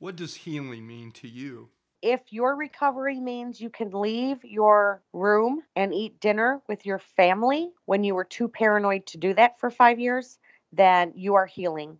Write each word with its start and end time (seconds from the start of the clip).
What 0.00 0.14
does 0.14 0.36
healing 0.36 0.86
mean 0.86 1.10
to 1.12 1.26
you? 1.26 1.70
If 2.02 2.32
your 2.32 2.54
recovery 2.54 3.18
means 3.18 3.60
you 3.60 3.68
can 3.68 3.90
leave 3.90 4.44
your 4.44 5.02
room 5.12 5.62
and 5.74 5.92
eat 5.92 6.20
dinner 6.20 6.62
with 6.68 6.86
your 6.86 7.00
family 7.00 7.72
when 7.84 8.04
you 8.04 8.14
were 8.14 8.24
too 8.24 8.46
paranoid 8.46 9.06
to 9.06 9.18
do 9.18 9.34
that 9.34 9.58
for 9.58 9.72
five 9.72 9.98
years, 9.98 10.38
then 10.72 11.12
you 11.16 11.34
are 11.34 11.46
healing. 11.46 11.98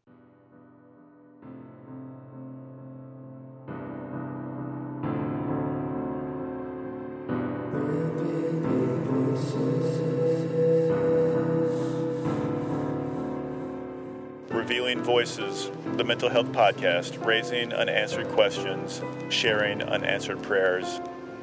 Revealing 14.51 15.03
Voices, 15.03 15.73
the 15.99 16.05
mental 16.05 16.30
health 16.30 16.46
podcast, 16.53 17.25
raising 17.27 17.73
unanswered 17.73 18.29
questions, 18.29 19.03
sharing 19.30 19.83
unanswered 19.83 20.41
prayers. 20.41 21.01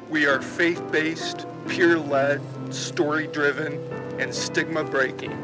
We 0.08 0.26
are 0.26 0.40
faith 0.40 0.82
based, 0.90 1.46
peer 1.68 1.98
led, 1.98 2.40
story 2.74 3.26
driven, 3.26 3.74
and 4.18 4.34
stigma 4.34 4.82
breaking. 4.82 5.36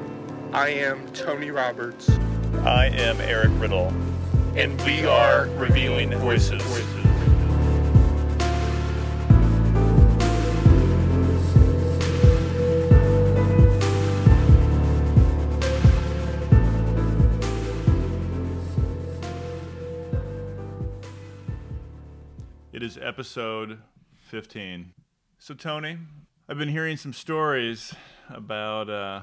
I 0.55 0.71
am 0.71 1.07
Tony 1.13 1.51
Roberts. 1.51 2.09
I 2.65 2.87
am 2.87 3.21
Eric 3.21 3.51
Riddle, 3.61 3.93
and 4.57 4.81
we 4.81 5.05
are 5.05 5.47
Revealing 5.59 6.11
Voices. 6.17 6.63
Episode 23.13 23.79
15. 24.31 24.95
So, 25.39 25.53
Tony, 25.53 25.99
I've 26.49 26.57
been 26.57 26.71
hearing 26.71 26.97
some 26.97 27.13
stories 27.13 27.93
about 28.31 28.89
uh, 28.89 29.21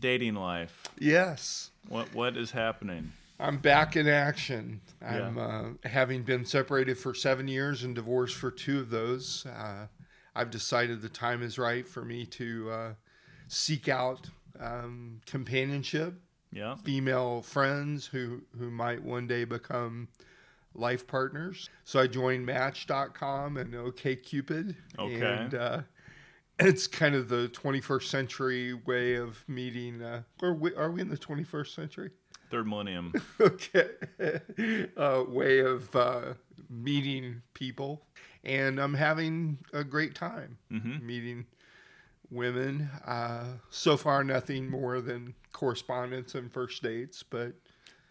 dating 0.00 0.34
life. 0.34 0.82
Yes, 0.98 1.70
What 1.88 2.14
what 2.14 2.36
is 2.36 2.50
happening? 2.50 3.10
I'm 3.40 3.56
back 3.56 3.96
in 3.96 4.06
action. 4.06 4.82
I'm 5.00 5.38
uh, 5.38 5.88
having 5.88 6.24
been 6.24 6.44
separated 6.44 6.98
for 6.98 7.14
seven 7.14 7.48
years 7.48 7.84
and 7.84 7.94
divorced 7.94 8.36
for 8.36 8.50
two 8.50 8.78
of 8.80 8.90
those. 8.90 9.46
Uh, 9.46 9.86
I've 10.34 10.50
decided 10.50 11.00
the 11.00 11.08
time 11.08 11.42
is 11.42 11.58
right 11.58 11.88
for 11.88 12.04
me 12.04 12.26
to 12.26 12.70
uh, 12.70 12.92
seek 13.48 13.88
out 13.88 14.28
um, 14.60 15.22
companionship, 15.24 16.12
Yeah. 16.52 16.74
female 16.84 17.40
friends 17.40 18.04
who, 18.06 18.42
who 18.58 18.70
might 18.70 19.02
one 19.02 19.26
day 19.26 19.44
become 19.44 20.08
life 20.74 21.06
partners. 21.06 21.68
So 21.84 22.00
I 22.00 22.06
joined 22.06 22.46
Match.com 22.46 23.56
and 23.56 23.72
OKCupid. 23.74 24.74
Okay. 24.98 25.20
And 25.20 25.54
uh, 25.54 25.80
it's 26.58 26.86
kind 26.86 27.14
of 27.14 27.28
the 27.28 27.48
21st 27.48 28.04
century 28.04 28.74
way 28.74 29.14
of 29.16 29.44
meeting. 29.48 30.02
Uh, 30.02 30.22
or 30.42 30.54
we, 30.54 30.74
are 30.74 30.90
we 30.90 31.00
in 31.00 31.08
the 31.08 31.16
21st 31.18 31.74
century? 31.74 32.10
Third 32.50 32.66
millennium. 32.66 33.12
okay 33.40 33.88
uh, 34.96 35.24
way 35.26 35.60
of 35.60 35.94
uh, 35.96 36.34
meeting 36.68 37.40
people 37.54 38.02
and 38.44 38.78
i'm 38.80 38.92
having 38.94 39.56
a 39.72 39.82
great 39.84 40.14
time 40.14 40.58
Mhm. 40.70 41.00
meeting 41.02 41.46
women 42.30 42.88
uh, 43.06 43.44
so 43.70 43.96
far 43.96 44.24
nothing 44.24 44.68
more 44.70 45.00
than 45.00 45.34
correspondence 45.52 46.34
and 46.34 46.52
first 46.52 46.82
dates 46.82 47.22
but 47.22 47.52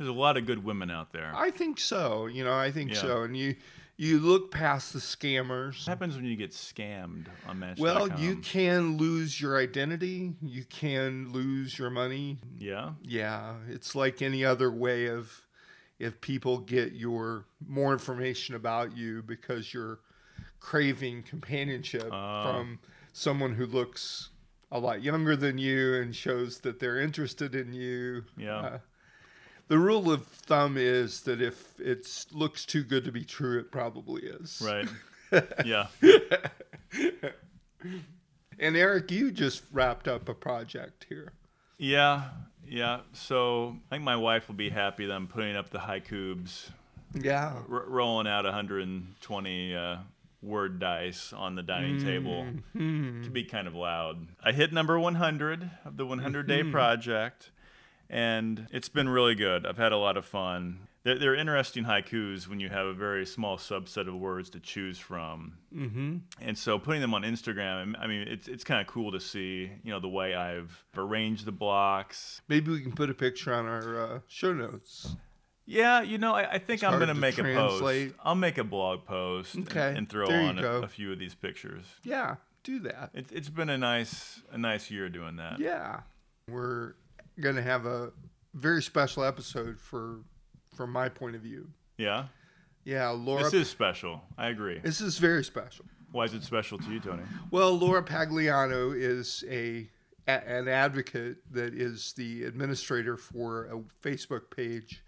There's 0.02 0.10
a 0.10 0.20
lot 0.20 0.36
of 0.38 0.48
good 0.48 0.64
women 0.64 0.90
out 0.90 1.14
there. 1.14 1.32
i 1.36 1.52
think 1.52 1.80
so 1.80 2.26
you 2.26 2.44
know 2.44 2.54
i 2.58 2.72
think 2.72 2.92
Yeah. 2.92 3.02
so 3.02 3.22
and 3.24 3.38
you 3.38 3.56
you 3.98 4.20
look 4.20 4.50
past 4.50 4.94
the 4.94 5.00
scammers 5.00 5.78
What 5.86 5.90
happens 5.90 6.16
when 6.16 6.26
you 6.26 6.36
get 6.36 6.52
scammed 6.54 7.28
on 7.48 7.60
Match.com? 7.60 7.84
well 7.84 8.20
you 8.20 8.38
can 8.38 8.98
lose 8.98 9.40
your 9.40 9.60
identity 9.60 10.34
you 10.42 10.64
can 10.64 11.32
lose 11.32 11.78
your 11.78 11.92
money 11.92 12.40
Yeah. 12.58 12.94
Yeah, 13.04 13.56
it's 13.70 13.94
like 13.94 14.24
any 14.24 14.44
other 14.44 14.72
way 14.72 15.06
of 15.08 15.32
if 16.00 16.20
people 16.20 16.58
get 16.58 16.94
your 16.94 17.46
more 17.68 17.94
information 17.94 18.56
about 18.56 18.98
you 18.98 19.22
because 19.22 19.72
you're 19.72 20.00
craving 20.60 21.22
companionship 21.24 22.10
Oh. 22.12 22.44
from 22.44 22.80
someone 23.14 23.54
who 23.54 23.68
looks 23.68 24.30
a 24.72 24.80
lot 24.80 25.04
younger 25.04 25.36
than 25.36 25.58
you 25.60 25.96
and 25.96 26.16
shows 26.16 26.60
that 26.62 26.80
they're 26.80 26.98
interested 27.00 27.54
in 27.56 27.74
you. 27.74 28.24
Yeah. 28.38 28.56
Uh, 28.58 28.80
the 29.72 29.80
rule 29.80 30.12
of 30.12 30.28
thumb 30.28 30.76
is 30.78 31.22
that 31.22 31.42
if 31.42 31.80
it 31.80 32.26
looks 32.34 32.66
too 32.66 32.84
good 32.84 33.06
to 33.06 33.12
be 33.14 33.24
true, 33.24 33.58
it 33.58 33.72
probably 33.72 34.22
is. 34.24 34.62
Right. 34.62 34.86
yeah. 35.66 35.88
And 38.60 38.76
Eric, 38.76 39.10
you 39.12 39.32
just 39.32 39.64
wrapped 39.72 40.10
up 40.10 40.28
a 40.28 40.34
project 40.34 41.06
here. 41.08 41.32
Yeah. 41.78 42.32
Yeah. 42.68 43.00
So 43.14 43.78
I 43.90 43.96
think 43.96 44.04
my 44.04 44.18
wife 44.18 44.50
will 44.50 44.56
be 44.56 44.70
happy 44.70 45.06
that 45.06 45.14
I'm 45.14 45.28
putting 45.28 45.56
up 45.56 45.70
the 45.70 45.80
haikus, 45.80 46.70
Yeah. 47.14 47.54
r- 47.72 47.86
rolling 47.88 48.28
out 48.28 48.44
120 48.44 49.74
uh, 49.74 49.96
word 50.42 50.80
dice 50.80 51.32
on 51.32 51.56
the 51.56 51.64
dining 51.64 52.04
table. 52.04 52.46
Hmm. 52.74 53.24
to 53.24 53.30
be 53.30 53.46
kind 53.46 53.70
of 53.70 53.74
loud. 53.74 54.28
I 54.44 54.52
hit 54.52 54.74
number 54.74 55.00
100 55.00 55.72
of 55.86 55.96
the 55.96 56.06
100 56.06 56.46
day 56.46 56.62
project, 56.62 57.52
and 58.12 58.68
it's 58.72 58.90
been 58.90 59.08
really 59.10 59.36
good. 59.36 59.66
I've 59.66 59.78
had 59.78 59.94
a 59.94 59.98
lot 59.98 60.18
of 60.18 60.26
fun. 60.26 60.82
They're, 61.04 61.18
they're 61.18 61.36
interesting 61.36 61.86
haikus 61.86 62.48
when 62.48 62.60
you 62.60 62.70
have 62.70 62.86
a 62.86 62.94
very 62.94 63.26
small 63.26 63.58
subset 63.58 64.08
of 64.08 64.16
words 64.16 64.50
to 64.52 64.60
choose 64.60 65.00
from. 65.00 65.54
Mm-hmm. 65.74 66.18
And 66.42 66.58
so 66.58 66.78
putting 66.78 67.02
them 67.02 67.14
on 67.14 67.24
Instagram, 67.24 67.96
I 68.00 68.06
mean, 68.06 68.28
it's, 68.28 68.48
it's 68.48 68.64
kind 68.64 68.82
of 68.82 68.88
cool 68.88 69.14
to 69.14 69.20
see, 69.20 69.72
you 69.84 69.92
know, 69.92 70.00
the 70.00 70.10
way 70.10 70.36
I've 70.36 70.84
arranged 70.96 71.46
the 71.46 71.52
blocks. 71.54 72.42
Maybe 72.50 72.70
we 72.70 72.82
can 72.82 72.92
put 72.92 73.10
a 73.10 73.14
picture 73.16 73.54
on 73.54 73.66
our 73.66 74.00
uh, 74.00 74.20
show 74.28 74.54
notes. 74.54 75.16
Yeah, 75.66 76.02
you 76.02 76.18
know, 76.18 76.36
I, 76.36 76.52
I 76.54 76.58
think 76.60 76.84
I'm 76.84 76.92
going 77.00 77.08
to 77.08 77.14
to 77.14 77.20
make 77.20 77.38
a 77.38 77.44
translate. 77.44 78.10
post. 78.10 78.20
I'll 78.26 78.36
make 78.36 78.58
a 78.58 78.64
blog 78.64 79.06
post 79.06 79.56
and- 79.56 79.68
Okay, 79.68 79.94
and, 79.96 80.10
throw 80.10 80.28
there 80.28 80.50
on 80.50 80.60
a, 80.60 80.82
a 80.82 80.88
few 80.88 81.14
of 81.14 81.18
these 81.18 81.34
pictures. 81.34 81.86
Yeah, 82.04 82.36
do 82.64 82.80
that. 82.80 83.12
It, 83.14 83.28
it's 83.32 83.50
been 83.50 83.70
a 83.70 83.78
nice, 83.78 84.42
a 84.52 84.58
nice 84.58 84.92
year 84.92 85.08
doing 85.08 85.38
that. 85.38 85.60
Yeah. 85.60 86.02
We're 86.50 86.96
going 87.42 87.56
to 87.56 87.62
have 87.62 87.86
a 87.86 88.12
very 88.54 88.82
special 88.82 89.24
episode 89.24 89.80
for 89.80 90.20
from 90.76 90.92
my 90.92 91.10
point 91.10 91.36
of 91.36 91.42
view. 91.42 91.68
Yeah. 91.98 92.26
Yeah, 92.84 93.10
Laura 93.10 93.44
This 93.44 93.54
is 93.54 93.70
special. 93.70 94.22
I 94.38 94.48
agree. 94.50 94.80
this 94.80 95.02
is 95.02 95.18
very 95.18 95.44
special. 95.44 95.86
Why 96.12 96.26
is 96.26 96.34
it 96.34 96.44
special 96.44 96.78
to 96.80 96.90
you, 96.92 97.00
Tony? 97.00 97.24
Well, 97.52 97.78
Laura 97.78 98.04
Pogliano 98.04 98.94
is 98.96 99.44
a, 99.50 99.88
a 100.28 100.32
an 100.50 100.68
advocate 100.68 101.38
that 101.52 101.74
is 101.74 102.14
the 102.14 102.44
administrator 102.44 103.18
for 103.18 103.66
a 103.66 103.80
Facebook 104.06 104.50
page 104.56 105.04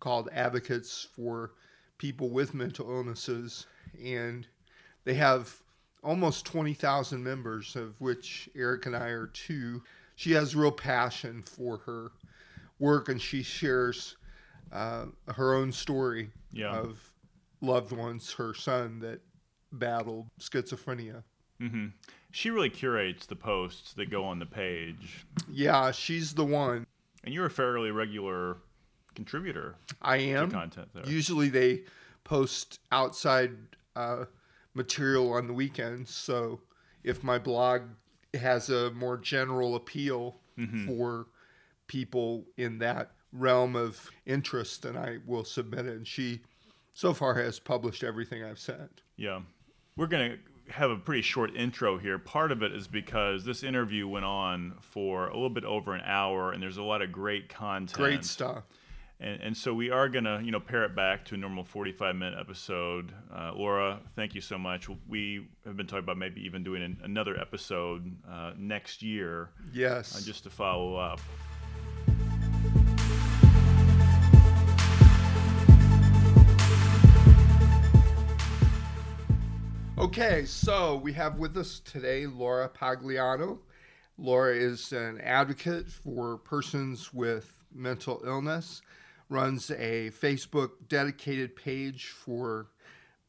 called 0.00 0.28
Advocates 0.32 1.08
for 1.16 1.52
People 1.98 2.28
with 2.30 2.54
Mental 2.54 2.88
Illnesses, 2.88 3.66
and 4.00 4.46
they 5.04 5.14
have 5.14 5.52
almost 6.04 6.44
twenty 6.46 6.74
thousand 6.74 7.24
members, 7.24 7.74
of 7.74 8.00
which 8.00 8.48
Eric 8.54 8.86
and 8.86 8.94
I 8.94 9.08
are 9.08 9.26
two. 9.26 9.82
She 10.18 10.32
has 10.32 10.56
real 10.56 10.72
passion 10.72 11.42
for 11.44 11.76
her 11.86 12.10
work, 12.80 13.08
and 13.08 13.22
she 13.22 13.44
shares 13.44 14.16
uh, 14.72 15.06
her 15.28 15.54
own 15.54 15.70
story 15.70 16.32
Yeah. 16.50 16.76
of 16.76 17.12
loved 17.60 17.92
ones, 17.92 18.32
her 18.32 18.52
son 18.52 18.98
that 18.98 19.20
battled 19.70 20.26
schizophrenia. 20.40 21.22
hmm 21.60 21.86
She 22.32 22.50
really 22.50 22.68
curates 22.68 23.26
the 23.26 23.36
posts 23.36 23.92
that 23.92 24.10
go 24.10 24.24
on 24.24 24.40
the 24.40 24.46
page, 24.46 25.24
Yeah, 25.48 25.92
she's 25.92 26.34
the 26.34 26.44
one. 26.44 26.84
and 27.22 27.32
you're 27.32 27.46
a 27.46 27.50
fairly 27.50 27.92
regular 27.92 28.56
contributor 29.14 29.76
I 30.02 30.18
to 30.18 30.24
am. 30.30 30.50
content 30.50 30.88
there. 30.94 31.06
Usually 31.06 31.48
they 31.48 31.84
post 32.24 32.80
outside 32.90 33.52
uh, 33.94 34.24
material 34.74 35.32
on 35.32 35.46
the 35.46 35.52
weekends. 35.52 36.12
So 36.12 36.60
if 37.04 37.22
my 37.22 37.38
blog 37.38 37.82
has 38.34 38.68
a 38.70 38.90
more 38.92 39.16
general 39.16 39.74
appeal 39.76 40.36
Mm-hmm. 40.58 40.88
for 40.88 41.28
people 41.86 42.44
in 42.56 42.78
that 42.80 43.12
realm 43.32 43.76
of 43.76 44.10
interest, 44.26 44.84
and 44.84 44.98
I 44.98 45.18
will 45.24 45.44
submit 45.44 45.86
it. 45.86 45.96
And 45.98 46.04
she 46.04 46.40
so 46.94 47.14
far 47.14 47.34
has 47.34 47.60
published 47.60 48.02
everything 48.02 48.42
I've 48.42 48.58
sent. 48.58 49.02
Yeah. 49.16 49.42
We're 49.96 50.08
going 50.08 50.32
to 50.32 50.72
have 50.72 50.90
a 50.90 50.96
pretty 50.96 51.22
short 51.22 51.54
intro 51.54 51.96
here. 51.96 52.18
Part 52.18 52.50
of 52.50 52.64
it 52.64 52.72
is 52.72 52.88
because 52.88 53.44
this 53.44 53.62
interview 53.62 54.08
went 54.08 54.24
on 54.24 54.74
for 54.80 55.28
a 55.28 55.34
little 55.34 55.48
bit 55.48 55.64
over 55.64 55.94
an 55.94 56.02
hour, 56.04 56.50
and 56.50 56.60
there's 56.60 56.76
a 56.76 56.82
lot 56.82 57.02
of 57.02 57.12
great 57.12 57.48
content. 57.48 57.92
Great 57.96 58.24
stuff. 58.24 58.64
And, 59.20 59.40
and 59.42 59.56
so 59.56 59.74
we 59.74 59.90
are 59.90 60.08
going 60.08 60.24
to, 60.24 60.40
you 60.44 60.52
know, 60.52 60.60
pare 60.60 60.84
it 60.84 60.94
back 60.94 61.24
to 61.26 61.34
a 61.34 61.38
normal 61.38 61.64
45 61.64 62.14
minute 62.14 62.38
episode. 62.38 63.12
Uh, 63.34 63.52
Laura, 63.54 64.00
thank 64.14 64.34
you 64.34 64.40
so 64.40 64.56
much. 64.58 64.88
We 65.08 65.48
have 65.64 65.76
been 65.76 65.86
talking 65.86 66.04
about 66.04 66.18
maybe 66.18 66.40
even 66.44 66.62
doing 66.62 66.82
an, 66.82 66.98
another 67.02 67.38
episode 67.38 68.14
uh, 68.30 68.52
next 68.56 69.02
year 69.02 69.50
Yes. 69.72 70.16
uh, 70.16 70.24
just 70.24 70.44
to 70.44 70.50
follow 70.50 70.94
up. 70.96 71.20
Okay, 79.98 80.44
so 80.44 80.96
we 80.96 81.12
have 81.14 81.38
with 81.38 81.56
us 81.56 81.80
today 81.80 82.26
Laura 82.26 82.68
Pogliano. 82.68 83.58
Laura 84.16 84.54
is 84.54 84.92
an 84.92 85.20
advocate 85.20 85.88
for 85.88 86.38
persons 86.38 87.12
with 87.12 87.64
mental 87.74 88.22
illness, 88.24 88.80
runs 89.28 89.70
a 89.70 90.10
Facebook 90.10 90.70
dedicated 90.88 91.56
page 91.56 92.06
for 92.06 92.68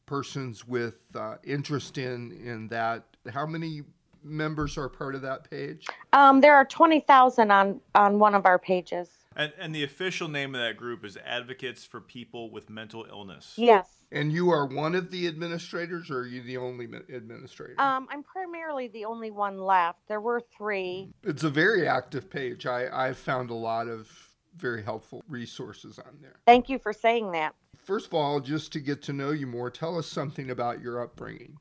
persons 0.06 0.66
with 0.66 0.96
uh, 1.14 1.36
interest 1.44 1.98
in 1.98 2.32
in 2.44 2.68
that. 2.68 3.04
How 3.32 3.46
many 3.46 3.82
members 4.22 4.76
are 4.76 4.88
part 4.88 5.14
of 5.14 5.22
that 5.22 5.48
page? 5.50 5.86
Um, 6.12 6.40
there 6.40 6.54
are 6.54 6.64
20,000 6.64 7.50
on, 7.50 7.80
on 7.94 8.18
one 8.18 8.34
of 8.34 8.46
our 8.46 8.58
pages. 8.58 9.08
And, 9.36 9.52
and 9.58 9.74
the 9.74 9.84
official 9.84 10.28
name 10.28 10.54
of 10.54 10.60
that 10.60 10.76
group 10.76 11.04
is 11.04 11.16
Advocates 11.24 11.84
for 11.84 12.00
People 12.00 12.50
with 12.50 12.68
Mental 12.68 13.06
Illness. 13.08 13.54
Yes. 13.56 13.88
And 14.12 14.32
you 14.32 14.50
are 14.50 14.66
one 14.66 14.96
of 14.96 15.10
the 15.12 15.28
administrators, 15.28 16.10
or 16.10 16.20
are 16.20 16.26
you 16.26 16.42
the 16.42 16.56
only 16.56 16.86
administrator? 17.14 17.80
Um, 17.80 18.08
I'm 18.10 18.24
primarily 18.24 18.88
the 18.88 19.04
only 19.04 19.30
one 19.30 19.58
left. 19.58 20.00
There 20.08 20.20
were 20.20 20.40
three. 20.40 21.12
it's 21.22 21.44
a 21.44 21.50
very 21.50 21.86
active 21.86 22.28
page. 22.28 22.66
I, 22.66 22.88
I've 22.92 23.18
found 23.18 23.50
a 23.50 23.54
lot 23.54 23.86
of 23.86 24.29
very 24.56 24.82
helpful 24.82 25.22
resources 25.28 25.98
on 25.98 26.18
there. 26.20 26.36
Thank 26.46 26.68
you 26.68 26.78
for 26.78 26.92
saying 26.92 27.32
that. 27.32 27.54
First 27.76 28.06
of 28.06 28.14
all, 28.14 28.40
just 28.40 28.72
to 28.72 28.80
get 28.80 29.02
to 29.02 29.12
know 29.12 29.30
you 29.30 29.46
more, 29.46 29.70
tell 29.70 29.98
us 29.98 30.06
something 30.06 30.50
about 30.50 30.80
your 30.80 31.02
upbringing. 31.02 31.56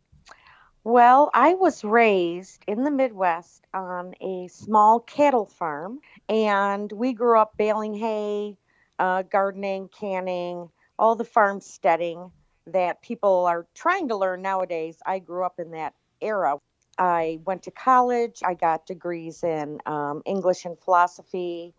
Well, 0.84 1.30
I 1.34 1.56
was 1.56 1.84
raised 1.84 2.64
in 2.68 2.84
the 2.84 2.92
Midwest 2.92 3.66
on 3.74 4.14
a 4.22 4.48
small 4.48 5.02
cattle 5.02 5.46
farm, 5.46 6.00
and 6.30 6.92
we 6.92 7.14
grew 7.14 7.38
up 7.38 7.58
baling 7.58 7.94
hay, 7.94 8.58
uh, 8.98 9.24
gardening, 9.24 9.90
canning, 9.90 10.70
all 10.98 11.16
the 11.16 11.26
farmsteading 11.26 12.32
that 12.68 13.02
people 13.02 13.46
are 13.46 13.68
trying 13.74 14.08
to 14.08 14.16
learn 14.16 14.42
nowadays. 14.42 14.98
I 15.06 15.20
grew 15.20 15.44
up 15.46 15.60
in 15.60 15.72
that 15.72 15.94
era. 16.22 16.58
I 16.98 17.40
went 17.46 17.64
to 17.64 17.72
college, 17.72 18.42
I 18.46 18.54
got 18.54 18.86
degrees 18.86 19.44
in 19.44 19.80
um, 19.86 20.22
English 20.26 20.66
and 20.66 20.78
philosophy, 20.80 21.74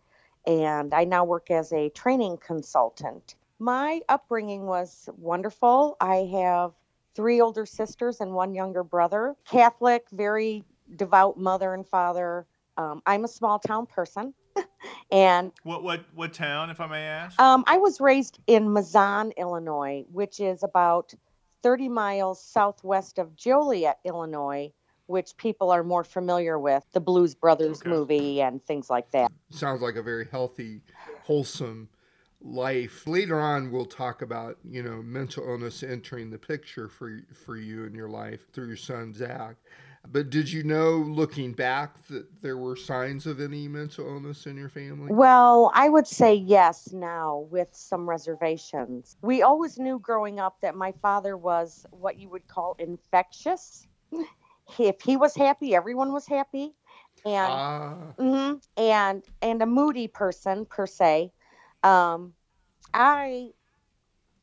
and 0.45 0.93
I 0.93 1.03
now 1.03 1.23
work 1.23 1.51
as 1.51 1.71
a 1.71 1.89
training 1.89 2.37
consultant. 2.37 3.35
My 3.59 4.01
upbringing 4.09 4.65
was 4.65 5.07
wonderful. 5.17 5.97
I 6.01 6.29
have 6.33 6.71
three 7.15 7.41
older 7.41 7.65
sisters 7.65 8.21
and 8.21 8.33
one 8.33 8.53
younger 8.53 8.83
brother. 8.83 9.35
Catholic, 9.45 10.05
very 10.11 10.63
devout 10.95 11.37
mother 11.37 11.73
and 11.73 11.87
father. 11.87 12.45
Um, 12.77 13.01
I'm 13.05 13.25
a 13.25 13.27
small 13.27 13.59
town 13.59 13.85
person, 13.85 14.33
and 15.11 15.51
What 15.63 15.83
what 15.83 16.05
what 16.15 16.33
town, 16.33 16.69
if 16.69 16.79
I 16.79 16.87
may 16.87 17.03
ask? 17.03 17.39
um, 17.39 17.63
I 17.67 17.77
was 17.77 17.99
raised 18.01 18.39
in 18.47 18.69
Mazon, 18.69 19.33
Illinois, 19.37 20.05
which 20.11 20.39
is 20.39 20.63
about 20.63 21.13
30 21.63 21.89
miles 21.89 22.41
southwest 22.41 23.19
of 23.19 23.35
Joliet, 23.35 23.99
Illinois, 24.03 24.71
which 25.11 25.37
people 25.37 25.69
are 25.71 25.83
more 25.83 26.03
familiar 26.03 26.57
with, 26.57 26.83
the 26.93 26.99
Blues 26.99 27.35
Brothers 27.35 27.81
Okay. 27.81 27.89
movie 27.89 28.41
and 28.41 28.65
things 28.65 28.89
like 28.89 29.11
that. 29.11 29.31
Sounds 29.49 29.81
like 29.81 29.95
a 29.95 30.01
very 30.01 30.25
healthy, 30.31 30.81
wholesome 31.23 31.89
life. 32.41 33.05
Later 33.05 33.39
on, 33.39 33.71
we'll 33.71 33.85
talk 33.85 34.21
about 34.21 34.57
you 34.63 34.81
know 34.81 35.01
mental 35.03 35.47
illness 35.47 35.83
entering 35.83 36.29
the 36.29 36.39
picture 36.39 36.87
for 36.87 37.19
for 37.33 37.57
you 37.57 37.83
in 37.83 37.93
your 37.93 38.09
life 38.09 38.51
through 38.51 38.67
your 38.67 38.77
son 38.77 39.13
Zach. 39.13 39.57
But 40.11 40.31
did 40.31 40.51
you 40.51 40.63
know, 40.63 40.93
looking 40.97 41.53
back, 41.53 42.07
that 42.07 42.41
there 42.41 42.57
were 42.57 42.75
signs 42.75 43.27
of 43.27 43.39
any 43.39 43.67
mental 43.67 44.07
illness 44.07 44.47
in 44.47 44.57
your 44.57 44.69
family? 44.69 45.11
Well, 45.13 45.71
I 45.75 45.89
would 45.89 46.07
say 46.07 46.33
yes 46.33 46.91
now 46.91 47.47
with 47.51 47.67
some 47.71 48.09
reservations. 48.09 49.15
We 49.21 49.43
always 49.43 49.77
knew 49.77 49.99
growing 49.99 50.39
up 50.39 50.57
that 50.61 50.73
my 50.73 50.93
father 51.03 51.37
was 51.37 51.85
what 51.91 52.17
you 52.17 52.29
would 52.29 52.47
call 52.47 52.75
infectious. 52.79 53.85
If 54.79 55.01
he 55.01 55.17
was 55.17 55.35
happy, 55.35 55.75
everyone 55.75 56.11
was 56.13 56.27
happy. 56.27 56.73
And 57.25 57.61
Ah, 57.63 58.15
hmm 58.17 58.53
and 58.77 59.23
and 59.41 59.61
a 59.61 59.65
moody 59.65 60.07
person 60.07 60.65
per 60.65 60.85
se. 60.87 61.31
Um, 61.83 62.33
I 62.93 63.51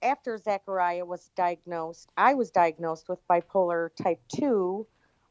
after 0.02 0.36
Zachariah 0.38 1.04
was 1.04 1.30
diagnosed, 1.36 2.10
I 2.16 2.34
was 2.34 2.50
diagnosed 2.50 3.08
with 3.08 3.26
bipolar 3.28 3.90
type 3.94 4.20
two, 4.28 4.86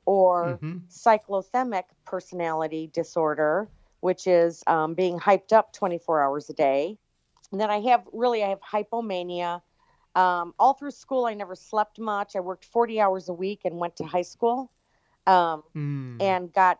or 0.06 0.62
mhm. 0.62 0.82
cyclothymic 0.90 1.84
personality 2.06 2.90
disorder, 2.94 3.70
which 4.02 4.28
is 4.28 4.64
um, 4.68 4.94
being 4.94 5.20
hyped 5.20 5.54
up 5.54 5.74
24 5.74 6.22
hours 6.24 6.50
a 6.50 6.54
day. 6.54 6.98
And 7.52 7.60
then 7.62 7.70
I 7.70 7.80
have 7.82 8.08
really 8.14 8.44
I 8.44 8.50
have 8.50 8.62
hypomania. 8.62 9.62
Um, 10.16 10.54
all 10.60 10.74
through 10.74 10.92
school, 10.92 11.26
I 11.26 11.34
never 11.34 11.56
slept 11.56 12.00
much. 12.00 12.36
I 12.36 12.40
worked 12.40 12.66
40 12.66 13.00
hours 13.00 13.30
a 13.30 13.34
week 13.34 13.62
and 13.66 13.78
went 13.78 13.96
to 13.98 14.04
high 14.06 14.24
school. 14.24 14.72
Um, 15.28 15.64
Mm. 15.76 16.20
and 16.20 16.54
got 16.54 16.80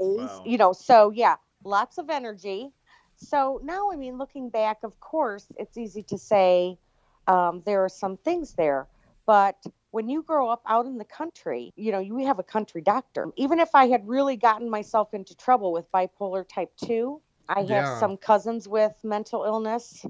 A's, 0.00 0.40
Wow. 0.40 0.44
you 0.44 0.58
know, 0.58 0.72
so 0.72 1.10
yeah, 1.10 1.36
lots 1.64 1.98
of 1.98 2.10
energy. 2.10 2.72
So 3.16 3.60
now, 3.64 3.90
I 3.92 3.96
mean, 3.96 4.18
looking 4.18 4.50
back, 4.50 4.78
of 4.84 4.98
course, 5.00 5.46
it's 5.56 5.78
easy 5.78 6.02
to 6.04 6.18
say 6.18 6.78
um, 7.28 7.62
there 7.66 7.84
are 7.84 7.88
some 7.90 8.16
things 8.18 8.54
there. 8.54 8.88
But 9.26 9.56
when 9.92 10.08
you 10.08 10.22
grow 10.22 10.48
up 10.50 10.62
out 10.66 10.86
in 10.86 10.98
the 10.98 11.04
country, 11.04 11.72
you 11.76 11.92
know, 11.92 12.00
you 12.00 12.18
have 12.26 12.38
a 12.40 12.44
country 12.44 12.82
doctor. 12.82 13.28
Even 13.36 13.60
if 13.60 13.70
I 13.74 13.86
had 13.88 14.06
really 14.08 14.36
gotten 14.36 14.70
myself 14.70 15.14
into 15.14 15.34
trouble 15.36 15.72
with 15.72 15.90
bipolar 15.92 16.44
type 16.48 16.72
2, 16.84 17.20
I 17.48 17.62
have 17.64 17.86
Yeah. 17.86 17.88
some 17.88 18.16
cousins 18.16 18.68
with 18.68 18.94
mental 19.04 19.44
illness 19.44 20.04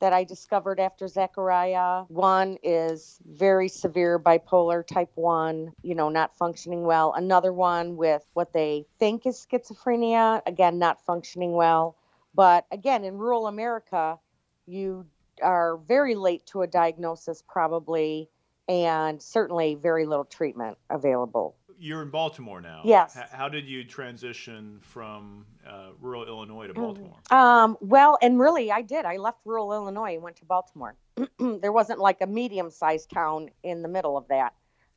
that 0.00 0.12
I 0.12 0.24
discovered 0.24 0.80
after 0.80 1.08
Zechariah. 1.08 2.04
One 2.08 2.58
is 2.62 3.18
very 3.26 3.68
severe 3.68 4.18
bipolar 4.18 4.86
type 4.86 5.10
1, 5.14 5.72
you 5.82 5.94
know, 5.94 6.08
not 6.08 6.36
functioning 6.36 6.84
well. 6.84 7.12
Another 7.14 7.52
one 7.52 7.96
with 7.96 8.24
what 8.34 8.52
they 8.52 8.86
think 8.98 9.26
is 9.26 9.46
schizophrenia, 9.50 10.42
again, 10.46 10.78
not 10.78 11.04
functioning 11.04 11.52
well. 11.52 11.96
But 12.34 12.66
again, 12.70 13.04
in 13.04 13.18
rural 13.18 13.46
America, 13.46 14.18
you 14.66 15.06
are 15.42 15.76
very 15.78 16.14
late 16.14 16.46
to 16.46 16.62
a 16.62 16.66
diagnosis, 16.66 17.42
probably, 17.48 18.28
and 18.68 19.20
certainly 19.22 19.74
very 19.74 20.06
little 20.06 20.24
treatment 20.24 20.78
available. 20.90 21.56
You're 21.78 22.02
in 22.02 22.10
Baltimore 22.10 22.60
now. 22.60 22.82
Yes. 22.84 23.16
H- 23.16 23.28
how 23.30 23.48
did 23.48 23.66
you 23.66 23.84
transition 23.84 24.78
from 24.82 25.46
uh, 25.66 25.90
rural 26.00 26.26
Illinois 26.26 26.66
to 26.66 26.74
Baltimore? 26.74 27.16
Um, 27.30 27.76
well, 27.80 28.18
and 28.20 28.40
really, 28.40 28.72
I 28.72 28.82
did. 28.82 29.04
I 29.04 29.16
left 29.16 29.38
rural 29.44 29.72
Illinois 29.72 30.14
and 30.14 30.22
went 30.22 30.36
to 30.36 30.44
Baltimore. 30.44 30.96
there 31.38 31.72
wasn't 31.72 32.00
like 32.00 32.20
a 32.20 32.26
medium 32.26 32.70
sized 32.70 33.10
town 33.10 33.50
in 33.62 33.82
the 33.82 33.88
middle 33.88 34.16
of 34.16 34.26
that. 34.28 34.54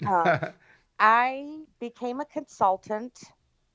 Um, 0.07 0.53
I 0.99 1.63
became 1.79 2.19
a 2.19 2.25
consultant. 2.25 3.19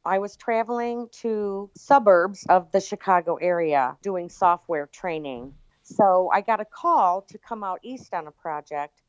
I 0.04 0.18
was 0.18 0.36
traveling 0.36 1.08
to 1.22 1.70
suburbs 1.76 2.46
of 2.48 2.70
the 2.70 2.80
Chicago 2.80 3.36
area 3.36 3.96
doing 4.02 4.28
software 4.28 4.86
training. 4.86 5.54
So 5.82 6.30
I 6.32 6.40
got 6.40 6.60
a 6.60 6.64
call 6.64 7.22
to 7.22 7.38
come 7.38 7.64
out 7.64 7.80
east 7.82 8.14
on 8.14 8.26
a 8.26 8.30
project, 8.30 9.02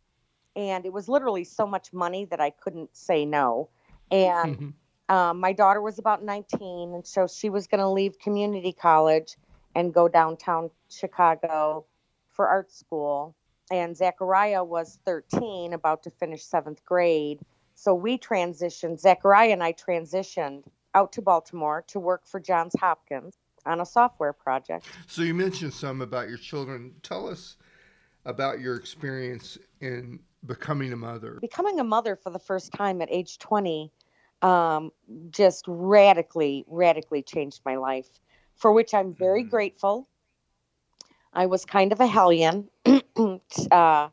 and 0.56 0.86
it 0.86 0.94
was 0.94 1.08
literally 1.08 1.44
so 1.44 1.68
much 1.68 1.94
money 1.94 2.26
that 2.26 2.40
I 2.40 2.50
couldn't 2.50 2.96
say 2.96 3.26
no. 3.26 3.70
And 4.12 4.74
um, 5.10 5.40
my 5.40 5.54
daughter 5.54 5.82
was 5.82 6.00
about 6.00 6.24
19, 6.24 6.94
and 6.94 7.06
so 7.06 7.28
she 7.28 7.50
was 7.50 7.68
going 7.68 7.80
to 7.80 7.90
leave 7.90 8.20
community 8.20 8.74
college 8.74 9.38
and 9.76 9.94
go 9.94 10.08
downtown 10.08 10.70
Chicago 10.90 11.86
for 12.30 12.48
art 12.48 12.72
school. 12.72 13.36
And 13.72 13.96
Zachariah 13.96 14.64
was 14.64 15.00
13, 15.06 15.74
about 15.74 16.04
to 16.04 16.10
finish 16.10 16.44
seventh 16.44 16.84
grade. 16.86 17.40
So 17.76 17.94
we 17.94 18.18
transitioned, 18.18 19.00
Zachariah 19.00 19.52
and 19.52 19.64
I 19.64 19.74
transitioned 19.74 20.64
out 20.96 21.12
to 21.14 21.22
Baltimore 21.22 21.84
to 21.90 22.00
work 22.00 22.26
for 22.26 22.40
Johns 22.40 22.74
Hopkins 22.80 23.38
on 23.66 23.82
a 23.82 23.86
software 23.86 24.34
project. 24.34 24.86
so 25.08 25.22
you 25.22 25.34
mentioned 25.34 25.74
some 25.74 26.02
about 26.02 26.30
your 26.30 26.38
children. 26.38 26.94
Tell 27.04 27.28
us 27.28 27.58
about 28.26 28.60
your 28.60 28.76
experience 28.76 29.58
in 29.82 30.20
becoming 30.46 30.94
a 30.94 30.96
mother. 30.96 31.38
Becoming 31.42 31.80
a 31.80 31.84
mother 31.84 32.16
for 32.16 32.30
the 32.30 32.40
first 32.40 32.72
time 32.72 33.02
at 33.02 33.10
age 33.12 33.38
20 33.38 33.92
um, 34.42 34.92
just 35.30 35.66
radically, 35.68 36.66
radically 36.68 37.24
changed 37.24 37.62
my 37.66 37.76
life, 37.78 38.08
for 38.56 38.72
which 38.72 38.94
I'm 38.94 39.14
very 39.14 39.44
Mhm. 39.44 39.50
grateful. 39.50 40.08
I 41.34 41.46
was 41.48 41.66
kind 41.66 41.92
of 41.92 42.00
a 42.00 42.08
hellion, 42.08 42.70
uh, 43.72 44.10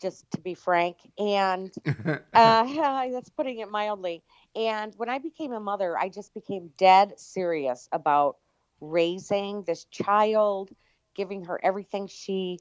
just 0.00 0.30
to 0.32 0.40
be 0.40 0.54
frank. 0.54 0.98
And 1.18 1.72
uh, 2.34 2.64
that's 3.12 3.30
putting 3.30 3.58
it 3.58 3.70
mildly. 3.70 4.22
And 4.54 4.94
when 4.96 5.08
I 5.10 5.18
became 5.18 5.52
a 5.52 5.60
mother, 5.60 5.98
I 5.98 6.08
just 6.08 6.34
became 6.34 6.70
dead 6.78 7.18
serious 7.18 7.88
about 7.92 8.36
raising 8.80 9.62
this 9.64 9.84
child, 9.86 10.70
giving 11.14 11.44
her 11.44 11.60
everything 11.62 12.06
she 12.08 12.58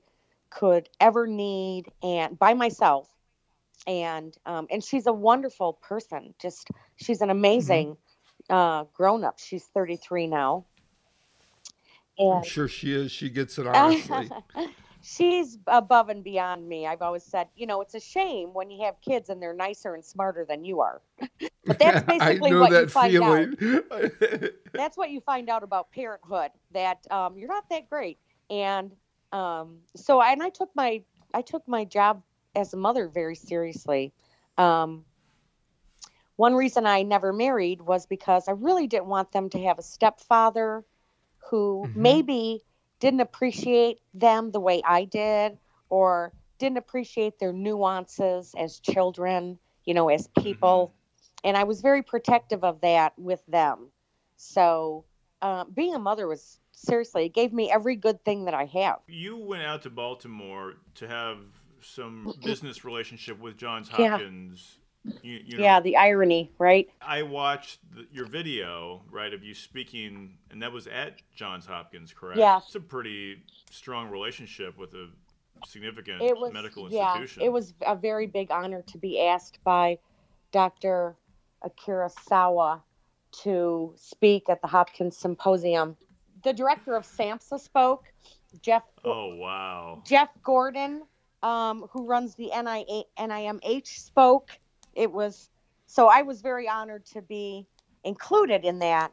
could 0.50 0.90
ever 1.00 1.28
need, 1.28 1.92
and 2.04 2.38
by 2.40 2.54
myself. 2.54 3.15
And 3.88 4.36
um, 4.46 4.68
and 4.72 4.84
she's 4.84 5.06
a 5.08 5.14
wonderful 5.14 5.74
person. 5.74 6.34
Just 6.40 6.70
she's 6.96 7.22
an 7.22 7.30
amazing 7.30 7.98
uh, 8.50 8.86
grown 8.94 9.24
up. 9.24 9.40
She's 9.40 9.64
33 9.66 10.28
now. 10.28 10.66
I'm 12.20 12.44
sure 12.44 12.68
she 12.68 12.94
is. 12.94 13.12
She 13.12 13.30
gets 13.30 13.58
it 13.58 13.68
honestly. 13.68 14.30
she's 15.02 15.58
above 15.68 16.10
and 16.10 16.24
beyond 16.24 16.68
me. 16.68 16.88
I've 16.88 17.02
always 17.02 17.24
said, 17.24 17.48
you 17.56 17.68
know, 17.68 17.82
it's 17.82 17.94
a 17.94 18.00
shame 18.00 18.54
when 18.54 18.70
you 18.70 18.84
have 18.86 19.00
kids 19.02 19.30
and 19.30 19.42
they're 19.42 19.54
nicer 19.54 19.94
and 19.94 20.04
smarter 20.04 20.46
than 20.48 20.64
you 20.64 20.80
are. 20.80 21.02
but 21.66 21.78
that's 21.78 22.06
basically 22.06 22.54
what 22.54 22.72
you 22.72 22.88
find 22.88 23.12
feeling. 23.12 23.84
out. 23.92 24.12
that's 24.74 24.98
what 24.98 25.12
you 25.12 25.20
find 25.22 25.50
out 25.50 25.64
about 25.64 25.92
parenthood 25.92 26.52
that 26.72 27.06
um, 27.12 27.38
you're 27.38 27.50
not 27.50 27.70
that 27.70 27.90
great. 27.90 28.18
And 28.50 28.92
um, 29.32 29.78
so, 29.96 30.22
and 30.22 30.42
I 30.42 30.50
took 30.50 30.70
my 30.76 31.02
I 31.34 31.42
took 31.42 31.68
my 31.68 31.84
job 31.84 32.22
as 32.56 32.74
a 32.74 32.78
mother 32.78 33.08
very 33.08 33.36
seriously. 33.36 34.14
Um, 34.58 35.06
one 36.36 36.54
reason 36.54 36.86
I 36.86 37.04
never 37.04 37.32
married 37.32 37.82
was 37.82 38.06
because 38.06 38.48
I 38.48 38.52
really 38.52 38.88
didn't 38.88 39.08
want 39.08 39.32
them 39.32 39.50
to 39.52 39.64
have 39.64 39.80
a 39.80 39.84
stepfather 39.84 40.84
who 41.50 41.86
mm-hmm. 41.88 42.02
maybe 42.02 42.64
didn't 43.00 43.22
appreciate 43.22 44.00
them 44.14 44.52
the 44.52 44.60
way 44.60 44.82
I 44.86 45.06
did 45.06 45.58
or 45.90 46.34
didn't 46.58 46.78
appreciate 46.78 47.40
their 47.40 47.54
nuances 47.54 48.54
as 48.58 48.80
children, 48.80 49.60
you 49.86 49.94
know, 49.94 50.10
as 50.10 50.28
people. 50.40 50.88
Mm-hmm. 50.88 51.48
And 51.50 51.58
I 51.58 51.64
was 51.64 51.82
very 51.82 52.02
protective 52.02 52.64
of 52.64 52.82
that 52.82 53.14
with 53.18 53.46
them. 53.48 53.92
So 54.38 55.06
uh, 55.42 55.66
being 55.66 55.96
a 55.96 56.00
mother 56.00 56.28
was 56.28 56.60
seriously, 56.72 57.26
it 57.28 57.34
gave 57.34 57.54
me 57.54 57.72
every 57.72 57.96
good 57.96 58.24
thing 58.26 58.46
that 58.46 58.54
I 58.54 58.66
have. 58.66 59.00
You 59.08 59.38
went 59.38 59.64
out 59.64 59.84
to 59.84 59.90
Baltimore 59.90 60.76
to 60.96 61.08
have 61.08 61.38
some 61.86 62.34
business 62.44 62.84
relationship 62.84 63.40
with 63.40 63.58
Johns 63.58 63.90
Hopkins. 63.90 64.78
You, 65.22 65.40
you 65.46 65.58
know, 65.58 65.64
yeah, 65.64 65.80
the 65.80 65.98
irony, 65.98 66.52
right? 66.58 66.90
I 67.00 67.22
watched 67.22 67.80
the, 67.94 68.08
your 68.12 68.26
video, 68.26 69.04
right, 69.12 69.34
of 69.34 69.44
you 69.44 69.54
speaking, 69.54 70.36
and 70.50 70.62
that 70.64 70.72
was 70.72 70.88
at 70.88 71.22
Johns 71.36 71.68
Hopkins, 71.68 72.12
correct? 72.12 72.40
Yeah. 72.40 72.60
It's 72.66 72.74
a 72.74 72.80
pretty 72.80 73.44
strong 73.70 74.10
relationship 74.10 74.78
with 74.80 74.96
a 74.96 75.10
significant 75.68 76.24
it 76.24 76.36
was, 76.36 76.52
medical 76.52 76.88
institution. 76.88 77.42
Yeah, 77.42 77.48
it 77.48 77.52
was 77.52 77.76
a 77.86 77.96
very 77.96 78.26
big 78.26 78.50
honor 78.50 78.82
to 78.82 78.98
be 78.98 79.22
asked 79.22 79.60
by 79.64 80.00
Dr. 80.52 81.16
Akira 81.62 82.10
Sawa 82.28 82.82
to 83.44 83.94
speak 83.98 84.50
at 84.50 84.62
the 84.62 84.68
Hopkins 84.68 85.18
Symposium. 85.18 85.96
The 86.44 86.54
director 86.54 86.96
of 86.96 87.04
SAMHSA 87.06 87.60
spoke, 87.60 88.06
Jeff. 88.62 88.84
Oh, 89.04 89.36
wow. 89.36 90.02
Jeff 90.06 90.30
Gordon, 90.44 91.04
um, 91.46 91.86
who 91.92 92.06
runs 92.06 92.34
the 92.36 92.50
NIMH, 92.52 93.88
spoke 93.88 94.50
it 94.96 95.12
was 95.12 95.50
so 95.86 96.08
I 96.08 96.24
was 96.24 96.42
very 96.42 96.68
honored 96.68 97.06
to 97.08 97.22
be 97.22 97.68
included 98.04 98.66
in 98.66 98.80
that. 98.80 99.12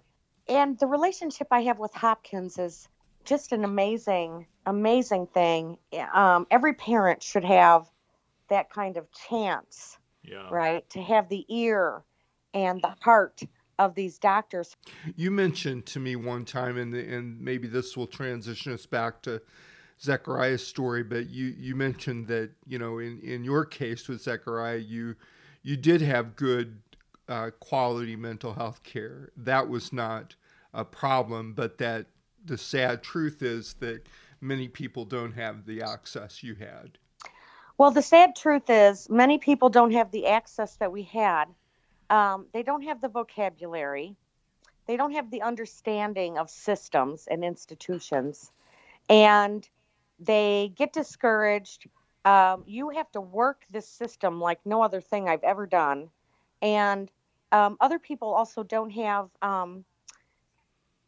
And 0.48 0.78
the 0.78 0.86
relationship 0.86 1.48
I 1.50 1.60
have 1.62 1.78
with 1.78 1.92
Hopkins 1.92 2.58
is 2.58 2.88
just 3.24 3.52
an 3.52 3.64
amazing, 3.64 4.46
amazing 4.64 5.26
thing. 5.28 5.76
Um, 6.14 6.46
every 6.50 6.72
parent 6.72 7.22
should 7.22 7.44
have 7.44 7.88
that 8.48 8.70
kind 8.70 8.96
of 8.96 9.06
chance, 9.12 9.98
yeah. 10.24 10.48
right? 10.50 10.88
To 10.90 11.02
have 11.02 11.28
the 11.28 11.44
ear 11.48 12.02
and 12.54 12.80
the 12.82 12.94
heart 13.00 13.42
of 13.78 13.94
these 13.94 14.18
doctors. 14.18 14.74
You 15.16 15.30
mentioned 15.30 15.86
to 15.86 16.00
me 16.00 16.16
one 16.16 16.44
time, 16.44 16.78
and 16.78 16.94
and 16.94 17.40
maybe 17.40 17.68
this 17.68 17.96
will 17.96 18.06
transition 18.06 18.72
us 18.72 18.86
back 18.86 19.22
to 19.22 19.42
Zechariah's 20.02 20.66
story, 20.66 21.02
but 21.04 21.30
you 21.30 21.54
you 21.58 21.76
mentioned 21.76 22.26
that 22.28 22.50
you 22.66 22.78
know 22.78 22.98
in 22.98 23.20
in 23.20 23.44
your 23.44 23.64
case 23.64 24.08
with 24.08 24.20
Zechariah, 24.20 24.78
you 24.78 25.14
you 25.62 25.76
did 25.76 26.00
have 26.02 26.34
good 26.34 26.80
uh, 27.28 27.50
quality 27.60 28.16
mental 28.16 28.52
health 28.52 28.82
care. 28.82 29.30
That 29.36 29.68
was 29.68 29.92
not 29.92 30.34
a 30.74 30.84
problem, 30.84 31.52
but 31.52 31.78
that 31.78 32.06
the 32.44 32.58
sad 32.58 33.02
truth 33.02 33.42
is 33.42 33.74
that 33.74 34.06
many 34.40 34.66
people 34.66 35.04
don't 35.04 35.32
have 35.32 35.64
the 35.66 35.82
access 35.82 36.42
you 36.42 36.56
had. 36.56 36.98
Well, 37.78 37.92
the 37.92 38.02
sad 38.02 38.34
truth 38.34 38.68
is 38.68 39.08
many 39.08 39.38
people 39.38 39.68
don't 39.68 39.92
have 39.92 40.10
the 40.10 40.26
access 40.26 40.76
that 40.76 40.90
we 40.90 41.04
had. 41.04 41.46
Um, 42.10 42.46
they 42.52 42.62
don't 42.62 42.82
have 42.82 43.00
the 43.00 43.08
vocabulary. 43.08 44.16
They 44.86 44.96
don't 44.96 45.12
have 45.12 45.30
the 45.30 45.42
understanding 45.42 46.38
of 46.38 46.50
systems 46.50 47.28
and 47.30 47.44
institutions. 47.44 48.50
And 49.08 49.68
they 50.18 50.72
get 50.76 50.92
discouraged 50.92 51.88
um, 52.24 52.62
you 52.66 52.90
have 52.90 53.10
to 53.12 53.20
work 53.20 53.64
this 53.70 53.88
system 53.88 54.40
like 54.40 54.60
no 54.64 54.82
other 54.82 55.00
thing 55.00 55.28
I've 55.28 55.42
ever 55.42 55.66
done. 55.66 56.08
And 56.60 57.10
um, 57.50 57.76
other 57.80 57.98
people 57.98 58.32
also 58.32 58.62
don't 58.62 58.90
have, 58.90 59.28
um, 59.42 59.84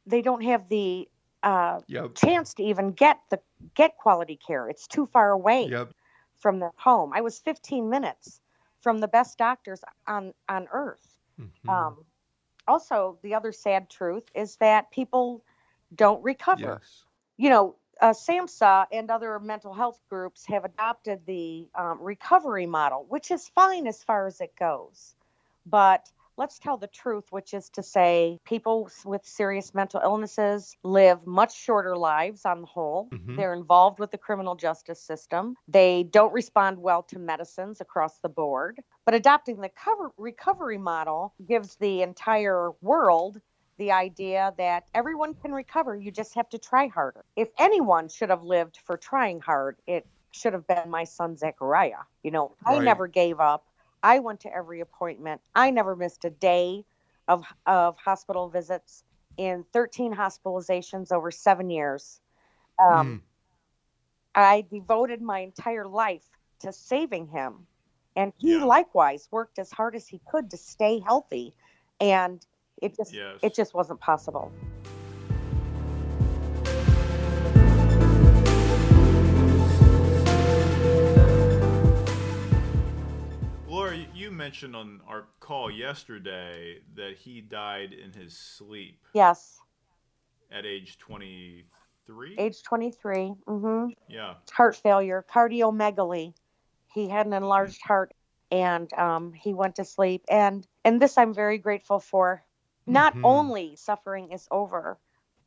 they 0.07 0.23
don't 0.23 0.43
have 0.43 0.69
the 0.69 1.09
uh, 1.43 1.81
yep. 1.87 2.15
chance 2.15 2.55
to 2.55 2.65
even 2.65 2.93
get 2.93 3.21
the 3.31 3.39
get 3.75 3.97
quality 3.97 4.37
care. 4.37 4.69
It's 4.69 4.87
too 4.87 5.07
far 5.07 5.31
away 5.31 5.69
yep. 5.71 5.93
from 6.39 6.59
their 6.59 6.73
home. 6.77 7.13
I 7.15 7.21
was 7.21 7.39
15 7.39 7.89
minutes 7.89 8.41
from 8.81 8.99
the 8.99 9.09
best 9.09 9.39
doctors 9.39 9.83
on 10.07 10.35
on 10.49 10.67
earth. 10.73 11.19
Mm-hmm. 11.41 11.69
Um, 11.69 12.05
also, 12.67 13.19
the 13.23 13.35
other 13.35 13.53
sad 13.53 13.89
truth 13.89 14.25
is 14.35 14.57
that 14.57 14.91
people 14.91 15.45
don't 15.95 16.23
recover. 16.25 16.81
Yes. 16.83 17.05
You 17.37 17.51
know, 17.51 17.77
uh, 18.01 18.11
SAMHSA 18.11 18.87
and 18.93 19.11
other 19.11 19.39
mental 19.39 19.75
health 19.75 20.01
groups 20.09 20.45
have 20.47 20.65
adopted 20.65 21.21
the 21.27 21.69
um, 21.75 22.01
recovery 22.01 22.67
model, 22.67 23.07
which 23.09 23.31
is 23.31 23.49
fine 23.49 23.87
as 23.87 24.03
far 24.03 24.27
as 24.27 24.41
it 24.41 24.55
goes. 24.57 25.15
But 25.67 26.11
let's 26.37 26.59
tell 26.59 26.77
the 26.77 26.87
truth, 26.89 27.25
which 27.31 27.55
is 27.55 27.71
to 27.71 27.83
say, 27.83 28.39
people 28.45 28.91
with 29.05 29.25
serious 29.25 29.75
mental 29.75 30.01
illnesses 30.03 30.77
live 30.83 31.27
much 31.27 31.57
shorter 31.57 31.97
lives 31.97 32.45
on 32.45 32.61
the 32.63 32.67
whole. 32.67 33.09
Mm-hmm. 33.13 33.37
They're 33.37 33.55
involved 33.55 33.99
with 33.99 34.11
the 34.11 34.19
criminal 34.19 34.55
justice 34.55 35.01
system. 35.01 35.57
They 35.69 36.03
don't 36.03 36.33
respond 36.33 36.79
well 36.79 37.03
to 37.05 37.19
medicines 37.19 37.81
across 37.81 38.19
the 38.19 38.29
board. 38.29 38.81
But 39.05 39.15
adopting 39.15 39.61
the 39.61 39.71
cover- 39.71 40.13
recovery 40.17 40.79
model 40.79 41.35
gives 41.47 41.77
the 41.77 42.03
entire 42.03 42.73
world 42.81 43.41
the 43.79 43.93
idea 43.93 44.55
that 44.59 44.85
everyone 44.95 45.35
can 45.35 45.53
recover. 45.53 45.97
You 45.97 46.11
just 46.11 46.35
have 46.35 46.49
to 46.51 46.59
try 46.59 46.87
harder. 46.87 47.25
If 47.37 47.49
anyone 47.59 48.09
should 48.09 48.31
have 48.31 48.43
lived 48.43 48.79
for 48.85 48.97
trying 48.97 49.41
hard, 49.41 49.77
it 49.87 50.07
should 50.31 50.53
have 50.53 50.67
been 50.67 50.91
my 50.91 51.05
son 51.05 51.37
Zechariah. 51.37 52.05
You 52.23 52.31
know, 52.31 52.55
right. 52.67 52.81
I 52.81 52.85
never 52.85 53.07
gave 53.07 53.41
up. 53.41 53.67
I 54.03 54.19
went 54.19 54.41
to 54.41 54.55
every 54.55 54.81
appointment. 54.81 55.41
I 55.55 55.71
never 55.71 55.97
missed 55.97 56.25
a 56.25 56.31
day 56.31 56.85
of 57.29 57.45
of 57.67 57.97
hospital 57.99 58.49
visits 58.49 59.05
in 59.37 59.65
13 59.73 60.15
hospitalizations 60.15 61.11
over 61.11 61.31
seven 61.31 61.71
years. 61.71 62.21
Um, 62.79 63.07
mm. 63.07 63.21
I 64.35 64.65
devoted 64.71 65.23
my 65.23 65.41
entire 65.41 65.87
life 65.87 66.25
to 66.61 66.73
saving 66.73 67.29
him. 67.29 67.67
And 68.17 68.33
he 68.39 68.59
yeah. 68.59 68.65
likewise 68.65 69.29
worked 69.31 69.59
as 69.59 69.71
hard 69.73 69.97
as 69.97 70.07
he 70.07 70.21
could 70.31 70.51
to 70.51 70.57
stay 70.57 71.01
healthy. 71.01 71.55
And 72.01 72.45
it 72.83 72.97
just 72.97 73.13
yes. 73.13 73.39
it 73.43 73.55
just 73.55 73.75
wasn't 73.75 74.01
possible. 74.01 74.53
Laura, 83.75 83.97
you 84.15 84.31
mentioned 84.31 84.77
on 84.77 85.01
our 85.09 85.25
call 85.41 85.71
yesterday 85.71 86.79
that 86.95 87.17
he 87.17 87.41
died 87.41 87.93
in 87.93 88.13
his 88.13 88.37
sleep. 88.37 89.05
Yes. 89.13 89.59
At 90.51 90.65
age 90.65 90.97
23? 90.99 92.37
Age 92.39 92.63
23. 92.63 93.35
Mm-hmm. 93.49 93.91
Yeah. 94.09 94.35
Heart 94.53 94.77
failure, 94.77 95.25
cardiomegaly. 95.29 96.35
He 96.95 97.09
had 97.09 97.27
an 97.27 97.33
enlarged 97.33 97.83
heart 97.83 98.15
and 98.53 98.93
um, 98.93 99.33
he 99.33 99.53
went 99.53 99.75
to 99.77 99.85
sleep. 99.85 100.25
And, 100.31 100.65
and 100.85 101.03
this 101.03 101.19
I'm 101.19 101.35
very 101.35 101.59
grateful 101.59 101.99
for 101.99 102.45
not 102.87 103.15
mm-hmm. 103.15 103.25
only 103.25 103.77
suffering 103.77 104.33
is 104.33 104.47
over, 104.51 104.99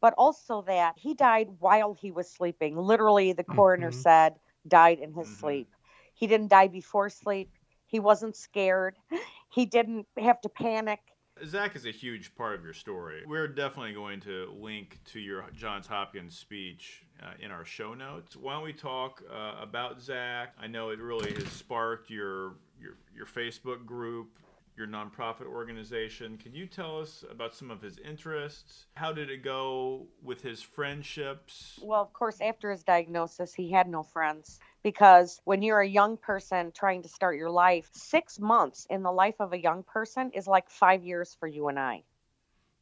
but 0.01 0.13
also 0.17 0.63
that 0.63 0.96
he 0.98 1.13
died 1.13 1.50
while 1.60 1.94
he 1.94 2.12
was 2.12 2.29
sleeping. 2.29 2.77
Literally, 2.77 3.34
the 3.34 3.44
coroner 3.44 3.91
mm-hmm. 3.91 4.00
said 4.00 4.36
died 4.67 5.00
in 5.00 5.13
his 5.13 5.27
mm-hmm. 5.27 5.39
sleep. 5.39 5.75
He 6.13 6.27
didn't 6.27 6.50
die 6.50 6.67
before 6.67 7.10
sleep. 7.10 7.51
He 7.86 8.00
wasn't 8.00 8.36
scared. 8.36 8.96
He 9.50 9.65
didn't 9.65 10.06
have 10.20 10.41
to 10.41 10.50
panic. 10.50 11.00
Zach 11.46 11.75
is 11.75 11.86
a 11.86 11.91
huge 11.91 12.36
part 12.36 12.56
of 12.56 12.63
your 12.63 12.74
story. 12.74 13.24
We're 13.25 13.48
definitely 13.48 13.94
going 13.94 14.20
to 14.22 14.53
link 14.60 15.00
to 15.13 15.20
your 15.20 15.46
Johns 15.56 15.88
Hopkins 15.88 16.38
speech 16.38 17.03
uh, 17.24 17.32
in 17.39 17.51
our 17.51 17.63
show 17.63 17.94
notes. 17.94 18.36
Why 18.36 18.53
don't 18.53 18.63
we 18.63 18.74
talk 18.74 19.24
uh, 19.32 19.56
about 19.62 20.01
Zach? 20.01 20.53
I 20.60 20.67
know 20.67 20.89
it 20.89 21.00
really 21.00 21.34
has 21.34 21.48
sparked 21.48 22.10
your 22.10 22.56
your, 22.79 22.98
your 23.15 23.25
Facebook 23.25 23.86
group 23.86 24.38
your 24.77 24.88
nonprofit 24.88 25.48
organization. 25.48 26.38
Can 26.38 26.53
you 26.53 26.67
tell 26.67 27.00
us 27.00 27.24
about 27.29 27.55
some 27.55 27.72
of 27.72 27.81
his 27.81 27.98
interests? 27.98 28.86
How 28.96 29.12
did 29.12 29.29
it 29.29 29.43
go 29.43 30.07
with 30.22 30.41
his 30.41 30.62
friendships? 30.62 31.79
Well, 31.81 32.01
of 32.01 32.13
course, 32.13 32.39
after 32.41 32.69
his 32.72 32.84
diagnosis, 32.84 33.53
he 33.53 33.72
had 33.72 33.88
no 33.89 34.03
friends 34.03 34.60
because 34.84 35.41
when 35.46 35.63
you're 35.63 35.81
a 35.81 35.88
young 35.88 36.17
person 36.17 36.72
trying 36.72 37.01
to 37.03 37.10
start 37.10 37.38
your 37.38 37.50
life, 37.50 37.89
six 37.93 38.39
months 38.39 38.86
in 38.89 39.01
the 39.03 39.12
life 39.12 39.36
of 39.39 39.53
a 39.53 39.62
young 39.62 39.84
person 39.84 40.31
is 40.31 40.48
like 40.48 40.69
five 40.69 41.03
years 41.03 41.36
for 41.39 41.48
you 41.48 41.67
and 41.69 41.79
I. 41.79 42.03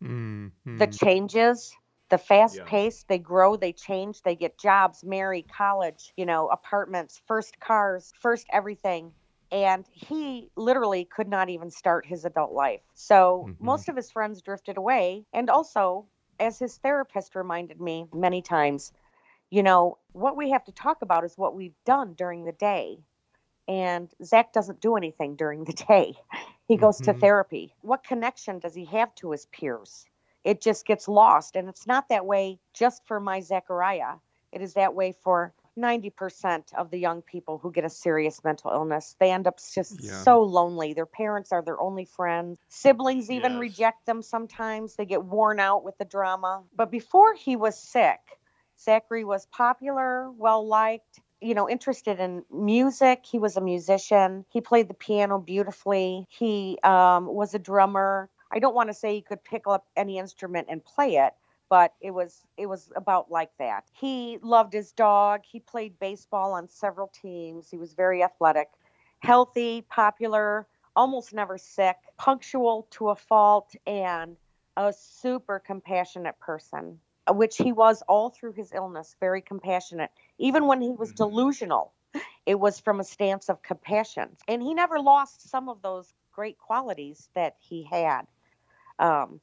Mm-hmm. 0.03 0.77
The 0.77 0.87
changes 0.87 1.73
the 2.09 2.17
fast 2.17 2.57
Yeah. 2.57 2.65
pace 2.65 3.03
they 3.07 3.17
grow 3.17 3.55
they 3.55 3.73
change 3.73 4.21
they 4.21 4.35
get 4.35 4.59
jobs 4.59 5.03
marry 5.03 5.41
college 5.41 6.13
you 6.15 6.25
know 6.25 6.47
apartments 6.49 7.19
first 7.25 7.59
cars 7.59 8.13
first 8.19 8.45
everything 8.51 9.11
and 9.55 9.85
he 9.91 10.51
literally 10.57 11.05
could 11.05 11.29
not 11.29 11.50
even 11.50 11.71
start 11.71 12.05
his 12.05 12.25
adult 12.25 12.51
life 12.51 12.81
so 12.93 13.47
Mhm. 13.47 13.57
most 13.62 13.88
of 13.89 13.95
his 13.95 14.12
friends 14.12 14.41
drifted 14.41 14.77
away 14.77 15.25
and 15.33 15.50
also 15.50 16.05
as 16.39 16.59
his 16.59 16.77
therapist 16.77 17.35
reminded 17.35 17.79
me 17.79 18.05
many 18.13 18.41
times 18.41 18.91
you 19.50 19.63
know 19.63 19.97
what 20.12 20.35
we 20.38 20.50
have 20.51 20.65
to 20.65 20.74
talk 20.74 21.01
about 21.01 21.24
is 21.24 21.38
what 21.38 21.55
we've 21.55 21.77
done 21.85 22.13
during 22.15 22.43
the 22.43 22.51
day 22.53 22.97
and 23.67 24.12
zach 24.24 24.51
doesn't 24.53 24.81
do 24.81 24.97
anything 24.97 25.35
during 25.38 25.63
the 25.63 25.74
day 25.74 26.13
he 26.67 26.77
goes 26.77 27.01
to 27.01 27.13
Mhm. 27.13 27.19
therapy 27.19 27.74
what 27.81 28.03
connection 28.03 28.59
does 28.59 28.75
he 28.75 28.85
have 28.85 29.15
to 29.15 29.31
his 29.31 29.45
peers 29.47 30.05
it 30.45 30.62
just 30.62 30.85
gets 30.85 31.07
lost. 31.07 31.55
And 31.55 31.67
it's 31.67 31.88
not 31.88 32.07
that 32.09 32.25
way 32.25 32.59
just 32.74 33.05
for 33.07 33.19
my 33.19 33.41
Zachariah. 33.41 34.17
It 34.51 34.62
is 34.62 34.75
that 34.75 34.93
way 34.93 35.13
for 35.24 35.53
90% 35.77 36.74
of 36.74 36.89
the 36.91 36.98
young 37.00 37.22
people 37.22 37.58
who 37.58 37.72
get 37.72 37.86
a 37.86 37.89
serious 37.89 38.44
mental 38.44 38.72
illness. 38.72 39.15
They 39.20 39.32
end 39.32 39.48
up 39.48 39.60
just 39.74 40.01
Yeah. 40.01 40.24
so 40.24 40.41
lonely. 40.41 40.94
Their 40.94 41.05
parents 41.05 41.51
are 41.51 41.62
their 41.62 41.79
only 41.79 42.05
friends. 42.05 42.60
Siblings 42.70 43.29
even 43.32 43.53
Yes. 43.53 43.60
reject 43.60 44.05
them 44.05 44.22
sometimes. 44.22 44.96
They 44.96 45.05
get 45.05 45.24
worn 45.24 45.60
out 45.60 45.84
with 45.84 45.98
the 45.98 46.05
drama. 46.05 46.63
But 46.75 46.91
before 46.91 47.34
he 47.36 47.55
was 47.55 47.77
sick, 47.77 48.20
Zachary 48.79 49.24
was 49.24 49.46
popular, 49.48 50.32
well 50.32 50.65
liked, 50.67 51.22
you 51.41 51.53
know, 51.53 51.70
interested 51.70 52.20
in 52.20 52.44
music. 52.51 53.25
He 53.25 53.39
was 53.39 53.58
a 53.58 53.62
musician. 53.62 54.46
He 54.50 54.62
played 54.62 54.88
the 54.88 54.94
piano 54.94 55.39
beautifully. 55.39 56.25
He 56.29 56.77
um, 56.84 57.27
was 57.27 57.53
a 57.53 57.60
drummer. 57.60 58.29
I 58.51 58.60
don't 58.60 58.75
want 58.75 58.89
to 58.89 58.94
say 58.94 59.15
he 59.15 59.22
could 59.22 59.44
pick 59.44 59.63
up 59.67 59.86
any 59.96 60.17
instrument 60.17 60.67
and 60.70 60.84
play 60.84 61.15
it, 61.17 61.34
but 61.69 61.93
it 62.01 62.12
was 62.12 62.45
it 62.57 62.67
was 62.67 62.91
about 62.95 63.31
like 63.31 63.51
that. 63.60 63.86
He 63.93 64.38
loved 64.41 64.74
his 64.74 64.91
dog. 64.91 65.41
He 65.45 65.60
played 65.60 66.00
baseball 66.00 66.53
on 66.53 66.67
several 66.69 67.07
teams. 67.07 67.69
He 67.69 67.77
was 67.77 67.93
very 67.93 68.24
athletic, 68.24 68.69
healthy, 69.19 69.81
popular, 69.89 70.67
almost 70.95 71.34
never 71.34 71.57
sick, 71.57 71.98
punctual 72.17 72.88
to 72.91 73.10
a 73.10 73.15
fault, 73.15 73.75
and 73.88 74.38
a 74.77 74.93
super 74.93 75.60
compassionate 75.60 76.39
person, 76.39 77.00
which 77.29 77.57
he 77.57 77.72
was 77.72 78.01
all 78.03 78.29
through 78.29 78.53
his 78.53 78.72
illness, 78.74 79.15
very 79.19 79.41
compassionate. 79.41 80.12
Even 80.38 80.67
when 80.67 80.81
he 80.81 80.91
was 80.91 81.12
Mhm. 81.12 81.15
delusional, 81.15 81.93
it 82.45 82.55
was 82.60 82.79
from 82.79 83.00
a 83.00 83.03
stance 83.03 83.50
of 83.50 83.62
compassion. 83.63 84.38
And 84.48 84.62
he 84.62 84.74
never 84.74 85.00
lost 85.00 85.50
some 85.50 85.69
of 85.69 85.81
those 85.81 86.13
great 86.31 86.57
qualities 86.57 87.29
that 87.34 87.55
he 87.60 87.84
had. 87.84 88.27
Um, 89.00 89.41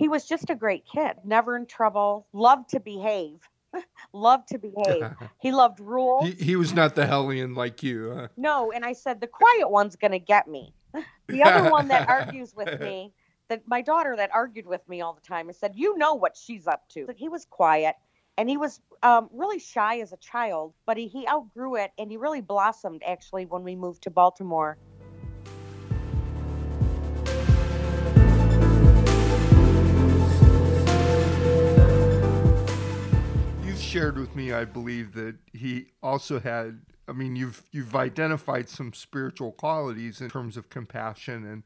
he 0.00 0.08
was 0.08 0.24
just 0.24 0.48
a 0.48 0.54
great 0.54 0.86
kid, 0.86 1.12
never 1.24 1.58
in 1.58 1.66
trouble, 1.66 2.26
loved 2.32 2.70
to 2.70 2.80
behave, 2.80 3.38
loved 4.14 4.48
to 4.48 4.58
behave. 4.58 5.12
He 5.40 5.52
loved 5.52 5.78
rules. 5.78 6.26
he, 6.26 6.32
he 6.32 6.56
was 6.56 6.72
not 6.72 6.94
the 6.94 7.06
hellion 7.06 7.54
like 7.54 7.82
you. 7.82 8.14
Huh? 8.16 8.28
No, 8.36 8.72
and 8.72 8.82
I 8.82 8.94
said 8.94 9.20
the 9.20 9.26
quiet 9.26 9.70
one's 9.70 9.96
going 9.96 10.12
to 10.12 10.18
get 10.18 10.48
me. 10.48 10.72
The 11.28 11.44
other 11.44 11.70
one 11.70 11.86
that 11.88 12.08
argues 12.08 12.56
with 12.56 12.80
me, 12.80 13.12
that 13.48 13.62
my 13.64 13.82
daughter 13.82 14.16
that 14.16 14.30
argued 14.34 14.66
with 14.66 14.80
me 14.88 15.00
all 15.00 15.12
the 15.12 15.20
time, 15.20 15.48
I 15.48 15.52
said, 15.52 15.74
"You 15.76 15.96
know 15.96 16.14
what 16.14 16.36
she's 16.36 16.66
up 16.66 16.88
to." 16.88 17.06
He 17.14 17.28
was 17.28 17.44
quiet, 17.44 17.94
and 18.36 18.50
he 18.50 18.56
was 18.56 18.80
um, 19.04 19.28
really 19.32 19.60
shy 19.60 20.00
as 20.00 20.12
a 20.12 20.16
child, 20.16 20.74
but 20.86 20.96
he, 20.96 21.06
he 21.06 21.28
outgrew 21.28 21.76
it, 21.76 21.92
and 21.98 22.10
he 22.10 22.16
really 22.16 22.40
blossomed 22.40 23.02
actually 23.06 23.46
when 23.46 23.62
we 23.62 23.76
moved 23.76 24.02
to 24.02 24.10
Baltimore. 24.10 24.76
Shared 33.90 34.18
with 34.18 34.36
me, 34.36 34.52
I 34.52 34.64
believe, 34.64 35.14
that 35.14 35.36
he 35.52 35.86
also 36.02 36.38
had. 36.38 36.80
I 37.08 37.12
mean, 37.12 37.34
you've 37.34 37.62
you've 37.72 37.96
identified 37.96 38.68
some 38.68 38.92
spiritual 38.92 39.52
qualities 39.52 40.20
in 40.20 40.30
terms 40.30 40.56
of 40.56 40.70
compassion 40.70 41.44
and 41.44 41.64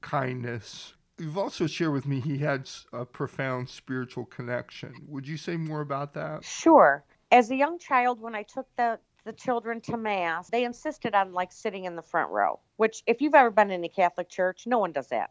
kindness. 0.00 0.94
You've 1.18 1.38
also 1.38 1.68
shared 1.68 1.92
with 1.92 2.06
me 2.06 2.20
he 2.20 2.38
had 2.38 2.68
a 2.92 3.04
profound 3.04 3.68
spiritual 3.68 4.24
connection. 4.24 4.94
Would 5.06 5.28
you 5.28 5.36
say 5.36 5.56
more 5.56 5.80
about 5.80 6.12
that? 6.14 6.44
Sure. 6.44 7.04
As 7.30 7.50
a 7.50 7.56
young 7.56 7.78
child, 7.78 8.20
when 8.20 8.34
I 8.34 8.42
took 8.42 8.66
the 8.76 8.98
the 9.24 9.32
children 9.32 9.80
to 9.82 9.96
mass, 9.96 10.50
they 10.50 10.64
insisted 10.64 11.14
on 11.14 11.32
like 11.32 11.52
sitting 11.52 11.84
in 11.84 11.94
the 11.94 12.02
front 12.02 12.30
row. 12.30 12.58
Which, 12.76 13.02
if 13.06 13.20
you've 13.20 13.34
ever 13.34 13.50
been 13.50 13.70
in 13.70 13.84
a 13.84 13.88
Catholic 13.88 14.28
church, 14.28 14.66
no 14.66 14.78
one 14.78 14.92
does 14.92 15.08
that. 15.08 15.30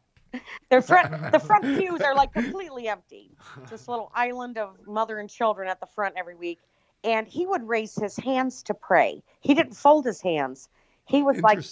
Their 0.69 0.81
front, 0.81 1.09
the 1.31 1.39
front 1.39 1.69
pews 1.73 2.03
are 2.03 2.15
like 2.15 2.33
completely 2.33 2.87
empty. 2.87 3.31
This 3.69 3.87
little 3.87 4.11
island 4.13 4.57
of 4.57 4.77
mother 4.85 5.19
and 5.19 5.29
children 5.29 5.67
at 5.69 5.79
the 5.79 5.85
front 5.87 6.15
every 6.17 6.35
week, 6.35 6.59
and 7.03 7.27
he 7.27 7.45
would 7.45 7.67
raise 7.67 7.95
his 7.95 8.15
hands 8.17 8.63
to 8.63 8.73
pray. 8.73 9.23
He 9.41 9.53
didn't 9.53 9.75
fold 9.75 10.05
his 10.05 10.21
hands. 10.21 10.69
He 11.05 11.23
was 11.23 11.41
like 11.43 11.63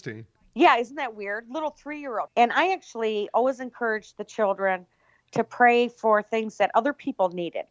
yeah, 0.54 0.78
isn't 0.78 0.95
that 0.97 1.15
weird? 1.15 1.47
Little 1.50 1.69
three 1.71 2.00
year 2.02 2.19
old. 2.19 2.30
And 2.36 2.52
I 2.52 2.74
actually 2.74 3.30
always 3.34 3.60
encouraged 3.60 4.17
the 4.17 4.24
children 4.24 4.86
to 5.32 5.43
pray 5.43 5.88
for 5.88 6.21
things 6.21 6.58
that 6.58 6.71
other 6.74 6.93
people 6.93 7.30
needed, 7.30 7.65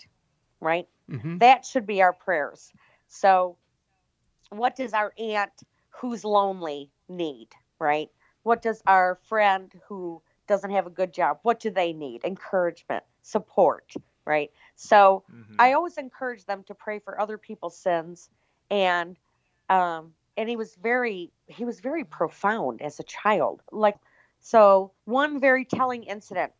right? 0.61 0.89
hmm 1.09 1.37
That 1.39 1.65
should 1.65 1.87
be 1.87 2.03
our 2.03 2.13
prayers. 2.13 2.73
So, 3.09 3.57
what 4.51 4.77
does 4.77 4.93
our 4.93 5.13
aunt 5.19 5.53
who's 5.91 6.25
lonely 6.25 6.91
need, 7.09 7.49
right? 7.79 8.11
What 8.43 8.63
does 8.63 8.83
our 8.87 9.17
friend 9.17 9.73
who 9.89 10.23
doesn't 10.51 10.73
have 10.73 10.87
a 10.87 10.91
good 10.91 11.15
job, 11.15 11.39
what 11.43 11.61
do 11.61 11.71
they 11.71 11.93
need? 11.93 12.25
Encouragement, 12.25 13.05
support, 13.23 13.95
right? 14.27 14.51
So, 14.75 15.23
Mhm. 15.31 15.55
I 15.61 15.75
always 15.75 15.97
encourage 15.97 16.45
them 16.45 16.65
to 16.65 16.75
pray 16.75 16.99
for 16.99 17.21
other 17.21 17.39
people's 17.39 17.77
sins, 17.77 18.29
and 18.69 19.17
um, 19.69 20.13
and 20.37 20.49
he 20.49 20.57
was 20.57 20.75
very 20.75 21.31
he 21.47 21.65
was 21.65 21.79
very 21.81 22.05
profound 22.05 22.83
as 22.83 22.99
a 22.99 23.05
child. 23.05 23.63
Like, 23.71 23.97
so 24.41 24.93
one 25.05 25.39
very 25.39 25.65
telling 25.65 26.03
incident. 26.03 26.53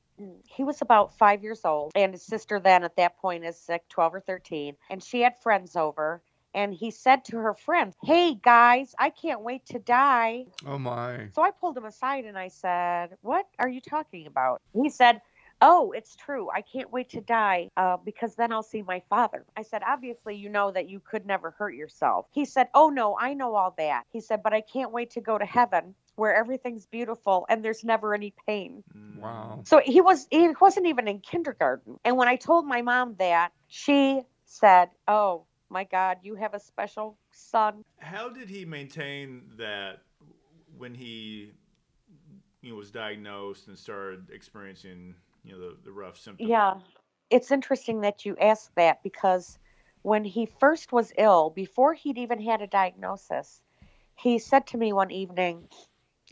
He 0.45 0.63
was 0.65 0.83
about 0.83 1.17
five 1.17 1.43
years 1.43 1.65
old, 1.65 1.91
and 1.97 2.13
his 2.13 2.23
sister 2.23 2.61
then 2.61 2.85
at 2.85 2.95
that 2.97 3.17
point 3.19 3.45
is 3.45 3.69
like 3.69 3.89
twelve 3.89 4.15
or 4.15 4.21
thirteen, 4.21 4.77
and 4.89 5.03
she 5.03 5.23
had 5.23 5.37
friends 5.43 5.75
over. 5.75 6.23
And 6.55 6.75
he 6.75 6.91
said 6.91 7.25
to 7.27 7.37
her 7.37 7.55
friends, 7.55 7.97
"Hey 8.03 8.35
guys, 8.35 8.95
I 8.99 9.11
can't 9.11 9.43
wait 9.43 9.67
to 9.67 9.79
die." 9.79 10.47
Oh 10.67 10.79
my. 10.79 11.29
So 11.33 11.43
I 11.43 11.51
pulled 11.51 11.77
him 11.77 11.85
aside 11.85 12.25
and 12.25 12.39
I 12.39 12.49
said, 12.49 13.17
What 13.23 13.47
are 13.59 13.69
you 13.69 13.81
talking 13.81 14.27
about? 14.27 14.61
He 14.75 14.89
said, 14.89 15.21
Oh, 15.63 15.93
it's 15.93 16.17
true. 16.17 16.49
I 16.53 16.63
can't 16.63 16.91
wait 16.91 17.11
to 17.11 17.21
die 17.21 17.69
uh, 17.77 17.99
because 17.99 18.35
then 18.35 18.51
I'll 18.51 18.63
see 18.63 18.81
my 18.81 19.03
father. 19.11 19.45
I 19.57 19.63
said, 19.63 19.83
Obviously, 19.87 20.37
you 20.37 20.49
know 20.49 20.71
that 20.71 20.89
you 20.89 21.01
could 21.01 21.27
never 21.27 21.51
hurt 21.51 21.75
yourself. 21.75 22.27
He 22.33 22.45
said, 22.45 22.69
Oh, 22.75 22.89
no, 22.89 23.17
I 23.19 23.35
know 23.35 23.55
all 23.55 23.75
that. 23.79 24.05
He 24.11 24.21
said, 24.21 24.43
But 24.43 24.55
I 24.55 24.63
can't 24.63 24.93
wait 24.93 25.11
to 25.13 25.21
go 25.21 25.37
to 25.37 25.45
heaven 25.45 25.95
where 26.17 26.35
everything's 26.35 26.87
beautiful 26.87 27.47
and 27.49 27.65
there's 27.65 27.85
never 27.85 28.15
any 28.15 28.35
pain. 28.47 28.83
Mm. 28.97 29.21
Wow. 29.21 29.61
So 29.65 29.81
he 29.85 30.01
was 30.01 30.27
he 30.31 30.49
wasn't 30.61 30.87
even 30.87 31.09
in 31.09 31.21
kindergarten. 31.21 31.99
And 32.05 32.17
when 32.17 32.29
I 32.29 32.37
told 32.37 32.67
my 32.67 32.83
mom 32.83 33.17
that, 33.19 33.53
she 33.69 34.23
said, 34.47 34.91
"Oh, 35.07 35.45
my 35.71 35.85
god, 35.85 36.19
you 36.23 36.35
have 36.35 36.55
a 36.55 36.61
special 36.61 37.17
son." 37.31 37.85
How 37.99 38.29
did 38.29 38.49
he 38.49 38.65
maintain 38.65 39.43
that 39.57 40.03
when 40.77 40.95
he 40.95 41.53
you 42.63 42.71
know, 42.71 42.77
was 42.77 42.91
diagnosed 42.91 43.69
and 43.69 43.79
started 43.79 44.31
experiencing 44.31 45.15
you 45.45 45.53
know 45.53 45.61
the, 45.61 45.77
the 45.85 45.93
rough 45.93 46.19
symptoms? 46.19 46.49
Yeah. 46.49 46.75
It's 47.31 47.51
interesting 47.51 48.01
that 48.01 48.27
you 48.27 48.37
ask 48.39 48.75
that 48.75 49.03
because 49.03 49.59
when 50.03 50.25
he 50.25 50.47
first 50.47 50.93
was 50.93 51.13
ill, 51.17 51.51
before 51.51 51.95
he'd 51.95 52.19
even 52.19 52.41
had 52.41 52.61
a 52.61 52.67
diagnosis, 52.67 53.63
he 54.17 54.39
said 54.39 54.67
to 54.69 54.79
me 54.79 54.93
one 54.93 55.11
evening, 55.11 55.69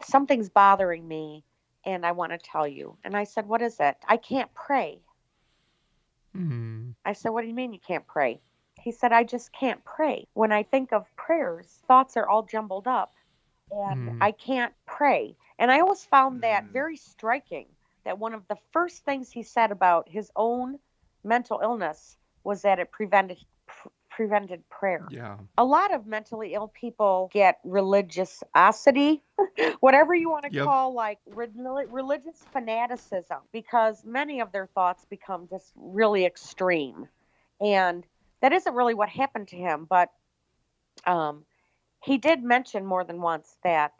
Something's 0.03 0.49
bothering 0.49 1.07
me 1.07 1.45
and 1.85 2.05
I 2.05 2.13
want 2.13 2.33
to 2.33 2.39
tell 2.39 2.67
you. 2.67 2.97
And 3.05 3.17
I 3.17 3.25
said, 3.25 3.47
What 3.47 3.63
is 3.63 3.79
it? 3.81 3.97
I 4.07 4.17
can't 4.17 4.53
pray. 4.55 5.01
Hmm. 6.35 6.91
I 7.05 7.13
said, 7.13 7.31
What 7.31 7.43
do 7.43 7.49
you 7.49 7.55
mean 7.55 7.73
you 7.73 7.81
can't 7.81 8.07
pray? 8.07 8.41
He 8.89 8.93
said, 8.93 9.13
I 9.13 9.23
just 9.23 9.53
can't 9.53 9.85
pray. 9.85 10.27
When 10.33 10.51
I 10.51 10.63
think 10.63 10.95
of 10.95 11.15
prayers, 11.15 11.67
thoughts 11.87 12.17
are 12.17 12.27
all 12.27 12.43
jumbled 12.43 12.87
up 12.87 13.13
and 13.71 14.09
Hmm. 14.09 14.23
I 14.23 14.33
can't 14.33 14.73
pray. 14.87 15.37
And 15.59 15.71
I 15.71 15.81
always 15.81 16.07
found 16.07 16.41
that 16.41 16.65
Hmm. 16.65 16.73
very 16.73 16.97
striking 16.97 17.67
that 18.05 18.19
one 18.19 18.33
of 18.33 18.49
the 18.49 18.57
first 18.73 19.05
things 19.05 19.31
he 19.31 19.43
said 19.43 19.73
about 19.73 20.09
his 20.09 20.31
own 20.37 20.79
mental 21.23 21.61
illness 21.63 22.17
was 22.45 22.63
that 22.63 22.79
it 22.79 22.91
prevented 22.91 23.37
pr- 23.67 23.89
prevented 24.09 24.67
prayer. 24.71 25.07
Yeah. 25.11 25.37
A 25.59 25.65
lot 25.67 25.93
of 25.93 26.07
mentally 26.07 26.55
ill 26.55 26.69
people 26.69 27.29
get 27.31 27.59
religiosity, 27.65 29.23
whatever 29.81 30.15
you 30.15 30.31
want 30.31 30.47
to 30.47 30.51
Yep. 30.51 30.65
call 30.65 30.95
like 30.95 31.19
re- 31.27 31.51
religious 31.91 32.43
fanaticism, 32.55 33.41
because 33.53 34.03
many 34.07 34.41
of 34.41 34.51
their 34.51 34.67
thoughts 34.69 35.05
become 35.05 35.47
just 35.47 35.75
really 35.77 36.25
extreme. 36.25 37.07
And 37.61 38.07
that 38.41 38.53
isn't 38.53 38.75
really 38.75 38.95
what 38.95 39.09
happened 39.09 39.49
to 39.49 39.57
him, 39.57 39.87
but 39.89 40.11
um, 41.07 41.45
he 42.03 42.19
did 42.19 42.43
mention 42.43 42.85
more 42.85 43.05
than 43.05 43.21
once 43.21 43.57
that 43.63 43.93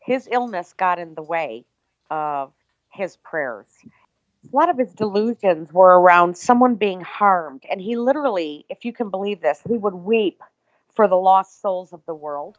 his 0.00 0.28
illness 0.30 0.74
got 0.76 0.98
in 0.98 1.14
the 1.14 1.22
way 1.22 1.64
of 2.10 2.52
his 2.90 3.16
prayers. 3.16 3.66
a 3.84 4.56
lot 4.56 4.68
of 4.68 4.76
his 4.76 4.92
delusions 4.92 5.72
were 5.72 5.98
around 6.00 6.36
someone 6.36 6.74
being 6.74 7.00
harmed. 7.00 7.64
And 7.70 7.80
he 7.80 7.96
literally, 7.96 8.66
if 8.68 8.84
you 8.84 8.92
can 8.92 9.08
believe 9.08 9.40
this, 9.40 9.60
he 9.66 9.78
would 9.78 9.94
weep 9.94 10.42
for 10.94 11.08
the 11.08 11.16
lost 11.16 11.62
souls 11.62 11.92
of 11.92 12.04
the 12.06 12.14
world. 12.14 12.58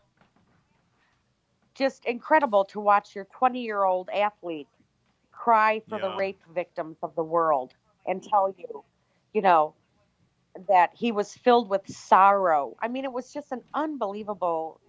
Just 1.75 2.05
incredible 2.05 2.65
to 2.65 2.79
watch 2.79 3.15
your 3.15 3.25
20 3.25 3.61
year 3.61 3.83
old 3.83 4.09
athlete 4.09 4.67
cry 5.31 5.81
for 5.89 5.99
yeah. 5.99 6.07
the 6.07 6.15
rape 6.15 6.41
victims 6.53 6.97
of 7.03 7.13
the 7.15 7.23
world 7.23 7.73
and 8.07 8.23
tell 8.23 8.53
you, 8.57 8.83
you 9.33 9.41
know, 9.41 9.73
that 10.67 10.91
he 10.93 11.11
was 11.11 11.33
filled 11.33 11.69
with 11.69 11.81
sorrow. 11.87 12.75
I 12.81 12.87
mean, 12.87 13.03
it 13.05 13.11
was 13.11 13.33
just 13.33 13.51
an 13.51 13.61
unbelievable, 13.73 14.79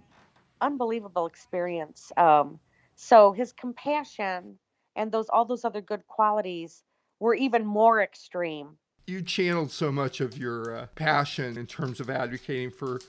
unbelievable 0.61 1.27
experience. 1.27 2.13
Um, 2.17 2.59
so 2.97 3.33
his 3.33 3.53
compassion 3.53 4.59
and 4.97 5.11
those 5.11 5.29
all 5.29 5.45
those 5.45 5.65
other 5.65 5.81
good 5.81 6.07
qualities 6.07 6.83
were 7.19 7.35
even 7.35 7.65
more 7.65 8.03
extreme. 8.03 8.77
You 9.07 9.23
channeled 9.23 9.71
so 9.71 9.91
much 9.93 10.21
of 10.21 10.39
your 10.39 10.77
uh, 10.77 10.87
passion 10.95 11.59
in 11.59 11.67
terms 11.67 12.01
of 12.01 12.09
advocating 12.09 12.71
for 12.71 13.01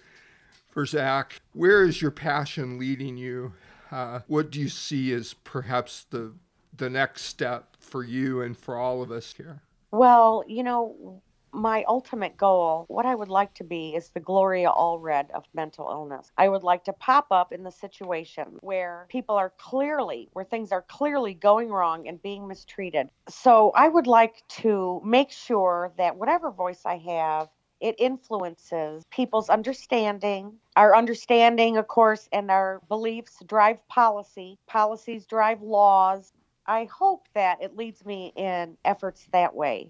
for 0.72 0.86
Zach. 0.86 1.40
Where 1.54 1.84
is 1.84 2.02
your 2.02 2.12
passion 2.12 2.78
leading 2.78 3.18
you? 3.18 3.54
Uh, 3.92 4.20
what 4.28 4.52
do 4.52 4.60
you 4.60 4.70
see 4.70 5.14
as 5.14 5.34
perhaps 5.34 6.06
the 6.10 6.34
the 6.76 6.90
next 6.90 7.24
step 7.24 7.78
for 7.80 8.04
you 8.04 8.42
and 8.42 8.58
for 8.58 8.78
all 8.78 9.02
of 9.02 9.12
us 9.12 9.34
here? 9.38 9.62
Well, 9.92 10.44
you 10.48 10.64
know, 10.64 11.22
my 11.56 11.84
ultimate 11.88 12.38
goal, 12.38 12.86
what 12.88 13.06
I 13.06 13.16
would 13.16 13.30
like 13.30 13.54
to 13.56 13.64
be, 13.64 13.96
is 13.96 14.10
the 14.10 14.20
Gloria 14.20 14.70
Allred 14.70 15.32
of 15.32 15.46
mental 15.54 15.88
illness. 15.90 16.32
I 16.38 16.50
would 16.50 16.64
like 16.64 16.84
to 16.86 16.94
pop 16.94 17.28
up 17.32 17.52
in 17.52 17.64
the 17.64 17.72
situation 17.72 18.58
where 18.62 19.06
people 19.10 19.36
are 19.36 19.54
clearly, 19.58 20.30
where 20.34 20.46
things 20.46 20.72
are 20.72 20.84
clearly 20.84 21.34
going 21.34 21.70
wrong 21.70 22.08
and 22.08 22.22
being 22.22 22.48
mistreated. 22.48 23.10
So 23.30 23.72
I 23.76 23.88
would 23.88 24.08
like 24.08 24.44
to 24.62 25.02
make 25.04 25.32
sure 25.32 25.94
that 25.98 26.18
whatever 26.18 26.52
voice 26.52 26.82
I 26.86 26.98
have, 26.98 27.50
it 27.80 27.96
influences 28.00 29.04
people's 29.12 29.50
understanding. 29.50 30.54
Our 30.76 30.96
understanding, 30.96 31.78
of 31.78 31.88
course, 31.88 32.28
and 32.32 32.50
our 32.52 32.82
beliefs 32.88 33.42
drive 33.46 33.86
policy. 33.88 34.58
Policies 34.68 35.26
drive 35.26 35.62
laws. 35.62 36.32
I 36.68 36.86
hope 36.86 37.28
that 37.34 37.62
it 37.62 37.76
leads 37.76 38.06
me 38.06 38.34
in 38.36 38.78
efforts 38.84 39.28
that 39.32 39.56
way. 39.56 39.90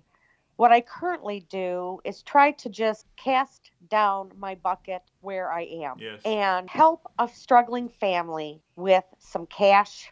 What 0.57 0.71
I 0.71 0.79
currently 0.81 1.45
do 1.49 1.99
is 2.05 2.21
try 2.21 2.51
to 2.51 2.69
just 2.69 3.07
cast 3.17 3.71
down 3.89 4.31
my 4.37 4.55
bucket 4.55 5.01
where 5.19 5.51
I 5.51 5.63
am 5.63 5.97
yes. 5.99 6.21
and 6.23 6.69
help 6.69 7.11
a 7.19 7.27
struggling 7.27 7.89
family 7.89 8.61
with 8.77 9.03
some 9.19 9.47
cash, 9.47 10.11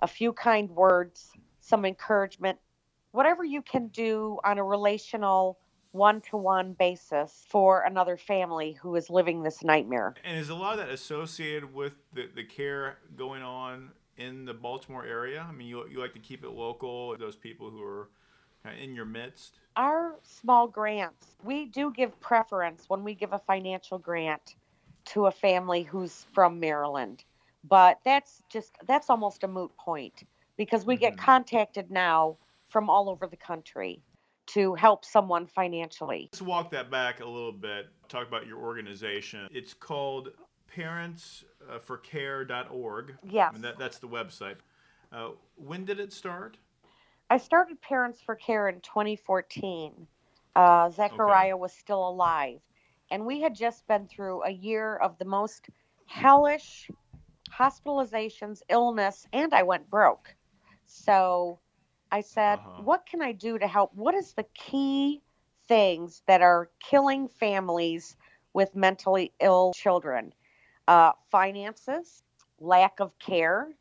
a 0.00 0.06
few 0.06 0.32
kind 0.32 0.70
words, 0.70 1.32
some 1.60 1.84
encouragement, 1.84 2.58
whatever 3.12 3.44
you 3.44 3.60
can 3.60 3.88
do 3.88 4.38
on 4.42 4.58
a 4.58 4.64
relational 4.64 5.58
one 5.92 6.20
to 6.22 6.36
one 6.36 6.72
basis 6.72 7.44
for 7.48 7.82
another 7.82 8.16
family 8.16 8.72
who 8.72 8.96
is 8.96 9.10
living 9.10 9.42
this 9.42 9.62
nightmare. 9.62 10.14
And 10.24 10.38
is 10.38 10.48
a 10.48 10.54
lot 10.54 10.78
of 10.78 10.86
that 10.86 10.88
associated 10.88 11.72
with 11.72 11.92
the, 12.14 12.28
the 12.34 12.42
care 12.42 12.98
going 13.16 13.42
on 13.42 13.90
in 14.16 14.46
the 14.46 14.54
Baltimore 14.54 15.04
area? 15.04 15.46
I 15.46 15.52
mean, 15.52 15.68
you, 15.68 15.86
you 15.88 16.00
like 16.00 16.14
to 16.14 16.18
keep 16.18 16.42
it 16.42 16.50
local, 16.50 17.16
those 17.18 17.36
people 17.36 17.70
who 17.70 17.82
are 17.84 18.08
in 18.82 18.94
your 18.94 19.04
midst? 19.04 19.58
Our 19.76 20.14
small 20.22 20.68
grants, 20.68 21.36
we 21.42 21.66
do 21.66 21.92
give 21.92 22.18
preference 22.20 22.84
when 22.88 23.04
we 23.04 23.14
give 23.14 23.32
a 23.32 23.40
financial 23.40 23.98
grant 23.98 24.54
to 25.06 25.26
a 25.26 25.30
family 25.30 25.82
who's 25.82 26.26
from 26.32 26.60
Maryland. 26.60 27.24
But 27.64 27.98
that's 28.04 28.42
just 28.48 28.72
that's 28.86 29.10
almost 29.10 29.44
a 29.44 29.48
moot 29.48 29.76
point 29.76 30.24
because 30.56 30.86
we 30.86 30.94
mm-hmm. 30.94 31.02
get 31.02 31.18
contacted 31.18 31.90
now 31.90 32.36
from 32.68 32.88
all 32.90 33.08
over 33.08 33.26
the 33.26 33.36
country 33.36 34.02
to 34.46 34.74
help 34.74 35.04
someone 35.04 35.46
financially. 35.46 36.28
Let's 36.32 36.42
walk 36.42 36.70
that 36.72 36.90
back 36.90 37.20
a 37.20 37.26
little 37.26 37.52
bit. 37.52 37.86
Talk 38.08 38.26
about 38.28 38.46
your 38.46 38.58
organization. 38.58 39.48
It's 39.50 39.72
called 39.72 40.32
parentsforcare.org. 40.76 43.16
Yes. 43.30 43.48
I 43.48 43.52
mean, 43.52 43.62
that, 43.62 43.78
that's 43.78 43.98
the 43.98 44.08
website. 44.08 44.56
Uh, 45.10 45.30
when 45.56 45.86
did 45.86 46.00
it 46.00 46.12
start? 46.12 46.58
I 47.34 47.38
started 47.38 47.80
Parents 47.80 48.20
for 48.24 48.36
Care 48.36 48.68
in 48.68 48.80
2014. 48.82 50.06
Uh, 50.54 50.88
Zechariah 50.88 51.54
okay. 51.54 51.60
was 51.60 51.72
still 51.72 52.08
alive. 52.08 52.60
And 53.10 53.26
we 53.26 53.40
had 53.40 53.56
just 53.56 53.84
been 53.88 54.06
through 54.06 54.44
a 54.44 54.50
year 54.50 54.94
of 54.98 55.18
the 55.18 55.24
most 55.24 55.66
hellish 56.06 56.88
hospitalizations, 57.52 58.62
illness, 58.68 59.26
and 59.32 59.52
I 59.52 59.64
went 59.64 59.90
broke. 59.90 60.32
So 60.86 61.58
I 62.12 62.20
said, 62.20 62.60
uh-huh. 62.60 62.82
What 62.84 63.04
can 63.04 63.20
I 63.20 63.32
do 63.32 63.58
to 63.58 63.66
help? 63.66 63.92
What 63.96 64.14
is 64.14 64.34
the 64.34 64.46
key 64.54 65.20
things 65.66 66.22
that 66.28 66.40
are 66.40 66.70
killing 66.78 67.26
families 67.26 68.16
with 68.52 68.76
mentally 68.76 69.32
ill 69.40 69.72
children? 69.74 70.32
Uh, 70.86 71.10
finances, 71.32 72.22
lack 72.60 73.00
of 73.00 73.18
care, 73.18 73.74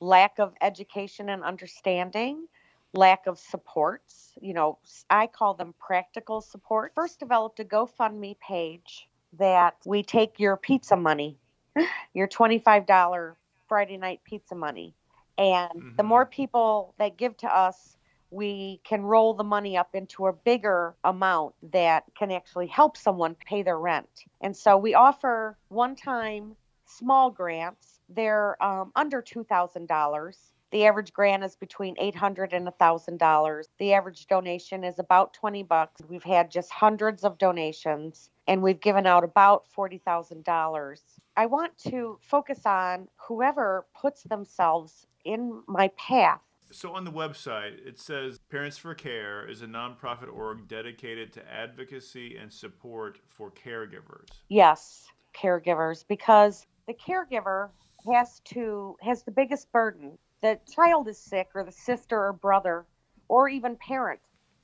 lack 0.00 0.38
of 0.38 0.52
education 0.60 1.30
and 1.30 1.42
understanding, 1.42 2.46
lack 2.92 3.26
of 3.26 3.38
supports. 3.38 4.32
You 4.40 4.54
know, 4.54 4.78
I 5.08 5.26
call 5.26 5.54
them 5.54 5.74
practical 5.78 6.40
support. 6.40 6.92
First 6.94 7.20
developed 7.20 7.60
a 7.60 7.64
GoFundMe 7.64 8.38
page 8.40 9.08
that 9.38 9.76
we 9.84 10.02
take 10.02 10.40
your 10.40 10.56
pizza 10.56 10.96
money, 10.96 11.38
your 12.14 12.28
$25 12.28 13.34
Friday 13.68 13.96
night 13.96 14.20
pizza 14.24 14.54
money. 14.54 14.94
And 15.38 15.70
mm-hmm. 15.70 15.96
the 15.96 16.02
more 16.02 16.26
people 16.26 16.94
that 16.98 17.16
give 17.16 17.36
to 17.38 17.46
us, 17.46 17.96
we 18.30 18.80
can 18.84 19.02
roll 19.02 19.34
the 19.34 19.44
money 19.44 19.76
up 19.76 19.94
into 19.94 20.26
a 20.26 20.32
bigger 20.32 20.94
amount 21.02 21.54
that 21.72 22.04
can 22.16 22.30
actually 22.30 22.68
help 22.68 22.96
someone 22.96 23.34
pay 23.46 23.62
their 23.62 23.78
rent. 23.78 24.24
And 24.40 24.56
so 24.56 24.76
we 24.76 24.94
offer 24.94 25.56
one 25.68 25.96
time 25.96 26.54
small 26.86 27.30
grants. 27.30 28.00
They're 28.08 28.60
um, 28.62 28.92
under 28.94 29.22
$2,000 29.22 30.34
the 30.70 30.86
average 30.86 31.12
grant 31.12 31.44
is 31.44 31.56
between 31.56 31.96
800 31.98 32.52
and 32.52 32.66
$1,000. 32.66 33.64
The 33.78 33.92
average 33.92 34.26
donation 34.26 34.84
is 34.84 34.98
about 34.98 35.34
20 35.34 35.62
bucks. 35.64 36.00
We've 36.08 36.22
had 36.22 36.50
just 36.50 36.70
hundreds 36.70 37.24
of 37.24 37.38
donations 37.38 38.30
and 38.46 38.62
we've 38.62 38.80
given 38.80 39.06
out 39.06 39.24
about 39.24 39.64
$40,000. 39.76 41.00
I 41.36 41.46
want 41.46 41.76
to 41.88 42.18
focus 42.20 42.66
on 42.66 43.08
whoever 43.16 43.86
puts 44.00 44.22
themselves 44.24 45.06
in 45.24 45.62
my 45.66 45.88
path 45.96 46.40
so 46.72 46.94
on 46.94 47.04
the 47.04 47.10
website, 47.10 47.84
it 47.84 47.98
says 47.98 48.38
Parents 48.48 48.78
for 48.78 48.94
Care 48.94 49.44
is 49.48 49.62
a 49.62 49.66
nonprofit 49.66 50.32
org 50.32 50.68
dedicated 50.68 51.32
to 51.32 51.52
advocacy 51.52 52.36
and 52.36 52.52
support 52.52 53.18
for 53.26 53.50
caregivers. 53.50 54.28
Yes, 54.48 55.06
caregivers, 55.34 56.04
because 56.06 56.66
the 56.86 56.94
caregiver 56.94 57.70
has 58.10 58.40
to 58.44 58.96
has 59.02 59.22
the 59.24 59.30
biggest 59.30 59.70
burden 59.72 60.16
the 60.42 60.58
child 60.72 61.08
is 61.08 61.18
sick 61.18 61.48
or 61.54 61.64
the 61.64 61.72
sister 61.72 62.18
or 62.26 62.32
brother 62.32 62.86
or 63.28 63.48
even 63.48 63.76
parent 63.76 64.20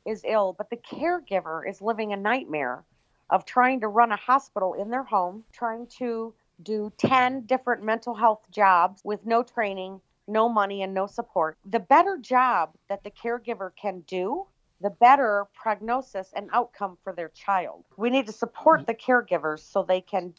is 0.07 0.23
ill, 0.25 0.55
but 0.57 0.71
the 0.71 0.77
caregiver 0.77 1.69
is 1.69 1.83
living 1.83 2.13
a 2.13 2.17
nightmare 2.17 2.85
of 3.31 3.45
trying 3.45 3.81
to 3.81 3.89
run 3.89 4.13
a 4.13 4.17
hospital 4.17 4.75
in 4.75 4.91
their 4.91 5.03
home, 5.03 5.45
trying 5.53 5.87
to 5.99 6.33
do 6.63 6.93
10 6.99 7.43
different 7.43 7.83
mental 7.83 8.15
health 8.15 8.47
jobs 8.51 9.03
with 9.05 9.27
no 9.27 9.43
training, 9.43 10.01
no 10.29 10.49
money, 10.49 10.83
and 10.83 10.95
no 10.95 11.07
support. 11.07 11.59
The 11.67 11.81
better 11.81 12.19
job 12.19 12.71
that 12.89 13.03
the 13.05 13.11
caregiver 13.11 13.71
can 13.81 14.01
do, 14.07 14.47
the 14.81 14.91
better 14.91 15.47
prognosis 15.55 16.33
and 16.35 16.49
outcome 16.53 16.97
for 17.03 17.13
their 17.13 17.31
child. 17.31 17.85
We 17.97 18.11
need 18.11 18.27
to 18.27 18.33
support 18.33 18.87
the 18.87 18.95
caregivers 18.95 19.61
so 19.61 19.83
they 19.83 20.01
can 20.01 20.35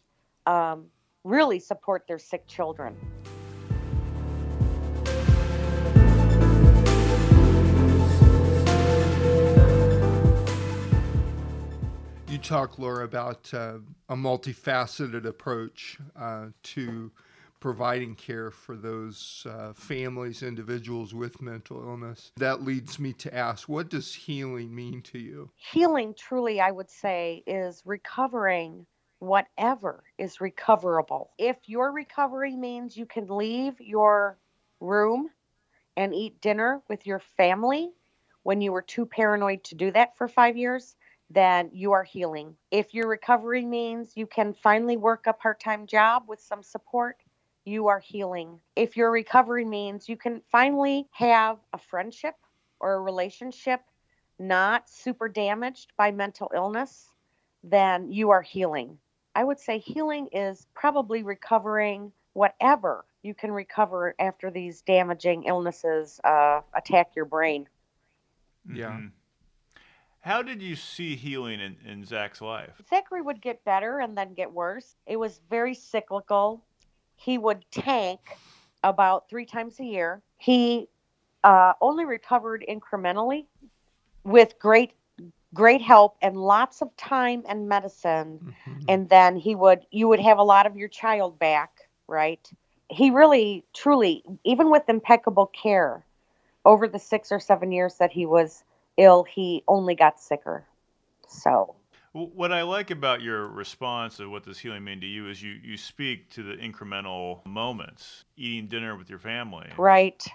um, 0.45 0.85
really 1.23 1.59
support 1.59 2.05
their 2.07 2.19
sick 2.19 2.47
children. 2.47 2.95
You 12.37 12.43
talk, 12.43 12.77
Laura, 12.77 13.03
about 13.03 13.51
uh, 13.51 13.79
a 14.09 14.15
multifaceted 14.15 15.25
approach 15.25 15.97
uh, 16.15 16.45
to 16.61 17.11
providing 17.59 18.13
care 18.13 18.51
for 18.51 18.75
those 18.75 19.47
uh, 19.49 19.73
families, 19.73 20.43
individuals 20.43 21.15
with 21.15 21.41
mental 21.41 21.81
illness. 21.81 22.31
That 22.37 22.61
leads 22.61 22.99
me 22.99 23.13
to 23.13 23.33
ask 23.35 23.67
what 23.67 23.89
does 23.89 24.13
healing 24.13 24.75
mean 24.75 25.01
to 25.03 25.17
you? 25.17 25.49
Healing, 25.55 26.13
truly, 26.15 26.61
I 26.61 26.69
would 26.69 26.91
say, 26.91 27.41
is 27.47 27.81
recovering 27.85 28.85
whatever 29.17 30.03
is 30.19 30.39
recoverable. 30.39 31.31
If 31.39 31.57
your 31.65 31.91
recovery 31.91 32.55
means 32.55 32.95
you 32.95 33.07
can 33.07 33.25
leave 33.25 33.81
your 33.81 34.37
room 34.79 35.31
and 35.95 36.13
eat 36.13 36.39
dinner 36.39 36.83
with 36.87 37.07
your 37.07 37.19
family 37.35 37.89
when 38.43 38.61
you 38.61 38.71
were 38.71 38.83
too 38.83 39.07
paranoid 39.07 39.63
to 39.63 39.75
do 39.75 39.89
that 39.91 40.15
for 40.15 40.27
five 40.27 40.55
years, 40.55 40.95
then 41.29 41.69
you 41.73 41.91
are 41.91 42.03
healing. 42.03 42.55
If 42.71 42.93
your 42.93 43.07
recovery 43.07 43.65
means 43.65 44.15
you 44.15 44.27
can 44.27 44.53
finally 44.53 44.97
work 44.97 45.27
a 45.27 45.33
part 45.33 45.59
time 45.59 45.85
job 45.87 46.23
with 46.27 46.39
some 46.39 46.63
support, 46.63 47.17
you 47.65 47.87
are 47.87 47.99
healing. 47.99 48.59
If 48.75 48.95
your 48.95 49.11
recovery 49.11 49.65
means 49.65 50.07
you 50.07 50.15
can 50.17 50.41
finally 50.51 51.07
have 51.11 51.59
a 51.73 51.77
friendship 51.77 52.35
or 52.79 52.93
a 52.93 53.01
relationship 53.01 53.81
not 54.39 54.89
super 54.89 55.27
damaged 55.27 55.93
by 55.97 56.11
mental 56.11 56.51
illness, 56.55 57.09
then 57.63 58.11
you 58.11 58.29
are 58.29 58.41
healing. 58.41 58.97
I 59.35 59.43
would 59.43 59.59
say 59.59 59.79
healing 59.79 60.27
is 60.31 60.67
probably 60.73 61.23
recovering 61.23 62.11
whatever 62.33 63.05
you 63.23 63.33
can 63.33 63.51
recover 63.51 64.15
after 64.19 64.49
these 64.49 64.81
damaging 64.81 65.43
illnesses 65.43 66.19
uh, 66.23 66.61
attack 66.73 67.15
your 67.15 67.25
brain. 67.25 67.67
Yeah. 68.65 68.91
Mhm. 68.91 69.11
How 70.27 70.41
did 70.41 70.61
you 70.61 70.75
see 70.75 71.15
healing 71.15 71.61
in, 71.61 71.77
in 71.89 72.03
Zach's 72.03 72.41
life? 72.41 72.81
Zachary 72.89 73.21
would 73.21 73.41
get 73.41 73.63
better 73.63 74.01
and 74.01 74.17
then 74.17 74.33
get 74.33 74.51
worse. 74.51 74.97
It 75.05 75.15
was 75.15 75.39
very 75.49 75.73
cyclical. 75.73 76.65
He 77.15 77.37
would 77.37 77.63
tank 77.71 78.19
about 78.83 79.29
three 79.29 79.45
times 79.45 79.79
a 79.79 79.85
year. 79.85 80.21
He 80.37 80.89
uh, 81.45 81.75
only 81.79 82.03
recovered 82.03 82.65
incrementally 82.67 83.45
with 84.25 84.59
great, 84.59 84.91
great 85.53 85.81
help 85.81 86.17
and 86.21 86.35
lots 86.35 86.81
of 86.81 86.93
time 86.97 87.43
and 87.47 87.69
medicine. 87.69 88.53
Mhm. 88.67 88.83
And 88.89 89.07
then 89.07 89.37
he 89.37 89.55
would, 89.55 89.85
you 89.91 90.09
would 90.09 90.19
have 90.19 90.39
a 90.39 90.43
lot 90.43 90.65
of 90.65 90.75
your 90.75 90.89
child 90.89 91.39
back, 91.39 91.87
right? 92.09 92.51
He 92.89 93.11
really, 93.11 93.63
truly, 93.73 94.25
even 94.43 94.69
with 94.71 94.89
impeccable 94.89 95.45
care, 95.47 96.03
over 96.65 96.85
the 96.85 96.99
six 96.99 97.31
or 97.31 97.39
seven 97.39 97.71
years 97.71 97.95
that 97.95 98.11
he 98.11 98.25
was 98.25 98.65
ill, 98.97 99.23
he 99.23 99.63
only 99.67 99.95
got 99.95 100.19
sicker. 100.19 100.65
So. 101.27 101.75
What 102.13 102.51
I 102.51 102.63
like 102.63 102.89
about 102.89 103.21
your 103.21 103.47
response 103.47 104.19
of 104.19 104.31
what 104.31 104.43
does 104.43 104.57
healing 104.57 104.83
mean 104.83 105.01
to 105.01 105.05
you 105.05 105.29
is 105.29 105.43
you, 105.43 105.51
you 105.63 105.77
speak 105.77 106.29
to 106.31 106.41
the 106.41 106.55
incremental 106.55 107.45
moments, 107.45 108.23
eating 108.35 108.67
dinner 108.67 108.95
with 108.95 109.09
your 109.09 109.19
family. 109.19 109.67
Right. 109.77 110.25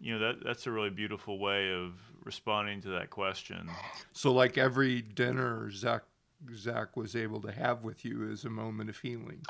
You 0.00 0.12
know, 0.12 0.18
that 0.20 0.44
that's 0.44 0.66
a 0.66 0.70
really 0.70 0.90
beautiful 0.90 1.38
way 1.38 1.72
of 1.72 1.94
responding 2.24 2.80
to 2.82 2.90
that 2.90 3.10
question. 3.10 3.68
So, 4.12 4.32
like 4.32 4.58
every 4.58 5.00
dinner 5.00 5.70
Zach 5.70 6.02
Zach 6.54 6.96
was 6.96 7.16
able 7.16 7.40
to 7.40 7.50
have 7.50 7.82
with 7.82 8.04
you 8.04 8.30
is 8.30 8.44
a 8.44 8.50
moment 8.50 8.90
of 8.90 8.98
healing. 8.98 9.40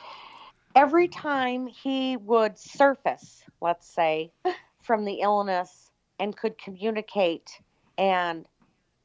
Every 0.74 1.08
time 1.08 1.66
he 1.66 2.16
would 2.16 2.58
surface, 2.58 3.42
let's 3.60 3.88
say, 3.88 4.30
from 4.82 5.04
the 5.04 5.20
illness 5.20 5.90
and 6.18 6.36
could 6.36 6.58
communicate 6.58 7.60
and 7.98 8.46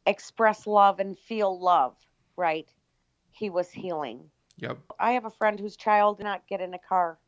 express 0.06 0.67
love 0.67 0.99
and 0.99 1.17
feel 1.17 1.60
love, 1.60 1.95
right? 2.36 2.69
He 3.32 3.49
was 3.49 3.71
healing. 3.71 4.30
Yep. 4.58 4.80
I 4.99 5.12
have 5.13 5.25
a 5.25 5.32
friend 5.32 5.60
whose 5.60 5.77
child 5.77 6.17
did 6.17 6.23
not 6.23 6.47
get 6.47 6.62
in 6.62 6.73
a 6.73 6.80
car. 6.80 7.19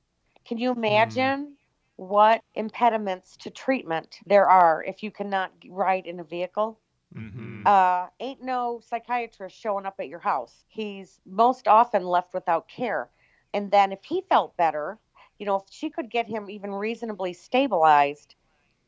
Can 0.46 0.58
you 0.58 0.72
imagine 0.72 1.56
what 1.96 2.42
impediments 2.56 3.38
to 3.38 3.50
treatment 3.50 4.20
there 4.26 4.50
are 4.50 4.84
if 4.84 5.04
you 5.04 5.12
cannot 5.12 5.52
ride 5.70 6.06
in 6.06 6.20
a 6.20 6.24
vehicle? 6.24 6.80
hmm 7.14 7.64
uh, 7.66 8.08
ain't 8.20 8.42
no 8.44 8.82
psychiatrist 8.86 9.58
showing 9.58 9.86
up 9.86 9.96
at 10.00 10.08
your 10.10 10.20
house. 10.20 10.66
He's 10.68 11.20
most 11.26 11.68
often 11.68 12.04
left 12.04 12.34
without 12.34 12.68
care. 12.68 13.10
And 13.54 13.72
then 13.72 13.92
if 13.92 14.04
he 14.04 14.22
felt 14.30 14.58
better, 14.58 15.00
you 15.40 15.46
know, 15.46 15.58
if 15.58 15.64
she 15.70 15.90
could 15.90 16.10
get 16.10 16.28
him 16.28 16.50
even 16.50 16.74
reasonably 16.74 17.34
stabilized, 17.34 18.36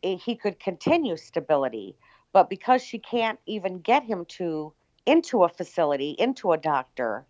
eh, 0.04 0.16
he 0.18 0.36
could 0.36 0.60
continue 0.60 1.16
stability. 1.18 1.96
But 2.36 2.50
because 2.50 2.84
she 2.84 3.00
can't 3.00 3.40
even 3.46 3.80
get 3.80 4.04
him 4.04 4.26
to 4.26 4.74
into 5.06 5.46
a 5.46 5.48
facility, 5.48 6.18
into 6.20 6.52
a 6.52 6.58
doctor, 6.58 7.26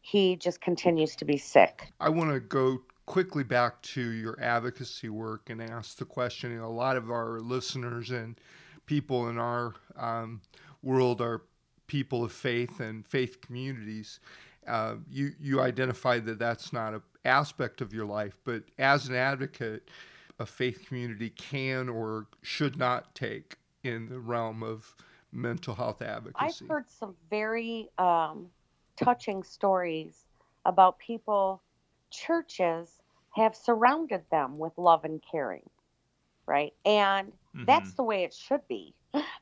he 0.00 0.36
just 0.36 0.60
continues 0.60 1.16
to 1.16 1.24
be 1.24 1.36
sick. 1.36 1.88
I 1.98 2.08
want 2.10 2.30
to 2.30 2.38
go 2.38 2.78
quickly 3.04 3.42
back 3.42 3.82
to 3.82 4.00
your 4.00 4.40
advocacy 4.40 5.08
work 5.08 5.50
and 5.50 5.60
ask 5.60 5.96
the 5.96 6.04
question. 6.04 6.52
You 6.52 6.58
know, 6.58 6.66
a 6.66 6.68
lot 6.68 6.96
of 6.96 7.10
our 7.10 7.40
listeners 7.40 8.12
and 8.12 8.40
people 8.86 9.28
in 9.28 9.38
our 9.38 9.74
um, 9.96 10.40
world 10.84 11.20
are 11.20 11.42
people 11.88 12.22
of 12.22 12.30
faith 12.30 12.78
and 12.78 13.04
faith 13.04 13.40
communities. 13.40 14.20
Uh, 14.68 14.94
you 15.10 15.32
you 15.40 15.60
identified 15.62 16.26
that 16.26 16.38
that's 16.38 16.72
not 16.72 16.94
an 16.94 17.02
aspect 17.24 17.80
of 17.80 17.92
your 17.92 18.06
life, 18.06 18.38
but 18.44 18.62
as 18.78 19.08
an 19.08 19.16
advocate, 19.16 19.90
a 20.38 20.46
faith 20.46 20.84
community 20.86 21.30
can 21.30 21.88
or 21.88 22.28
should 22.42 22.78
not 22.78 23.16
take 23.16 23.56
in 23.84 24.08
the 24.08 24.18
realm 24.18 24.62
of 24.62 24.94
mental 25.32 25.74
health 25.74 26.02
advocacy. 26.02 26.64
I've 26.64 26.68
heard 26.68 26.90
some 26.90 27.14
very 27.28 27.90
um, 27.98 28.46
touching 28.96 29.42
stories 29.42 30.24
about 30.64 30.98
people, 30.98 31.62
churches 32.10 32.98
have 33.30 33.54
surrounded 33.54 34.24
them 34.30 34.58
with 34.58 34.72
love 34.78 35.04
and 35.04 35.22
caring, 35.30 35.68
right? 36.46 36.72
And 36.84 37.32
that's 37.66 37.92
Mhm. 37.92 37.96
the 37.96 38.02
way 38.04 38.24
it 38.24 38.32
should 38.32 38.66
be. 38.68 38.94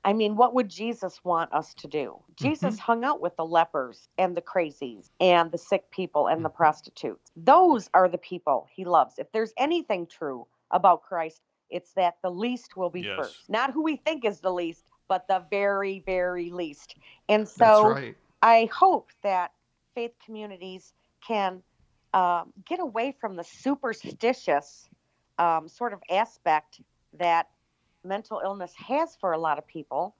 I 0.04 0.12
mean, 0.12 0.36
what 0.36 0.54
would 0.54 0.68
Jesus 0.68 1.24
want 1.24 1.52
us 1.52 1.74
to 1.74 1.88
do? 1.88 2.18
Jesus 2.36 2.78
hung 2.78 3.04
out 3.04 3.20
with 3.20 3.36
the 3.36 3.44
lepers 3.44 4.08
and 4.18 4.36
the 4.36 4.42
crazies 4.42 5.10
and 5.20 5.50
the 5.50 5.58
sick 5.58 5.90
people 5.90 6.26
and 6.26 6.44
the 6.44 6.50
Mhm. 6.50 6.54
prostitutes. 6.54 7.30
Those 7.36 7.88
are 7.94 8.08
the 8.08 8.18
people 8.18 8.66
he 8.70 8.84
loves. 8.84 9.18
If 9.18 9.30
there's 9.32 9.52
anything 9.56 10.06
true 10.06 10.46
about 10.70 11.02
Christ, 11.02 11.40
it's 11.72 11.92
that 11.94 12.16
the 12.22 12.30
least 12.30 12.76
will 12.76 12.90
be 12.90 13.02
Yes. 13.02 13.16
first. 13.16 13.48
Not 13.48 13.72
who 13.72 13.82
we 13.82 13.96
think 13.96 14.24
is 14.24 14.40
the 14.40 14.52
least, 14.52 14.84
but 15.08 15.26
the 15.26 15.44
very, 15.50 16.02
very 16.06 16.50
least. 16.50 16.94
And 17.28 17.48
so 17.48 17.88
right. 17.88 18.16
I 18.42 18.68
hope 18.72 19.10
that 19.22 19.52
faith 19.94 20.12
communities 20.24 20.92
can 21.26 21.62
um, 22.14 22.52
get 22.66 22.80
away 22.80 23.16
from 23.20 23.36
the 23.36 23.44
superstitious 23.44 24.88
um, 25.38 25.68
sort 25.68 25.92
of 25.92 26.00
aspect 26.10 26.80
that 27.18 27.48
mental 28.04 28.40
illness 28.44 28.72
has 28.76 29.16
for 29.16 29.32
a 29.32 29.38
lot 29.38 29.58
of 29.58 29.66
people, 29.66 30.14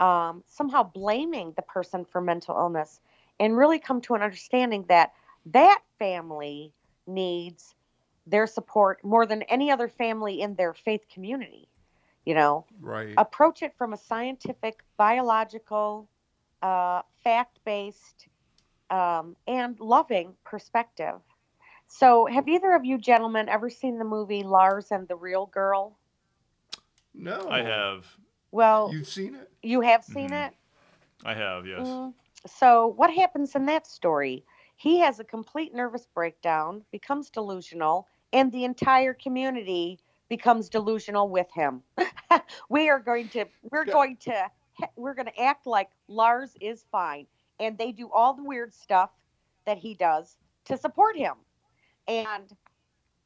um, 0.00 0.42
somehow 0.46 0.82
blaming 0.82 1.52
the 1.56 1.62
person 1.62 2.04
for 2.04 2.20
mental 2.20 2.56
illness, 2.56 3.00
and 3.40 3.56
really 3.56 3.78
come 3.78 4.00
to 4.02 4.14
an 4.14 4.22
understanding 4.22 4.84
that 4.88 5.12
that 5.46 5.80
family 5.98 6.72
needs 7.06 7.74
their 8.26 8.46
support 8.46 9.02
more 9.04 9.26
than 9.26 9.42
any 9.42 9.70
other 9.70 9.88
family 9.88 10.40
in 10.40 10.54
their 10.54 10.74
faith 10.74 11.02
community. 11.12 11.68
You 12.24 12.34
know, 12.34 12.66
Right. 12.80 13.14
approach 13.16 13.62
it 13.62 13.74
from 13.76 13.92
a 13.92 13.96
scientific, 13.96 14.84
biological, 14.96 16.08
uh, 16.62 17.02
fact 17.24 17.58
based, 17.64 18.28
um, 18.90 19.36
and 19.46 19.78
loving 19.80 20.36
perspective. 20.44 21.20
So, 21.88 22.26
have 22.26 22.48
either 22.48 22.72
of 22.74 22.84
you 22.84 22.96
gentlemen 22.96 23.48
ever 23.48 23.68
seen 23.68 23.98
the 23.98 24.04
movie 24.04 24.42
Lars 24.44 24.92
and 24.92 25.06
the 25.08 25.16
Real 25.16 25.46
Girl? 25.46 25.98
no. 27.14 27.48
I 27.50 27.62
have. 27.62 28.06
Well, 28.52 28.90
You've 28.92 29.08
seen 29.08 29.34
it? 29.34 29.50
you 29.62 29.80
have 29.80 30.04
seen 30.04 30.30
Mhm. 30.30 30.48
it? 30.48 30.56
I 31.24 31.34
have, 31.34 31.66
yes. 31.66 31.86
Mm. 31.86 32.14
So, 32.46 32.86
what 32.88 33.12
happens 33.12 33.54
in 33.54 33.66
that 33.66 33.86
story? 33.86 34.44
He 34.76 34.98
has 35.00 35.20
a 35.20 35.24
complete 35.24 35.74
nervous 35.74 36.06
breakdown, 36.06 36.84
becomes 36.90 37.30
delusional, 37.30 38.08
and 38.32 38.50
the 38.52 38.64
entire 38.64 39.14
community 39.14 39.98
becomes 40.28 40.68
delusional 40.68 41.28
with 41.28 41.50
him. 41.52 41.82
we 42.68 42.88
are 42.88 42.98
going 43.00 43.28
to, 43.30 43.44
we're 43.70 43.84
Yeah. 43.86 43.92
going 43.92 44.16
to, 44.22 44.50
we're 44.96 45.14
going 45.14 45.26
to 45.26 45.40
act 45.40 45.66
like 45.66 45.90
Lars 46.08 46.56
is 46.60 46.84
fine, 46.90 47.26
and 47.60 47.76
they 47.76 47.92
do 47.92 48.10
all 48.12 48.34
the 48.34 48.42
weird 48.42 48.72
stuff 48.74 49.10
that 49.66 49.78
he 49.78 49.94
does 49.94 50.36
to 50.64 50.76
support 50.76 51.16
him. 51.16 51.34
And 52.08 52.50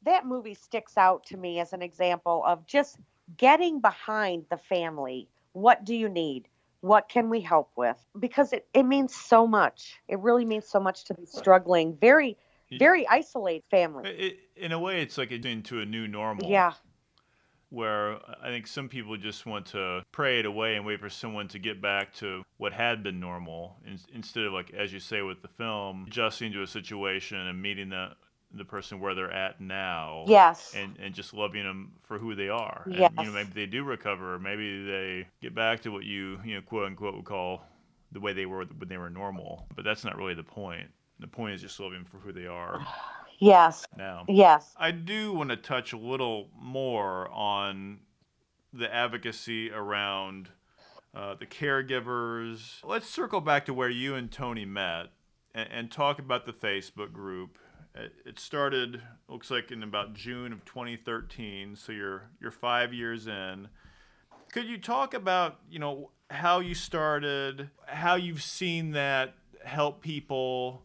that 0.03 0.27
movie 0.27 0.55
sticks 0.55 0.97
out 0.97 1.25
to 1.27 1.37
me 1.37 1.61
as 1.61 1.73
an 1.73 1.83
example 1.83 2.43
of 2.47 2.67
just 2.67 2.99
getting 3.37 3.81
behind 3.81 4.47
the 4.51 4.57
family. 4.59 5.29
What 5.53 5.85
do 5.85 5.95
you 5.95 6.09
need? 6.09 6.49
What 6.81 7.09
can 7.09 7.31
we 7.31 7.41
help 7.41 7.71
with? 7.77 7.97
Because 8.19 8.53
it, 8.53 8.67
it 8.75 8.85
means 8.85 9.15
so 9.15 9.47
much. 9.47 9.99
It 10.09 10.19
really 10.21 10.45
means 10.45 10.69
so 10.69 10.79
much 10.79 11.05
to 11.05 11.15
the 11.15 11.27
struggling, 11.27 11.97
very, 11.97 12.37
very 12.79 13.07
isolated 13.09 13.65
family. 13.71 14.11
It, 14.11 14.39
in 14.57 14.73
a 14.73 14.79
way, 14.79 15.03
it's 15.03 15.19
like 15.19 15.33
it's 15.33 15.47
into 15.47 15.81
a 15.81 15.87
new 15.87 16.09
normal. 16.09 16.49
Yeah, 16.49 16.73
Where 17.71 18.19
I 18.43 18.49
think 18.49 18.67
some 18.67 18.89
people 18.89 19.17
just 19.17 19.45
want 19.47 19.67
to 19.67 20.03
pray 20.13 20.39
it 20.39 20.47
away 20.47 20.77
and 20.77 20.87
wait 20.87 21.01
for 21.01 21.11
someone 21.11 21.49
to 21.49 21.59
get 21.59 21.83
back 21.83 22.15
to 22.15 22.43
what 22.59 22.73
had 22.73 23.03
been 23.03 23.21
normal, 23.21 23.77
in, 23.87 23.99
instead 24.15 24.45
of 24.45 24.53
like, 24.53 24.73
as 24.73 24.93
you 24.93 25.01
say 25.01 25.23
with 25.23 25.43
the 25.43 25.49
film, 25.49 26.05
adjusting 26.07 26.53
to 26.53 26.63
a 26.63 26.67
situation 26.67 27.39
and 27.39 27.61
meeting 27.61 27.89
the 27.91 28.11
the 28.55 28.65
person 28.65 29.01
where 29.01 29.15
they're 29.15 29.33
at 29.33 29.61
now. 29.61 30.25
yes. 30.29 30.73
And, 30.75 30.97
and 30.99 31.15
just 31.15 31.35
loving 31.35 31.65
them 31.65 31.93
for 32.05 32.19
who 32.19 32.35
they 32.35 32.49
are. 32.49 32.85
And, 32.87 32.95
you 33.19 33.25
know, 33.27 33.33
maybe 33.33 33.51
they 33.53 33.67
do 33.67 33.85
recover. 33.85 34.39
Maybe 34.39 34.85
they 34.87 35.27
get 35.43 35.55
back 35.55 35.83
to 35.83 35.91
what 35.91 36.05
you, 36.05 36.41
you 36.45 36.55
know, 36.55 36.63
quote 36.63 36.87
unquote 36.87 37.17
would 37.17 37.25
call 37.25 37.65
the 38.13 38.21
way 38.21 38.33
they 38.33 38.47
were 38.47 38.65
when 38.65 38.89
they 38.89 38.97
were 38.97 39.11
normal. 39.11 39.67
But 39.75 39.85
that's 39.85 40.05
not 40.05 40.17
really 40.17 40.35
the 40.35 40.45
point. 40.45 40.89
The 41.19 41.27
point 41.27 41.55
is 41.55 41.63
just 41.63 41.81
loving 41.81 41.99
them 41.99 42.05
for 42.05 42.19
who 42.19 42.33
they 42.33 42.47
are 42.47 42.87
yes. 43.39 43.87
now. 43.97 44.25
Yes. 44.29 44.75
I 44.77 44.91
do 44.91 45.33
want 45.33 45.51
to 45.51 45.57
touch 45.57 45.93
a 45.93 45.97
little 45.97 46.49
more 46.59 47.29
on 47.31 48.01
the 48.73 48.93
advocacy 48.93 49.71
around 49.71 50.51
uh, 51.15 51.35
the 51.35 51.47
caregivers. 51.47 52.85
Let's 52.85 53.09
circle 53.09 53.41
back 53.41 53.67
to 53.67 53.75
where 53.75 53.91
you 53.91 54.15
and 54.15 54.31
Tony 54.31 54.65
met 54.65 55.07
and, 55.55 55.69
and 55.71 55.91
talk 55.91 56.19
about 56.19 56.47
the 56.47 56.53
Facebook 56.53 57.13
group. 57.13 57.59
It, 57.95 58.13
it 58.27 58.39
started, 58.39 59.01
looks 59.29 59.51
like, 59.51 59.71
in 59.71 59.83
about 59.83 60.13
June 60.13 60.53
of 60.53 60.65
2013, 60.67 61.77
so 61.77 61.93
you're 61.93 62.31
you're 62.41 62.51
five 62.51 62.93
years 62.93 63.27
in. 63.27 63.69
Could 64.53 64.67
you 64.67 64.79
talk 64.79 65.15
about, 65.15 65.61
you 65.71 65.79
know, 65.79 66.11
how 66.31 66.61
you 66.61 66.75
started, 66.75 67.71
how 67.87 68.17
you've 68.17 68.43
seen 68.43 68.93
that 68.93 69.35
help 69.65 70.03
people, 70.03 70.83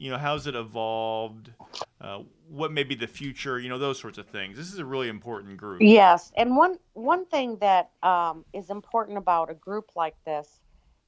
you 0.00 0.10
know, 0.10 0.16
how's 0.16 0.46
it 0.46 0.54
evolved? 0.54 1.52
Uh, 2.00 2.20
what 2.48 2.72
may 2.72 2.82
be 2.82 2.94
the 2.94 3.06
future, 3.06 3.58
you 3.58 3.68
know, 3.68 3.76
those 3.76 4.00
sorts 4.00 4.16
of 4.16 4.26
things. 4.26 4.56
This 4.56 4.72
is 4.72 4.78
a 4.78 4.84
really 4.84 5.08
important 5.08 5.58
group. 5.58 5.82
Yes, 5.82 6.32
and 6.38 6.56
one 6.56 6.78
one 6.94 7.26
thing 7.26 7.58
that 7.60 7.90
um, 8.02 8.46
is 8.54 8.70
important 8.70 9.18
about 9.18 9.50
a 9.50 9.54
group 9.54 9.90
like 9.94 10.16
this, 10.24 10.60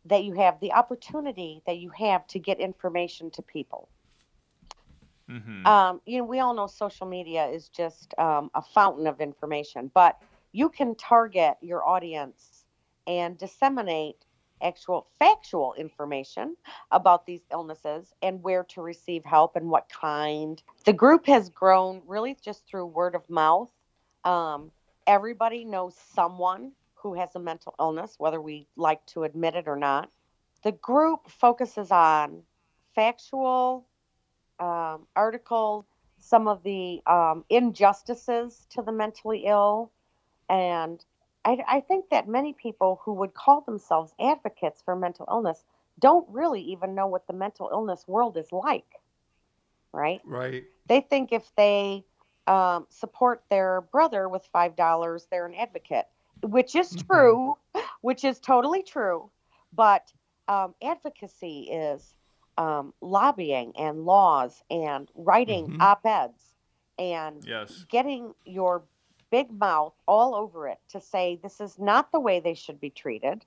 that 0.05 0.25
you 0.25 0.35
have 0.35 0.61
the 0.61 0.73
opportunity 0.73 1.63
that 1.67 1.79
you 1.79 1.89
have 1.91 2.27
to 2.29 2.39
get 2.39 2.61
information 2.61 3.31
to 3.31 3.41
people. 3.41 3.89
Mm-hmm. 5.31 5.67
Um, 5.67 6.03
you 6.05 6.19
know, 6.19 6.25
we 6.25 6.41
all 6.41 6.53
know 6.53 6.67
social 6.67 7.07
media 7.07 7.47
is 7.47 7.69
just 7.69 8.13
um, 8.19 8.51
a 8.55 8.61
fountain 8.61 9.07
of 9.07 9.23
information, 9.23 9.91
but 9.95 10.21
you 10.53 10.69
can 10.69 10.95
target 10.97 11.55
your 11.63 11.83
audience 11.89 12.67
and 13.07 13.39
disseminate 13.39 14.27
actual 14.63 15.07
factual 15.19 15.75
information 15.75 16.57
about 16.91 17.27
these 17.27 17.43
illnesses 17.51 18.15
and 18.23 18.43
where 18.43 18.65
to 18.65 18.83
receive 18.83 19.25
help 19.25 19.57
and 19.57 19.69
what 19.69 19.89
kind. 19.89 20.63
The 20.85 20.93
group 20.93 21.27
has 21.27 21.49
grown 21.51 22.03
really 22.07 22.37
just 22.43 22.67
through 22.67 22.87
word 22.87 23.15
of 23.15 23.29
mouth. 23.29 23.71
Um, 24.25 24.71
everybody 25.07 25.65
knows 25.65 25.97
someone 26.15 26.73
who 26.95 27.15
has 27.15 27.35
a 27.35 27.41
mental 27.41 27.75
illness, 27.81 28.15
whether 28.19 28.41
we 28.41 28.67
like 28.77 29.05
to 29.07 29.25
admit 29.25 29.55
it 29.55 29.67
or 29.67 29.77
not. 29.77 30.11
The 30.63 30.73
group 30.73 31.29
focuses 31.29 31.91
on 31.91 32.43
factual 32.95 33.87
um, 34.61 35.07
articles, 35.17 35.85
some 36.19 36.47
of 36.47 36.63
the 36.63 37.03
um, 37.07 37.45
injustices 37.51 38.67
to 38.71 38.83
the 38.83 38.93
mentally 38.93 39.45
ill, 39.47 39.91
and 40.49 41.05
I, 41.45 41.59
I 41.69 41.81
think 41.81 42.11
that 42.11 42.29
many 42.29 42.53
people 42.53 43.01
who 43.05 43.15
would 43.15 43.35
call 43.35 43.63
themselves 43.63 44.13
advocates 44.21 44.83
for 44.85 44.95
mental 44.95 45.27
illness 45.29 45.65
don't 45.99 46.27
really 46.29 46.63
even 46.63 46.95
know 46.95 47.07
what 47.07 47.27
the 47.27 47.33
mental 47.33 47.69
illness 47.73 48.05
world 48.07 48.37
is 48.37 48.53
like, 48.53 49.01
right? 49.93 50.21
Right. 50.25 50.65
They 50.87 51.01
think 51.01 51.33
if 51.33 51.51
they 51.57 52.05
um, 52.47 52.87
support 52.91 53.43
their 53.51 53.81
brother 53.81 54.29
with 54.29 54.49
five 54.53 54.77
dollars, 54.77 55.27
they're 55.31 55.47
an 55.47 55.55
advocate, 55.55 56.07
which 56.43 56.75
is 56.75 56.91
mm-hmm. 56.91 57.13
true, 57.13 57.59
which 58.01 58.25
is 58.25 58.39
totally 58.39 58.83
true. 58.83 59.31
But 59.73 60.13
um, 60.49 60.75
advocacy 60.83 61.69
is 61.73 62.15
um, 62.59 62.93
lobbying 63.01 63.73
and 63.77 64.05
laws 64.05 64.63
and 64.71 65.11
writing 65.15 65.69
mm-hmm. 65.69 65.81
op 65.81 66.05
eds 66.05 66.55
and 66.99 67.45
yes. 67.47 67.87
getting 67.89 68.35
your 68.45 68.83
big 69.33 69.51
mouth 69.51 69.95
all 70.07 70.35
over 70.35 70.69
it 70.69 70.79
to 70.91 71.01
say 71.01 71.41
this 71.43 71.61
is 71.61 71.79
not 71.79 72.13
the 72.13 72.21
way 72.21 72.39
they 72.39 72.55
should 72.55 72.79
be 72.79 72.91
treated. 72.91 73.45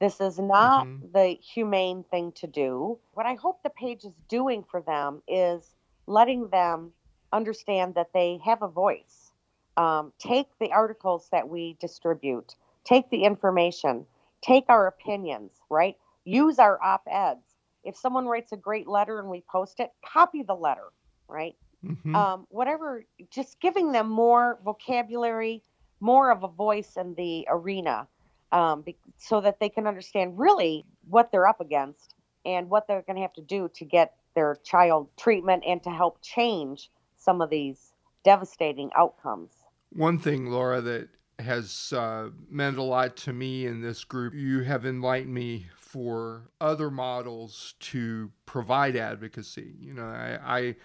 This 0.00 0.18
is 0.18 0.38
not 0.38 0.86
mm-hmm. 0.86 1.12
the 1.12 1.34
humane 1.34 2.04
thing 2.10 2.32
to 2.32 2.46
do. 2.46 2.98
What 3.12 3.26
I 3.26 3.34
hope 3.34 3.62
the 3.62 3.70
page 3.70 4.04
is 4.04 4.14
doing 4.28 4.64
for 4.68 4.80
them 4.80 5.22
is 5.28 5.74
letting 6.06 6.48
them 6.48 6.92
understand 7.32 7.94
that 7.94 8.14
they 8.14 8.40
have 8.44 8.62
a 8.62 8.68
voice. 8.68 9.30
Um, 9.76 10.12
take 10.18 10.46
the 10.58 10.72
articles 10.72 11.28
that 11.32 11.48
we 11.48 11.76
distribute, 11.80 12.56
take 12.84 13.08
the 13.10 13.24
information, 13.24 14.06
take 14.40 14.64
our 14.68 14.86
opinions, 14.86 15.52
right? 15.68 15.96
Use 16.24 16.58
our 16.58 16.82
op 16.82 17.06
eds. 17.06 17.44
If 17.84 17.96
someone 17.96 18.26
writes 18.26 18.52
a 18.52 18.56
great 18.56 18.88
letter 18.88 19.20
and 19.20 19.28
we 19.28 19.42
post 19.50 19.80
it, 19.80 19.90
copy 20.04 20.42
the 20.42 20.54
letter, 20.54 20.88
right? 21.28 21.56
Mm-hmm. 21.84 22.14
um, 22.14 22.46
whatever, 22.50 23.04
just 23.30 23.60
giving 23.60 23.92
them 23.92 24.08
more 24.08 24.58
vocabulary, 24.64 25.62
more 26.00 26.30
of 26.30 26.42
a 26.42 26.48
voice 26.48 26.96
in 26.96 27.14
the 27.14 27.46
arena, 27.48 28.06
um, 28.52 28.82
be, 28.82 28.96
so 29.16 29.40
that 29.40 29.60
they 29.60 29.68
can 29.68 29.86
understand 29.86 30.38
really 30.38 30.84
what 31.08 31.30
they're 31.30 31.46
up 31.46 31.60
against 31.60 32.14
and 32.44 32.68
what 32.68 32.86
they're 32.88 33.02
going 33.02 33.16
to 33.16 33.22
have 33.22 33.32
to 33.34 33.42
do 33.42 33.70
to 33.74 33.84
get 33.84 34.14
their 34.34 34.56
child 34.64 35.08
treatment 35.18 35.62
and 35.66 35.82
to 35.82 35.90
help 35.90 36.20
change 36.22 36.90
some 37.16 37.40
of 37.40 37.50
these 37.50 37.92
devastating 38.24 38.90
outcomes. 38.96 39.52
One 39.90 40.18
thing, 40.18 40.46
Laura, 40.46 40.80
that 40.80 41.08
has 41.40 41.92
uh, 41.96 42.28
meant 42.48 42.78
a 42.78 42.82
lot 42.82 43.16
to 43.16 43.32
me 43.32 43.66
in 43.66 43.80
this 43.80 44.04
group, 44.04 44.34
you 44.34 44.62
have 44.62 44.86
enlightened 44.86 45.34
me 45.34 45.66
for 45.76 46.50
other 46.60 46.90
models 46.90 47.74
to 47.80 48.30
provide 48.46 48.96
advocacy. 48.96 49.74
You 49.80 49.94
know, 49.94 50.04
I, 50.04 50.38
I 50.58 50.76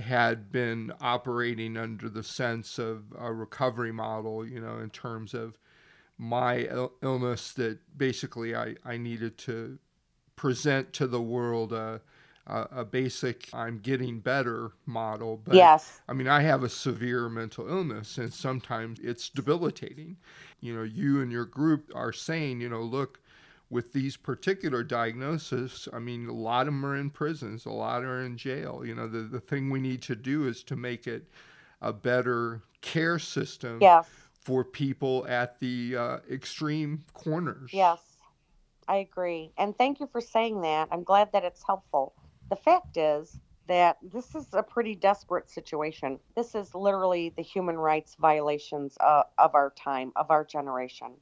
had 0.00 0.50
been 0.50 0.92
operating 1.00 1.76
under 1.76 2.08
the 2.08 2.22
sense 2.22 2.78
of 2.78 3.04
a 3.18 3.32
recovery 3.32 3.92
model, 3.92 4.46
you 4.46 4.60
know, 4.60 4.78
in 4.78 4.90
terms 4.90 5.34
of 5.34 5.58
my 6.18 6.68
illness 7.02 7.52
that 7.54 7.78
basically 7.96 8.54
I, 8.54 8.74
I 8.84 8.96
needed 8.98 9.38
to 9.38 9.78
present 10.36 10.92
to 10.94 11.06
the 11.06 11.20
world 11.20 11.72
a, 11.72 12.00
a, 12.46 12.68
a, 12.72 12.84
basic 12.84 13.48
I'm 13.54 13.78
getting 13.78 14.20
better 14.20 14.72
model. 14.86 15.40
But 15.42 15.54
yes. 15.54 16.00
I 16.08 16.12
mean, 16.12 16.28
I 16.28 16.42
have 16.42 16.62
a 16.62 16.68
severe 16.68 17.28
mental 17.28 17.68
illness 17.68 18.18
and 18.18 18.32
sometimes 18.32 18.98
it's 19.00 19.28
debilitating. 19.28 20.16
You 20.60 20.76
know, 20.76 20.82
you 20.82 21.22
and 21.22 21.32
your 21.32 21.46
group 21.46 21.90
are 21.94 22.12
saying, 22.12 22.60
you 22.60 22.68
know, 22.68 22.82
look, 22.82 23.19
with 23.70 23.92
these 23.92 24.16
particular 24.16 24.82
diagnoses, 24.82 25.88
I 25.92 26.00
mean, 26.00 26.28
a 26.28 26.32
lot 26.32 26.66
of 26.66 26.74
them 26.74 26.84
are 26.84 26.96
in 26.96 27.08
prisons, 27.08 27.66
a 27.66 27.70
lot 27.70 28.02
are 28.02 28.22
in 28.22 28.36
jail. 28.36 28.82
You 28.84 28.96
know, 28.96 29.06
the, 29.06 29.20
the 29.20 29.40
thing 29.40 29.70
we 29.70 29.80
need 29.80 30.02
to 30.02 30.16
do 30.16 30.46
is 30.48 30.64
to 30.64 30.76
make 30.76 31.06
it 31.06 31.28
a 31.80 31.92
better 31.92 32.62
care 32.80 33.18
system 33.18 33.78
yes. 33.80 34.08
for 34.32 34.64
people 34.64 35.24
at 35.28 35.58
the 35.60 35.96
uh, 35.96 36.18
extreme 36.30 37.04
corners. 37.14 37.70
Yes, 37.72 38.00
I 38.88 38.96
agree. 38.96 39.52
And 39.56 39.76
thank 39.78 40.00
you 40.00 40.08
for 40.10 40.20
saying 40.20 40.60
that. 40.62 40.88
I'm 40.90 41.04
glad 41.04 41.30
that 41.32 41.44
it's 41.44 41.62
helpful. 41.62 42.14
The 42.50 42.56
fact 42.56 42.96
is 42.96 43.38
that 43.68 43.98
this 44.02 44.34
is 44.34 44.48
a 44.52 44.64
pretty 44.64 44.96
desperate 44.96 45.48
situation. 45.48 46.18
This 46.34 46.56
is 46.56 46.74
literally 46.74 47.32
the 47.36 47.42
human 47.42 47.76
rights 47.76 48.16
violations 48.18 48.96
uh, 48.98 49.22
of 49.38 49.54
our 49.54 49.72
time, 49.76 50.10
of 50.16 50.32
our 50.32 50.44
generation, 50.44 51.12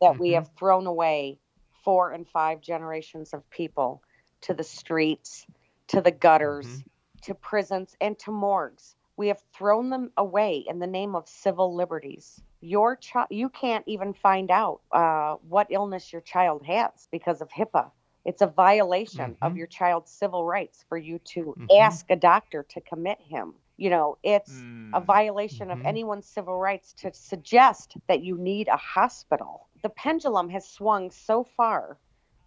that 0.00 0.12
mm-hmm. 0.12 0.22
we 0.22 0.30
have 0.30 0.50
thrown 0.56 0.86
away 0.86 1.40
four 1.82 2.12
and 2.12 2.28
five 2.28 2.60
generations 2.60 3.32
of 3.32 3.48
people 3.50 4.02
to 4.42 4.54
the 4.54 4.64
streets, 4.64 5.46
to 5.88 6.00
the 6.00 6.10
gutters, 6.10 6.66
mm-hmm. 6.66 6.80
to 7.22 7.34
prisons, 7.34 7.96
and 8.00 8.18
to 8.20 8.30
morgues. 8.30 8.94
We 9.16 9.28
have 9.28 9.42
thrown 9.52 9.90
them 9.90 10.10
away 10.16 10.64
in 10.66 10.78
the 10.78 10.86
name 10.86 11.14
of 11.14 11.28
civil 11.28 11.74
liberties. 11.74 12.40
Your 12.60 12.96
child, 12.96 13.28
you 13.30 13.48
can't 13.48 13.84
even 13.86 14.14
find 14.14 14.50
out 14.50 14.80
uh, 14.90 15.36
what 15.48 15.66
illness 15.70 16.12
your 16.12 16.22
child 16.22 16.64
has 16.64 17.08
because 17.10 17.40
of 17.40 17.48
HIPAA. 17.50 17.90
It's 18.24 18.42
a 18.42 18.46
violation 18.46 19.32
mm-hmm. 19.32 19.44
of 19.44 19.56
your 19.56 19.66
child's 19.66 20.10
civil 20.10 20.44
rights 20.44 20.84
for 20.88 20.96
you 20.96 21.18
to 21.34 21.54
mm-hmm. 21.58 21.66
ask 21.80 22.06
a 22.10 22.16
doctor 22.16 22.64
to 22.70 22.80
commit 22.80 23.18
him. 23.20 23.54
You 23.82 23.90
know, 23.90 24.18
it's 24.22 24.52
mm. 24.52 24.90
a 24.94 25.00
violation 25.00 25.70
of 25.70 25.78
mm-hmm. 25.78 25.86
anyone's 25.88 26.26
civil 26.26 26.58
rights 26.58 26.92
to 26.98 27.12
suggest 27.12 27.96
that 28.06 28.22
you 28.22 28.38
need 28.38 28.68
a 28.68 28.76
hospital 28.76 29.68
the 29.82 29.88
pendulum 29.88 30.48
has 30.48 30.66
swung 30.66 31.10
so 31.10 31.44
far 31.56 31.98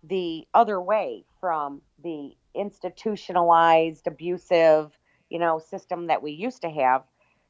the 0.04 0.48
other 0.54 0.82
way 0.82 1.26
from 1.40 1.82
the 2.04 2.32
institutionalized 2.54 4.08
abusive 4.08 4.92
you 5.30 5.40
know 5.40 5.60
system 5.60 6.08
that 6.08 6.22
we 6.22 6.32
used 6.32 6.62
to 6.62 6.70
have 6.70 7.04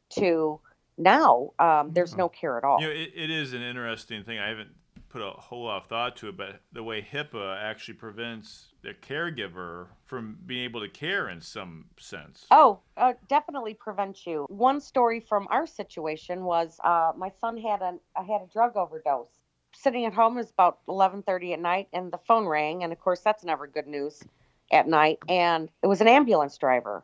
to 0.10 0.60
now 0.98 1.52
um, 1.60 1.92
there's 1.94 2.16
no 2.16 2.30
care 2.30 2.58
at 2.58 2.64
all 2.64 2.82
you 2.82 2.88
know, 2.88 2.94
it, 2.94 3.12
it 3.16 3.30
is 3.30 3.54
an 3.54 3.62
interesting 3.62 4.24
thing 4.24 4.40
i 4.40 4.48
haven't 4.48 4.72
put 5.16 5.22
a 5.22 5.32
whole 5.32 5.66
lot 5.66 5.84
of 5.84 5.88
thought 5.88 6.16
to 6.18 6.30
it 6.30 6.38
but 6.38 6.60
the 6.74 6.84
way 6.84 7.02
hipaa 7.02 7.58
actually 7.62 7.94
prevents 7.94 8.74
the 8.82 8.94
caregiver 8.94 9.88
from 10.06 10.38
being 10.46 10.64
able 10.64 10.82
to 10.82 10.90
care 10.90 11.30
in 11.30 11.40
some 11.40 11.86
sense 11.98 12.46
oh 12.52 12.80
uh, 12.98 13.14
definitely 13.30 13.74
prevents 13.74 14.28
you 14.28 14.46
one 14.50 14.82
story 14.82 15.20
from 15.20 15.48
our 15.50 15.66
situation 15.66 16.44
was 16.44 16.80
uh, 16.84 17.12
my 17.16 17.32
son 17.40 17.56
had 17.58 17.82
an 17.82 18.00
had 18.28 18.42
a 18.42 18.48
drug 18.52 18.76
overdose 18.76 19.40
sitting 19.76 20.06
at 20.06 20.14
home. 20.14 20.36
Was 20.36 20.52
about 20.52 20.80
11:30 20.88 21.54
at 21.54 21.60
night, 21.60 21.88
and 21.94 22.12
the 22.12 22.18
phone 22.18 22.46
rang. 22.46 22.84
And 22.84 22.92
of 22.92 23.00
course, 23.00 23.22
that's 23.22 23.44
never 23.44 23.68
good 23.68 23.88
news 23.88 24.24
at 24.72 24.88
night. 24.88 25.20
And 25.30 25.70
it 25.84 25.88
was 25.88 26.02
an 26.02 26.08
ambulance 26.08 26.58
driver, 26.58 27.04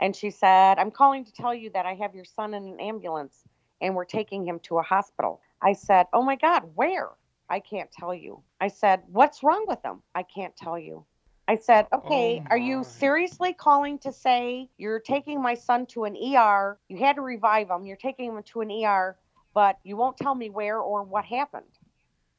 and 0.00 0.14
she 0.14 0.30
said, 0.30 0.78
"I'm 0.78 0.90
calling 0.90 1.24
to 1.24 1.32
tell 1.32 1.54
you 1.54 1.70
that 1.70 1.86
I 1.86 1.94
have 1.94 2.14
your 2.14 2.24
son 2.24 2.54
in 2.54 2.66
an 2.66 2.80
ambulance, 2.80 3.44
and 3.80 3.94
we're 3.94 4.04
taking 4.04 4.46
him 4.46 4.58
to 4.60 4.78
a 4.78 4.82
hospital." 4.82 5.40
I 5.62 5.72
said, 5.72 6.06
"Oh 6.12 6.22
my 6.22 6.36
God, 6.36 6.70
where?" 6.74 7.10
I 7.50 7.60
can't 7.60 7.90
tell 7.92 8.14
you. 8.14 8.42
I 8.60 8.68
said, 8.68 9.02
"What's 9.08 9.42
wrong 9.42 9.66
with 9.68 9.82
them? 9.82 10.02
I 10.14 10.22
can't 10.22 10.56
tell 10.56 10.78
you. 10.78 11.04
I 11.50 11.56
said, 11.56 11.88
okay, 11.92 12.40
oh 12.40 12.46
are 12.48 12.56
you 12.56 12.84
seriously 12.84 13.52
calling 13.52 13.98
to 14.00 14.12
say 14.12 14.70
you're 14.78 15.00
taking 15.00 15.42
my 15.42 15.54
son 15.54 15.84
to 15.86 16.04
an 16.04 16.14
ER? 16.14 16.78
You 16.88 16.98
had 16.98 17.16
to 17.16 17.22
revive 17.22 17.70
him. 17.70 17.86
You're 17.86 17.96
taking 17.96 18.30
him 18.30 18.40
to 18.40 18.60
an 18.60 18.70
ER, 18.70 19.16
but 19.52 19.80
you 19.82 19.96
won't 19.96 20.16
tell 20.16 20.36
me 20.36 20.48
where 20.48 20.78
or 20.78 21.02
what 21.02 21.24
happened. 21.24 21.64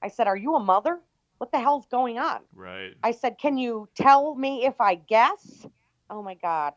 I 0.01 0.07
said, 0.07 0.27
Are 0.27 0.37
you 0.37 0.55
a 0.55 0.61
mother? 0.61 1.01
What 1.39 1.51
the 1.51 1.59
hell's 1.59 1.87
going 1.87 2.19
on? 2.19 2.39
Right. 2.55 2.93
I 3.03 3.11
said, 3.11 3.37
Can 3.37 3.57
you 3.57 3.89
tell 3.95 4.33
me 4.33 4.65
if 4.65 4.79
I 4.79 4.95
guess? 4.95 5.65
Oh 6.09 6.23
my 6.23 6.35
God. 6.35 6.71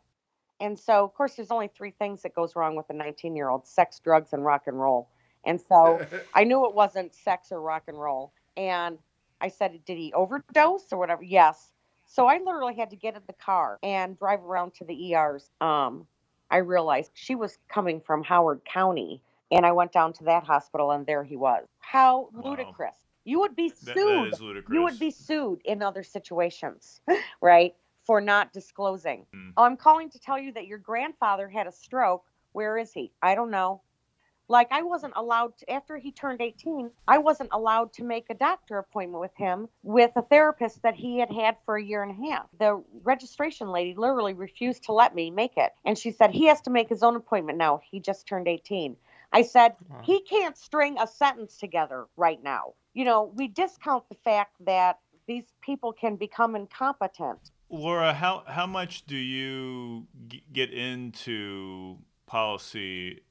And 0.59 0.77
so, 0.77 1.05
of 1.05 1.15
course, 1.15 1.37
there's 1.37 1.53
only 1.53 1.69
three 1.69 1.93
things 1.93 2.23
that 2.23 2.35
goes 2.35 2.57
wrong 2.57 2.75
with 2.75 2.91
a 2.91 2.95
19 2.95 3.37
year 3.37 3.49
old 3.49 3.65
sex, 3.65 4.01
drugs, 4.01 4.33
and 4.33 4.45
rock 4.45 4.63
and 4.67 4.81
roll. 4.81 5.09
And 5.47 5.61
so 5.61 6.05
I 6.35 6.45
knew 6.45 6.67
it 6.67 6.75
wasn't 6.75 7.15
sex 7.15 7.53
or 7.53 7.61
rock 7.61 7.85
and 7.89 7.99
roll. 7.99 8.33
And 8.57 8.99
I 9.41 9.49
said, 9.49 9.79
Did 9.85 9.99
he 9.99 10.13
overdose 10.13 10.93
or 10.93 10.99
whatever? 10.99 11.23
Yes. 11.23 11.73
So 12.07 12.27
I 12.27 12.39
literally 12.39 12.75
had 12.77 12.91
to 12.91 12.97
get 12.97 13.17
in 13.17 13.23
the 13.27 13.33
car 13.35 13.79
and 13.83 14.19
drive 14.19 14.41
around 14.43 14.75
to 14.75 14.85
the 14.85 15.15
ERs. 15.15 15.51
Um, 15.61 16.07
I 16.51 16.59
realized 16.59 17.11
she 17.15 17.35
was 17.35 17.59
coming 17.69 18.01
from 18.01 18.23
Howard 18.23 18.61
County. 18.65 19.21
And 19.51 19.65
I 19.65 19.73
went 19.73 19.93
down 19.93 20.13
to 20.15 20.25
that 20.25 20.43
hospital 20.43 20.91
and 20.91 21.07
there 21.07 21.23
he 21.23 21.37
was. 21.37 21.65
How 21.79 22.29
Wow. 22.33 22.43
ludicrous. 22.51 22.97
You 23.25 23.41
would 23.41 23.55
be 23.55 23.69
sued. 23.69 24.33
That, 24.33 24.41
ludicrous. 24.41 24.75
you 24.75 24.83
would 24.83 24.99
be 24.99 25.11
sued 25.11 25.61
in 25.65 25.83
other 25.83 26.03
situations, 26.03 27.01
right? 27.41 27.75
For 28.05 28.21
not 28.21 28.53
disclosing. 28.53 29.27
Hmm. 29.33 29.51
Oh, 29.57 29.65
I'm 29.65 29.77
calling 29.77 30.11
to 30.11 30.19
tell 30.19 30.39
you 30.39 30.53
that 30.53 30.67
your 30.67 30.79
grandfather 30.79 31.49
had 31.49 31.67
a 31.67 31.73
stroke. 31.73 32.25
Where 32.53 32.77
is 32.77 32.93
he? 32.93 33.13
I 33.23 33.35
don't 33.35 33.51
know. 33.51 33.83
Like, 34.49 34.69
I 34.71 34.83
wasn't 34.83 35.15
allowed 35.17 35.57
to, 35.59 35.71
after 35.71 35.97
he 35.97 36.13
turned 36.13 36.41
18, 36.41 36.91
I 37.09 37.19
wasn't 37.19 37.51
allowed 37.53 37.93
to 37.95 38.05
make 38.05 38.27
a 38.29 38.35
doctor 38.35 38.79
appointment 38.79 39.21
with 39.21 39.35
him 39.37 39.69
with 39.83 40.11
a 40.17 40.23
therapist 40.23 40.83
that 40.83 40.95
he 40.95 41.19
had 41.19 41.33
had 41.33 41.57
for 41.65 41.77
a 41.77 41.83
year 41.83 42.03
and 42.03 42.13
a 42.13 42.31
half. 42.31 42.47
The 42.59 42.83
registration 43.03 43.69
lady 43.69 43.95
literally 43.97 44.35
refused 44.35 44.85
to 44.85 44.93
let 44.93 45.15
me 45.15 45.31
make 45.31 45.57
it. 45.57 45.73
And 45.85 45.99
she 45.99 46.11
said, 46.11 46.31
he 46.31 46.47
has 46.47 46.61
to 46.63 46.71
make 46.71 46.89
his 46.89 47.03
own 47.03 47.17
appointment 47.17 47.59
now. 47.59 47.81
He 47.91 48.01
just 48.01 48.27
turned 48.27 48.49
18. 48.49 48.97
I 49.33 49.43
said, 49.43 49.75
he 50.03 50.21
can't 50.21 50.57
string 50.57 50.97
a 51.01 51.07
sentence 51.07 51.57
together 51.57 52.07
right 52.17 52.43
now. 52.43 52.75
You 52.93 53.05
know, 53.05 53.33
we 53.35 53.49
discount 53.49 54.09
the 54.09 54.17
fact 54.25 54.53
that 54.67 55.01
these 55.27 55.45
people 55.61 55.93
can 55.93 56.17
become 56.17 56.55
incompetent. 56.55 57.39
Laura, 57.71 58.13
how 58.13 58.45
how 58.47 58.67
much 58.67 59.07
do 59.07 59.17
you 59.17 60.07
g- 60.29 60.45
get 60.53 60.73
into 60.73 61.99
policy, 62.27 63.23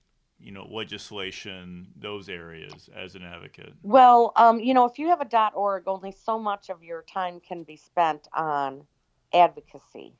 you 0.43 0.51
know, 0.51 0.67
legislation, 0.69 1.87
those 1.95 2.27
areas 2.27 2.89
as 2.95 3.15
an 3.15 3.23
advocate? 3.23 3.73
Well, 3.81 4.33
um, 4.35 4.59
you 4.59 4.73
know, 4.73 4.85
if 4.85 4.99
you 4.99 5.07
have 5.07 5.21
a 5.21 5.51
.org, 5.55 5.83
only 5.87 6.11
so 6.11 6.37
much 6.37 6.69
of 6.69 6.83
your 6.83 7.03
time 7.03 7.39
can 7.39 7.63
be 7.63 7.77
spent 7.77 8.27
on 8.33 8.83
advocacy. 9.33 10.13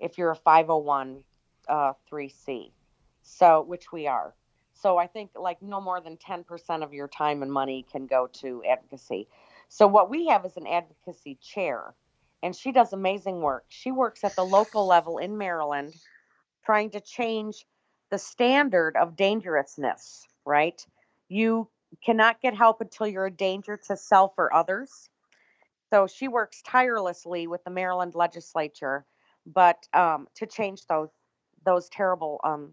If 0.00 0.18
you're 0.18 0.32
a 0.32 0.36
501 0.36 1.22
uh, 1.68 1.92
3C, 2.10 2.72
so 3.22 3.62
which 3.62 3.92
we 3.92 4.06
are. 4.06 4.34
So 4.74 4.98
I 4.98 5.06
think 5.06 5.30
like 5.34 5.62
no 5.62 5.80
more 5.80 6.00
than 6.00 6.16
10% 6.16 6.82
of 6.82 6.92
your 6.92 7.08
time 7.08 7.42
and 7.42 7.50
money 7.50 7.86
can 7.90 8.06
go 8.06 8.28
to 8.40 8.62
advocacy. 8.68 9.26
So 9.68 9.86
what 9.86 10.10
we 10.10 10.26
have 10.26 10.44
is 10.44 10.56
an 10.56 10.66
advocacy 10.66 11.38
chair, 11.40 11.94
and 12.42 12.54
she 12.54 12.72
does 12.72 12.92
amazing 12.92 13.40
work. 13.40 13.64
She 13.68 13.90
works 13.90 14.22
at 14.22 14.36
the 14.36 14.44
local 14.44 14.86
level 14.86 15.18
in 15.18 15.38
Maryland, 15.38 15.94
trying 16.64 16.90
to 16.90 17.00
change 17.00 17.64
the 18.10 18.18
standard 18.18 18.96
of 18.96 19.16
dangerousness. 19.16 20.26
Right? 20.44 20.84
You 21.28 21.68
cannot 22.04 22.40
get 22.40 22.54
help 22.54 22.80
until 22.80 23.06
you're 23.06 23.26
a 23.26 23.30
danger 23.30 23.76
to 23.88 23.96
self 23.96 24.34
or 24.38 24.52
others. 24.52 25.08
So 25.90 26.06
she 26.06 26.28
works 26.28 26.62
tirelessly 26.62 27.46
with 27.46 27.62
the 27.64 27.70
Maryland 27.70 28.14
legislature, 28.14 29.06
but 29.46 29.86
um, 29.92 30.26
to 30.34 30.46
change 30.46 30.86
those 30.86 31.10
those 31.64 31.88
terrible 31.88 32.40
um, 32.44 32.72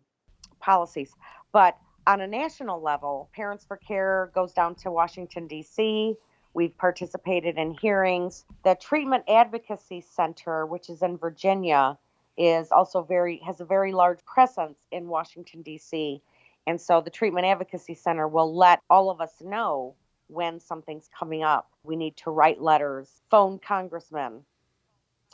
policies. 0.60 1.12
But 1.52 1.78
on 2.06 2.22
a 2.22 2.28
national 2.28 2.82
level, 2.82 3.30
Parents 3.34 3.66
for 3.66 3.78
Care 3.78 4.32
goes 4.36 4.54
down 4.54 4.76
to 4.76 4.92
Washington 4.92 5.48
D.C. 5.48 6.16
We've 6.54 6.78
participated 6.78 7.58
in 7.58 7.74
hearings. 7.74 8.46
The 8.64 8.76
Treatment 8.76 9.24
Advocacy 9.28 10.02
Center, 10.02 10.66
which 10.66 10.90
is 10.90 11.02
in 11.02 11.18
Virginia, 11.18 11.98
is 12.38 12.72
also 12.72 13.04
very 13.04 13.38
has 13.46 13.62
a 13.62 13.66
very 13.66 13.92
large 13.92 14.24
presence 14.26 14.78
in 14.92 15.08
Washington 15.08 15.62
D.C. 15.62 16.22
And 16.66 16.80
so 16.80 17.02
the 17.02 17.10
Treatment 17.10 17.46
Advocacy 17.46 17.94
Center 17.94 18.28
will 18.28 18.56
let 18.56 18.80
all 18.90 19.10
of 19.10 19.20
us 19.22 19.42
know 19.42 19.96
when 20.28 20.60
something's 20.60 21.10
coming 21.18 21.44
up. 21.44 21.70
We 21.84 21.96
need 21.96 22.16
to 22.18 22.32
write 22.32 22.62
letters, 22.62 23.22
phone 23.30 23.60
congressmen, 23.60 24.46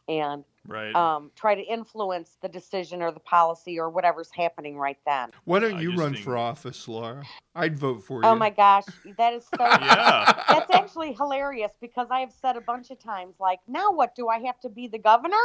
and 0.07 0.43
Right. 0.67 0.93
um, 0.95 1.31
try 1.35 1.55
to 1.55 1.61
influence 1.61 2.37
the 2.41 2.49
decision 2.49 3.01
or 3.01 3.11
the 3.11 3.19
policy 3.21 3.79
or 3.79 3.89
whatever's 3.89 4.29
happening 4.31 4.77
right 4.77 4.97
then. 5.05 5.31
Why 5.45 5.59
don't 5.59 5.79
you 5.79 5.95
run 5.95 6.13
think- 6.13 6.25
for 6.25 6.35
office, 6.37 6.87
Laura? 6.87 7.23
I'd 7.55 7.77
vote 7.77 8.03
for 8.03 8.21
you. 8.23 8.29
Oh 8.29 8.35
my 8.35 8.49
gosh, 8.49 8.85
that 9.17 9.33
is 9.33 9.45
so. 9.45 9.63
yeah. 9.63 10.43
That's 10.47 10.71
actually 10.73 11.13
hilarious 11.13 11.71
because 11.79 12.07
I 12.11 12.19
have 12.19 12.31
said 12.31 12.55
a 12.57 12.61
bunch 12.61 12.89
of 12.91 12.99
times, 12.99 13.35
like, 13.39 13.59
now 13.67 13.91
what? 13.91 14.15
Do 14.15 14.27
I 14.27 14.39
have 14.39 14.59
to 14.61 14.69
be 14.69 14.87
the 14.87 14.99
governor? 14.99 15.35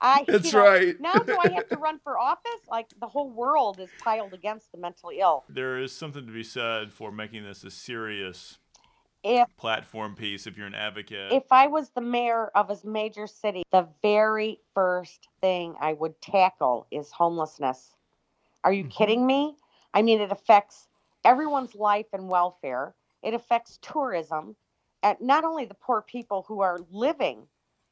I. 0.00 0.20
you 0.20 0.32
That's 0.32 0.52
know, 0.52 0.62
right. 0.62 1.00
Now 1.00 1.22
do 1.22 1.36
I 1.36 1.48
have 1.48 1.68
to 1.68 1.76
run 1.78 1.98
for 2.02 2.18
office? 2.18 2.60
Like 2.68 2.86
the 3.00 3.06
whole 3.06 3.30
world 3.30 3.80
is 3.80 3.90
piled 3.98 4.34
against 4.34 4.72
the 4.72 4.78
mentally 4.78 5.20
ill. 5.20 5.44
There 5.48 5.78
is 5.78 5.92
something 5.92 6.26
to 6.26 6.32
be 6.32 6.44
said 6.44 6.92
for 6.92 7.10
making 7.12 7.44
this 7.44 7.64
a 7.64 7.70
serious 7.70 8.58
If 9.22 9.48
platform 9.56 10.14
piece 10.14 10.46
if 10.46 10.56
you're 10.56 10.66
an 10.66 10.74
advocate. 10.74 11.32
if 11.32 11.44
I 11.50 11.66
was 11.66 11.90
the 11.90 12.00
mayor 12.00 12.48
of 12.54 12.70
a 12.70 12.78
major 12.86 13.26
city, 13.26 13.62
the 13.70 13.86
very 14.02 14.60
first 14.74 15.28
thing 15.40 15.74
I 15.80 15.92
would 15.92 16.20
tackle 16.20 16.86
is 16.90 17.10
homelessness. 17.10 17.94
Are 18.64 18.72
you 18.72 18.84
Mhm. 18.84 18.90
kidding 18.90 19.26
me? 19.26 19.56
I 19.94 20.02
mean, 20.02 20.20
it 20.20 20.30
affects 20.32 20.88
everyone's 21.24 21.74
life 21.74 22.06
and 22.12 22.28
welfare. 22.28 22.94
It 23.22 23.34
affects 23.34 23.78
tourism, 23.82 24.56
and 25.02 25.20
not 25.20 25.44
only 25.44 25.64
the 25.66 25.74
poor 25.74 26.00
people 26.02 26.42
who 26.48 26.60
are 26.60 26.78
living 26.90 27.48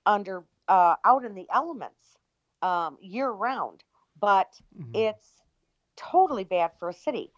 under 0.06 0.44
uh, 0.68 0.96
out 1.04 1.24
in 1.24 1.34
the 1.34 1.46
elements 1.50 2.16
um, 2.62 2.98
year 3.00 3.30
round, 3.30 3.84
but 4.20 4.60
Mhm. 4.76 4.90
it's 4.94 5.42
totally 5.96 6.44
bad 6.44 6.72
for 6.78 6.88
a 6.88 6.92
city. 6.92 7.32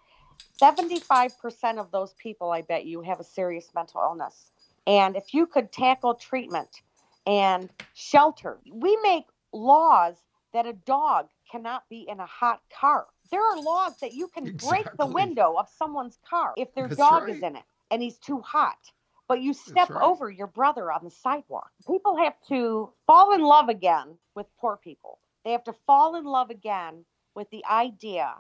75% 0.61 1.79
of 1.79 1.91
those 1.91 2.15
people, 2.15 2.51
I 2.51 2.63
bet 2.63 2.85
you, 2.85 3.03
have 3.03 3.21
a 3.21 3.25
serious 3.25 3.73
mental 3.75 4.01
illness. 4.03 4.51
And 4.87 5.17
if 5.17 5.33
you 5.35 5.47
could 5.47 5.73
tackle 5.73 6.15
treatment 6.15 6.83
and 7.27 7.73
shelter, 7.95 8.61
we 8.71 8.97
make 9.03 9.27
laws 9.53 10.17
that 10.53 10.67
a 10.67 10.73
dog 10.73 11.29
cannot 11.51 11.89
be 11.89 12.09
in 12.09 12.21
a 12.21 12.27
hot 12.27 12.63
car. 12.71 13.09
There 13.31 13.43
are 13.43 13.61
laws 13.61 13.97
that 13.99 14.13
you 14.13 14.29
can 14.29 14.57
break 14.57 14.87
the 14.97 15.07
window 15.07 15.55
of 15.57 15.69
someone's 15.69 16.19
car 16.29 16.55
if 16.57 16.75
their 16.75 16.89
That's 16.89 16.99
dog 16.99 17.29
is 17.29 17.43
in 17.43 17.57
it 17.57 17.65
and 17.91 18.03
he's 18.03 18.19
too 18.19 18.41
hot. 18.41 18.91
But 19.31 19.43
you 19.43 19.55
step 19.55 19.91
right. 19.91 20.03
over 20.03 20.29
your 20.29 20.49
brother 20.49 20.91
on 20.91 21.05
the 21.05 21.11
sidewalk. 21.11 21.71
People 21.87 22.17
have 22.17 22.35
to 22.49 22.91
fall 23.07 23.33
in 23.33 23.43
love 23.43 23.69
again 23.69 24.19
with 24.35 24.47
poor 24.61 24.77
people. 24.77 25.21
They 25.45 25.53
have 25.53 25.63
to 25.65 25.73
fall 25.87 26.17
in 26.17 26.25
love 26.25 26.51
again 26.51 27.05
with 27.37 27.49
the 27.51 27.65
idea 27.65 28.35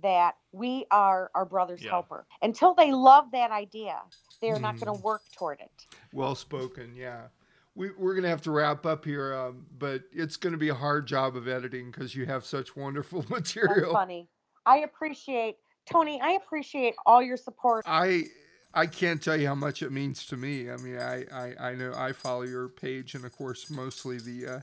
that 0.00 0.36
we 0.52 0.86
are 0.90 1.30
our 1.34 1.44
brother's 1.44 1.82
Yeah. 1.82 1.90
helper. 1.90 2.26
Until 2.40 2.72
they 2.72 2.90
love 2.90 3.30
that 3.32 3.50
idea, 3.50 4.00
they're 4.40 4.58
not 4.58 4.80
going 4.80 4.90
Mm. 4.90 4.96
to 4.96 5.02
work 5.02 5.20
toward 5.36 5.60
it. 5.60 5.86
Well 6.14 6.34
spoken. 6.34 6.94
Yeah. 6.96 7.28
We, 7.74 7.90
we're 7.90 8.14
going 8.14 8.22
to 8.22 8.30
have 8.30 8.40
to 8.42 8.50
wrap 8.50 8.86
up 8.86 9.04
here, 9.04 9.34
um, 9.34 9.66
but 9.76 10.04
it's 10.10 10.38
going 10.38 10.52
to 10.54 10.58
be 10.58 10.70
a 10.70 10.74
hard 10.74 11.06
job 11.06 11.36
of 11.36 11.48
editing 11.48 11.90
because 11.90 12.16
you 12.16 12.24
have 12.24 12.46
such 12.46 12.74
wonderful 12.74 13.20
That's 13.28 13.54
material. 13.54 13.92
funny. 13.92 14.30
I 14.64 14.78
appreciate 14.78 15.58
Tony. 15.84 16.18
I 16.22 16.30
appreciate 16.30 16.94
all 17.04 17.22
your 17.22 17.36
support. 17.36 17.84
I 17.86 18.24
I 18.72 18.86
can't 18.86 19.22
tell 19.22 19.36
you 19.36 19.46
how 19.48 19.54
much 19.54 19.82
it 19.82 19.90
means 19.90 20.26
to 20.26 20.36
me. 20.36 20.70
I 20.70 20.76
mean, 20.76 20.98
I, 20.98 21.24
I, 21.32 21.70
I 21.70 21.74
know 21.74 21.92
I 21.96 22.12
follow 22.12 22.42
your 22.42 22.68
page, 22.68 23.14
and 23.14 23.24
of 23.24 23.32
course, 23.36 23.68
mostly 23.70 24.18
the 24.18 24.46
uh, 24.46 24.60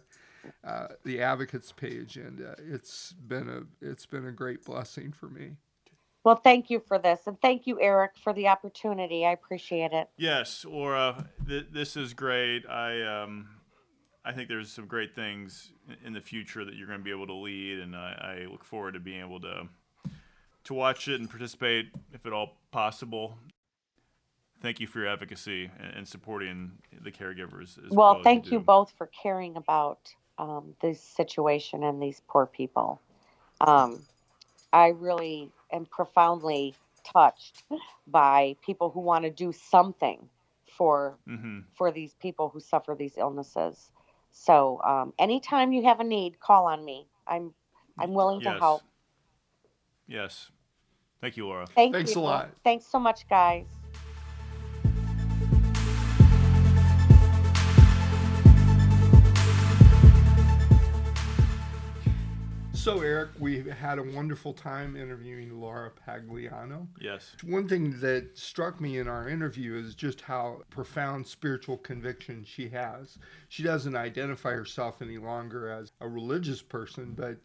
uh, 0.67 0.87
the 1.03 1.21
advocates 1.21 1.71
page, 1.73 2.15
and 2.15 2.41
uh, 2.41 2.55
it's 2.59 3.11
been 3.13 3.49
a 3.49 3.85
it's 3.85 4.05
been 4.05 4.25
a 4.25 4.31
great 4.31 4.63
blessing 4.63 5.11
for 5.11 5.27
me. 5.27 5.57
Well, 6.23 6.35
thank 6.35 6.69
you 6.69 6.81
for 6.87 6.97
this, 6.97 7.21
and 7.27 7.39
thank 7.41 7.67
you, 7.67 7.79
Eric, 7.81 8.11
for 8.21 8.33
the 8.33 8.47
opportunity. 8.47 9.25
I 9.25 9.31
appreciate 9.31 9.91
it. 9.93 10.09
Yes, 10.17 10.65
Laura, 10.67 11.27
th- 11.47 11.67
this 11.71 11.95
is 11.97 12.13
great. 12.13 12.65
I 12.67 13.23
um, 13.23 13.49
I 14.23 14.31
think 14.31 14.47
there's 14.47 14.71
some 14.71 14.87
great 14.87 15.15
things 15.15 15.71
in- 15.89 16.07
in 16.07 16.13
the 16.13 16.21
future 16.21 16.63
that 16.63 16.75
you're 16.75 16.87
going 16.87 16.99
to 16.99 17.03
be 17.03 17.11
able 17.11 17.27
to 17.27 17.33
lead, 17.35 17.79
and 17.79 17.95
I, 17.95 18.43
I 18.45 18.51
look 18.51 18.63
forward 18.63 18.93
to 18.93 18.99
being 18.99 19.19
able 19.19 19.41
to 19.41 19.67
to 20.65 20.73
watch 20.73 21.07
it 21.07 21.19
and 21.19 21.29
participate 21.29 21.87
if 22.13 22.25
at 22.25 22.33
all 22.33 22.57
possible. 22.71 23.37
Thank 24.61 24.79
you 24.79 24.87
for 24.87 24.99
your 24.99 25.07
advocacy 25.07 25.69
and, 25.79 25.97
and 25.97 26.07
supporting 26.07 26.79
the 27.01 27.11
caregivers. 27.11 27.77
As 27.85 27.91
well, 27.91 28.17
as 28.17 28.23
thank 28.23 28.45
you 28.45 28.59
do. 28.59 28.65
both 28.65 28.91
for 28.97 29.07
caring 29.07 29.55
about 29.55 30.13
um, 30.37 30.75
this 30.81 31.01
situation 31.01 31.83
and 31.83 32.01
these 32.01 32.21
poor 32.27 32.45
people. 32.45 32.99
Um, 33.61 34.03
I 34.73 34.87
really 34.89 35.51
am 35.71 35.85
profoundly 35.85 36.75
touched 37.03 37.63
by 38.07 38.55
people 38.61 38.89
who 38.89 38.99
want 38.99 39.23
to 39.23 39.29
do 39.29 39.51
something 39.51 40.27
for 40.65 41.17
Mhm. 41.27 41.63
for 41.73 41.91
these 41.91 42.13
people 42.15 42.49
who 42.49 42.59
suffer 42.59 42.95
these 42.95 43.17
illnesses. 43.17 43.91
So, 44.31 44.81
um, 44.83 45.13
anytime 45.17 45.71
you 45.71 45.83
have 45.83 45.99
a 45.99 46.03
need, 46.03 46.39
call 46.39 46.65
on 46.65 46.83
me. 46.83 47.07
I'm 47.25 47.53
I'm 47.99 48.13
willing 48.13 48.39
to 48.41 48.49
Yes. 48.51 48.59
help. 48.59 48.83
Yes. 50.07 50.51
Thank 51.19 51.35
you, 51.35 51.47
Laura. 51.47 51.65
Thank 51.67 51.93
Thanks 51.93 52.15
a 52.15 52.19
lot. 52.19 52.51
Thanks 52.63 52.85
so 52.85 52.99
much, 52.99 53.27
guys. 53.27 53.65
So, 62.87 63.01
Eric, 63.01 63.31
we 63.37 63.63
had 63.63 63.99
a 63.99 64.03
wonderful 64.03 64.53
time 64.53 64.95
interviewing 64.95 65.59
Laura 65.59 65.91
Pogliano. 65.91 66.87
Yes. 67.01 67.35
One 67.43 67.67
thing 67.67 67.99
that 67.99 68.37
struck 68.37 68.79
me 68.79 68.97
in 68.99 69.09
our 69.09 69.27
interview 69.27 69.75
is 69.75 69.93
just 69.93 70.21
how 70.21 70.61
profound 70.69 71.27
spiritual 71.27 71.79
conviction 71.79 72.45
she 72.45 72.69
has. 72.69 73.19
She 73.49 73.61
doesn't 73.61 73.97
identify 73.97 74.51
herself 74.51 75.01
any 75.01 75.17
longer 75.17 75.69
as 75.69 75.91
a 75.99 76.07
religious 76.07 76.61
person, 76.61 77.11
but 77.13 77.35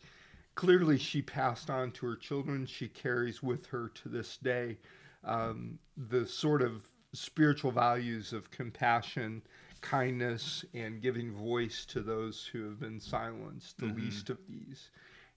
clearly 0.54 0.96
she 0.96 1.22
passed 1.22 1.70
on 1.70 1.90
to 1.90 2.06
her 2.06 2.16
children. 2.16 2.64
She 2.64 2.86
carries 2.86 3.42
with 3.42 3.66
her 3.66 3.88
to 3.94 4.08
this 4.08 4.36
day 4.36 4.78
um, 5.24 5.76
the 5.96 6.24
sort 6.24 6.62
of 6.62 6.88
spiritual 7.14 7.72
values 7.72 8.32
of 8.32 8.52
compassion, 8.52 9.42
kindness, 9.80 10.64
and 10.72 11.02
giving 11.02 11.32
voice 11.32 11.84
to 11.86 12.00
those 12.00 12.46
who 12.46 12.62
have 12.62 12.78
been 12.78 13.00
silenced, 13.00 13.78
the 13.78 13.86
mm-hmm. 13.86 14.04
least 14.04 14.30
of 14.30 14.38
these 14.48 14.90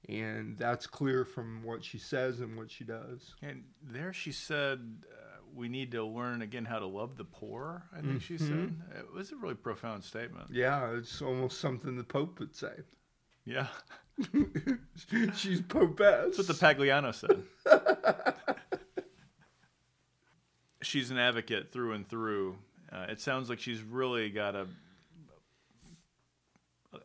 and 0.07 0.57
that's 0.57 0.87
clear 0.87 1.25
from 1.25 1.63
what 1.63 1.83
she 1.83 1.97
says 1.97 2.39
and 2.39 2.57
what 2.57 2.69
she 2.69 2.83
does. 2.83 3.33
And 3.41 3.63
there 3.81 4.13
she 4.13 4.31
said, 4.31 4.79
uh, 5.11 5.37
"We 5.53 5.67
need 5.67 5.91
to 5.91 6.03
learn 6.03 6.41
again 6.41 6.65
how 6.65 6.79
to 6.79 6.85
love 6.85 7.17
the 7.17 7.23
poor." 7.23 7.83
I 7.91 7.97
think 7.97 8.07
mm-hmm. 8.07 8.19
she 8.19 8.37
said 8.37 8.75
it 8.97 9.13
was 9.13 9.31
a 9.31 9.35
really 9.35 9.55
profound 9.55 10.03
statement. 10.03 10.47
Yeah, 10.51 10.91
it's 10.91 11.21
almost 11.21 11.59
something 11.59 11.95
the 11.95 12.03
Pope 12.03 12.39
would 12.39 12.55
say. 12.55 12.73
Yeah, 13.45 13.67
she's 15.35 15.61
Popess. 15.61 15.97
That's 15.97 16.37
what 16.37 16.47
the 16.47 16.53
Pogliano 16.53 17.13
said. 17.13 17.43
she's 20.81 21.11
an 21.11 21.17
advocate 21.17 21.71
through 21.71 21.93
and 21.93 22.07
through. 22.07 22.57
Uh, 22.91 23.07
it 23.09 23.19
sounds 23.19 23.49
like 23.49 23.59
she's 23.59 23.81
really 23.81 24.29
got 24.29 24.55
a 24.55 24.67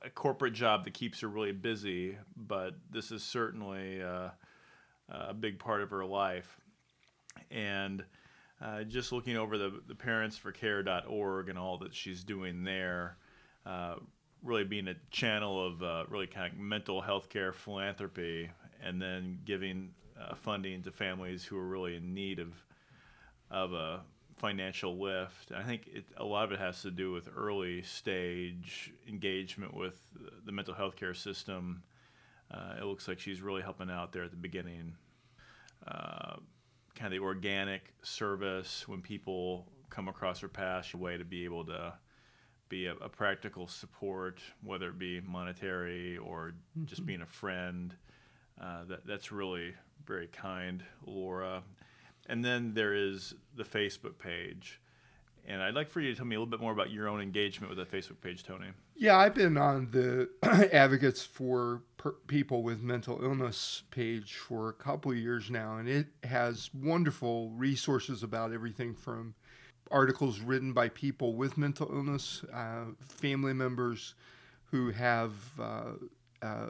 a 0.02 0.10
corporate 0.10 0.54
job 0.54 0.84
that 0.84 0.94
keeps 0.94 1.20
her 1.20 1.28
really 1.28 1.52
busy, 1.52 2.16
but 2.36 2.74
this 2.90 3.10
is 3.10 3.22
certainly 3.22 4.02
uh, 4.02 4.28
a 5.08 5.34
big 5.34 5.58
part 5.58 5.82
of 5.82 5.90
her 5.90 6.04
life. 6.04 6.60
And 7.50 8.04
uh, 8.62 8.82
just 8.84 9.12
looking 9.12 9.36
over 9.36 9.58
the, 9.58 9.80
the 9.86 9.94
parentsforcare.org 9.94 11.48
and 11.48 11.58
all 11.58 11.78
that 11.78 11.94
she's 11.94 12.24
doing 12.24 12.64
there, 12.64 13.16
uh, 13.66 13.96
really 14.42 14.64
being 14.64 14.88
a 14.88 14.94
channel 15.10 15.66
of 15.66 15.82
uh, 15.82 16.04
really 16.08 16.26
kind 16.26 16.52
of 16.52 16.58
mental 16.58 17.00
health 17.00 17.28
care 17.28 17.52
philanthropy, 17.52 18.50
and 18.82 19.00
then 19.00 19.38
giving 19.44 19.90
uh, 20.20 20.34
funding 20.34 20.82
to 20.82 20.90
families 20.90 21.44
who 21.44 21.58
are 21.58 21.66
really 21.66 21.96
in 21.96 22.14
need 22.14 22.38
of 22.38 22.52
of 23.50 23.72
a 23.72 24.00
financial 24.40 24.98
lift. 24.98 25.52
I 25.54 25.62
think 25.62 25.82
it, 25.92 26.04
a 26.16 26.24
lot 26.24 26.44
of 26.44 26.52
it 26.52 26.58
has 26.58 26.80
to 26.82 26.90
do 26.90 27.12
with 27.12 27.28
early 27.36 27.82
stage 27.82 28.92
engagement 29.06 29.74
with 29.74 30.06
the 30.46 30.50
mental 30.50 30.72
health 30.72 30.96
care 30.96 31.12
system. 31.12 31.82
Uh, 32.50 32.76
it 32.80 32.84
looks 32.84 33.06
like 33.06 33.20
she's 33.20 33.42
really 33.42 33.60
helping 33.60 33.90
out 33.90 34.12
there 34.12 34.24
at 34.24 34.30
the 34.30 34.38
beginning. 34.38 34.94
Uh, 35.86 36.36
kind 36.94 37.06
of 37.06 37.10
the 37.12 37.24
organic 37.24 37.92
service 38.02 38.88
when 38.88 39.02
people 39.02 39.66
come 39.90 40.08
across 40.08 40.40
her 40.40 40.48
path, 40.48 40.94
a 40.94 40.96
way 40.96 41.18
to 41.18 41.24
be 41.24 41.44
able 41.44 41.66
to 41.66 41.92
be 42.70 42.86
a, 42.86 42.94
a 42.94 43.08
practical 43.10 43.68
support, 43.68 44.40
whether 44.64 44.88
it 44.88 44.98
be 44.98 45.20
monetary 45.20 46.16
or 46.16 46.54
mm-hmm. 46.76 46.86
just 46.86 47.04
being 47.04 47.20
a 47.20 47.26
friend. 47.26 47.94
Uh, 48.60 48.84
that 48.88 49.06
that's 49.06 49.32
really 49.32 49.74
very 50.06 50.28
kind, 50.28 50.82
Laura. 51.06 51.62
And 52.30 52.44
then 52.44 52.74
there 52.74 52.94
is 52.94 53.34
the 53.56 53.64
Facebook 53.64 54.18
page. 54.18 54.80
And 55.46 55.60
I'd 55.60 55.74
like 55.74 55.90
for 55.90 56.00
you 56.00 56.12
to 56.12 56.16
tell 56.16 56.26
me 56.26 56.36
a 56.36 56.38
little 56.38 56.50
bit 56.50 56.60
more 56.60 56.72
about 56.72 56.92
your 56.92 57.08
own 57.08 57.20
engagement 57.20 57.74
with 57.74 57.78
that 57.78 57.90
Facebook 57.90 58.20
page, 58.20 58.44
Tony. 58.44 58.68
Yeah, 58.94 59.16
I've 59.16 59.34
been 59.34 59.56
on 59.56 59.90
the 59.90 60.28
Advocates 60.72 61.24
for 61.24 61.82
per- 61.96 62.12
People 62.28 62.62
with 62.62 62.82
Mental 62.82 63.18
Illness 63.20 63.82
page 63.90 64.34
for 64.34 64.68
a 64.68 64.72
couple 64.72 65.10
of 65.10 65.16
years 65.16 65.50
now, 65.50 65.78
and 65.78 65.88
it 65.88 66.06
has 66.22 66.70
wonderful 66.72 67.50
resources 67.50 68.22
about 68.22 68.52
everything 68.52 68.94
from 68.94 69.34
articles 69.90 70.38
written 70.38 70.72
by 70.72 70.88
people 70.90 71.34
with 71.34 71.58
mental 71.58 71.90
illness, 71.92 72.44
uh, 72.54 72.84
family 73.00 73.52
members 73.52 74.14
who 74.66 74.90
have 74.90 75.32
uh, 75.58 75.92
uh, 76.42 76.68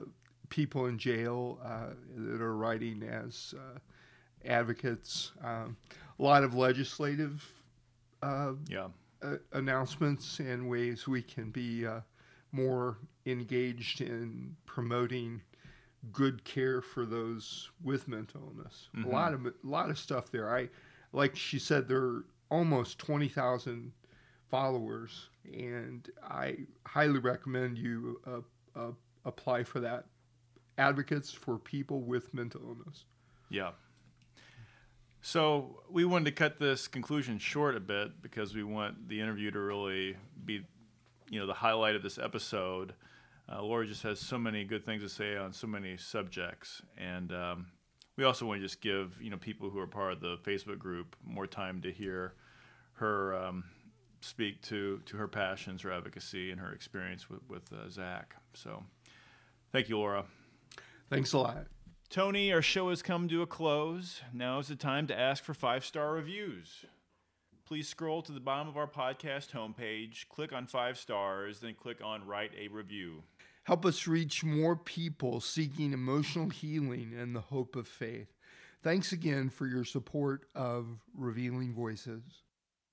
people 0.48 0.86
in 0.86 0.98
jail 0.98 1.58
uh, 1.62 1.90
that 2.16 2.40
are 2.40 2.56
writing 2.56 3.02
as 3.02 3.54
uh, 3.58 3.78
advocates, 4.44 5.32
um, 5.44 5.76
a 6.18 6.22
lot 6.22 6.44
of 6.44 6.54
legislative 6.54 7.46
uh, 8.22 8.52
yeah. 8.68 8.88
uh, 9.22 9.36
announcements 9.52 10.38
and 10.38 10.68
ways 10.68 11.06
we 11.06 11.22
can 11.22 11.50
be 11.50 11.86
uh, 11.86 12.00
more 12.52 12.98
engaged 13.26 14.00
in 14.00 14.54
promoting 14.66 15.40
good 16.12 16.42
care 16.44 16.80
for 16.80 17.04
those 17.04 17.70
with 17.82 18.08
mental 18.08 18.52
illness. 18.56 18.88
Mm-hmm. 18.96 19.08
A 19.08 19.12
lot 19.12 19.34
of 19.34 19.46
a 19.46 19.52
lot 19.62 19.90
of 19.90 19.98
stuff 19.98 20.30
there. 20.30 20.54
I 20.54 20.68
like 21.12 21.36
she 21.36 21.58
said 21.58 21.88
there 21.88 22.02
are 22.02 22.24
almost 22.50 22.98
twenty 22.98 23.28
thousand 23.28 23.92
followers, 24.48 25.28
and 25.52 26.08
I 26.22 26.56
highly 26.86 27.18
recommend 27.18 27.78
you 27.78 28.20
uh, 28.26 28.78
uh, 28.78 28.92
apply 29.24 29.64
for 29.64 29.80
that. 29.80 30.06
Advocates 30.78 31.30
for 31.30 31.58
people 31.58 32.00
with 32.00 32.32
mental 32.32 32.62
illness. 32.62 33.04
Yeah, 33.50 33.72
so 35.22 35.82
we 35.90 36.04
wanted 36.04 36.26
to 36.26 36.32
cut 36.32 36.58
this 36.58 36.88
conclusion 36.88 37.38
short 37.38 37.76
a 37.76 37.80
bit 37.80 38.22
because 38.22 38.54
we 38.54 38.64
want 38.64 39.08
the 39.08 39.20
interview 39.20 39.50
to 39.50 39.58
really 39.58 40.16
be, 40.44 40.64
you 41.28 41.38
know, 41.40 41.46
the 41.46 41.54
highlight 41.54 41.94
of 41.94 42.02
this 42.02 42.18
episode. 42.18 42.94
Uh, 43.50 43.62
Laura 43.62 43.86
just 43.86 44.02
has 44.02 44.18
so 44.20 44.38
many 44.38 44.64
good 44.64 44.84
things 44.84 45.02
to 45.02 45.08
say 45.08 45.36
on 45.36 45.52
so 45.52 45.66
many 45.66 45.96
subjects, 45.96 46.82
and 46.96 47.32
um, 47.32 47.66
we 48.16 48.24
also 48.24 48.46
want 48.46 48.60
to 48.60 48.64
just 48.64 48.80
give 48.80 49.20
you 49.20 49.30
know 49.30 49.36
people 49.36 49.70
who 49.70 49.78
are 49.78 49.86
part 49.86 50.12
of 50.12 50.20
the 50.20 50.36
Facebook 50.38 50.78
group 50.78 51.16
more 51.24 51.46
time 51.46 51.80
to 51.82 51.90
hear 51.90 52.34
her 52.92 53.34
um, 53.34 53.64
speak 54.20 54.62
to 54.62 55.00
to 55.06 55.16
her 55.16 55.26
passions, 55.26 55.82
her 55.82 55.92
advocacy, 55.92 56.50
and 56.52 56.60
her 56.60 56.72
experience 56.72 57.28
with 57.28 57.40
with 57.48 57.72
uh, 57.72 57.88
Zach. 57.90 58.36
So, 58.54 58.84
thank 59.72 59.88
you, 59.88 59.98
Laura. 59.98 60.24
Thanks 61.10 61.32
a 61.32 61.38
lot. 61.38 61.66
Tony, 62.10 62.52
our 62.52 62.60
show 62.60 62.90
has 62.90 63.02
come 63.02 63.28
to 63.28 63.40
a 63.40 63.46
close. 63.46 64.20
Now 64.32 64.58
is 64.58 64.66
the 64.66 64.74
time 64.74 65.06
to 65.06 65.16
ask 65.16 65.44
for 65.44 65.54
five 65.54 65.84
star 65.84 66.12
reviews. 66.12 66.84
Please 67.64 67.86
scroll 67.86 68.20
to 68.22 68.32
the 68.32 68.40
bottom 68.40 68.66
of 68.66 68.76
our 68.76 68.88
podcast 68.88 69.52
homepage, 69.52 70.28
click 70.28 70.52
on 70.52 70.66
five 70.66 70.98
stars, 70.98 71.60
then 71.60 71.74
click 71.74 72.02
on 72.02 72.26
Write 72.26 72.50
a 72.58 72.66
Review. 72.66 73.22
Help 73.62 73.86
us 73.86 74.08
reach 74.08 74.42
more 74.42 74.74
people 74.74 75.40
seeking 75.40 75.92
emotional 75.92 76.48
healing 76.48 77.14
and 77.16 77.36
the 77.36 77.42
hope 77.42 77.76
of 77.76 77.86
faith. 77.86 78.34
Thanks 78.82 79.12
again 79.12 79.48
for 79.48 79.68
your 79.68 79.84
support 79.84 80.46
of 80.52 80.88
Revealing 81.16 81.72
Voices. 81.72 82.24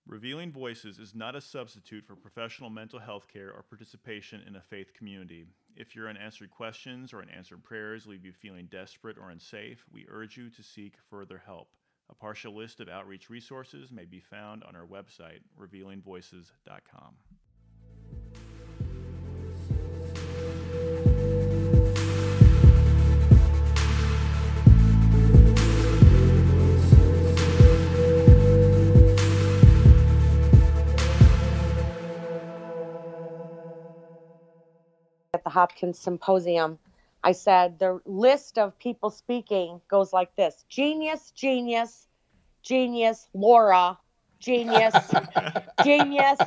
Revealing 0.07 0.53
Voices 0.53 0.99
is 0.99 1.13
not 1.13 1.35
a 1.35 1.41
substitute 1.41 2.05
for 2.07 2.15
professional 2.15 2.69
mental 2.69 2.97
health 2.97 3.27
care 3.27 3.51
or 3.51 3.61
participation 3.61 4.41
in 4.47 4.55
a 4.55 4.61
faith 4.61 4.93
community. 4.93 5.47
If 5.75 5.97
your 5.97 6.07
unanswered 6.07 6.49
questions 6.49 7.11
or 7.11 7.21
unanswered 7.21 7.61
prayers 7.61 8.07
leave 8.07 8.23
you 8.23 8.31
feeling 8.31 8.67
desperate 8.71 9.17
or 9.17 9.31
unsafe, 9.31 9.83
we 9.91 10.05
urge 10.07 10.37
you 10.37 10.49
to 10.51 10.63
seek 10.63 10.93
further 11.09 11.43
help. 11.45 11.67
A 12.09 12.15
partial 12.15 12.55
list 12.55 12.79
of 12.79 12.87
outreach 12.87 13.29
resources 13.29 13.91
may 13.91 14.05
be 14.05 14.21
found 14.21 14.63
on 14.63 14.77
our 14.77 14.85
website, 14.85 15.41
revealingvoices.com. 15.59 17.15
Hopkins 35.57 35.97
Symposium, 35.97 36.77
I 37.23 37.31
said 37.31 37.79
the 37.79 37.99
list 38.05 38.59
of 38.59 38.77
people 38.77 39.09
speaking 39.09 39.81
goes 39.89 40.13
like 40.13 40.35
this. 40.35 40.63
Genius, 40.69 41.31
genius, 41.31 42.07
genius, 42.61 43.27
Laura, 43.33 43.97
genius, 44.39 44.93
genius, 45.83 46.39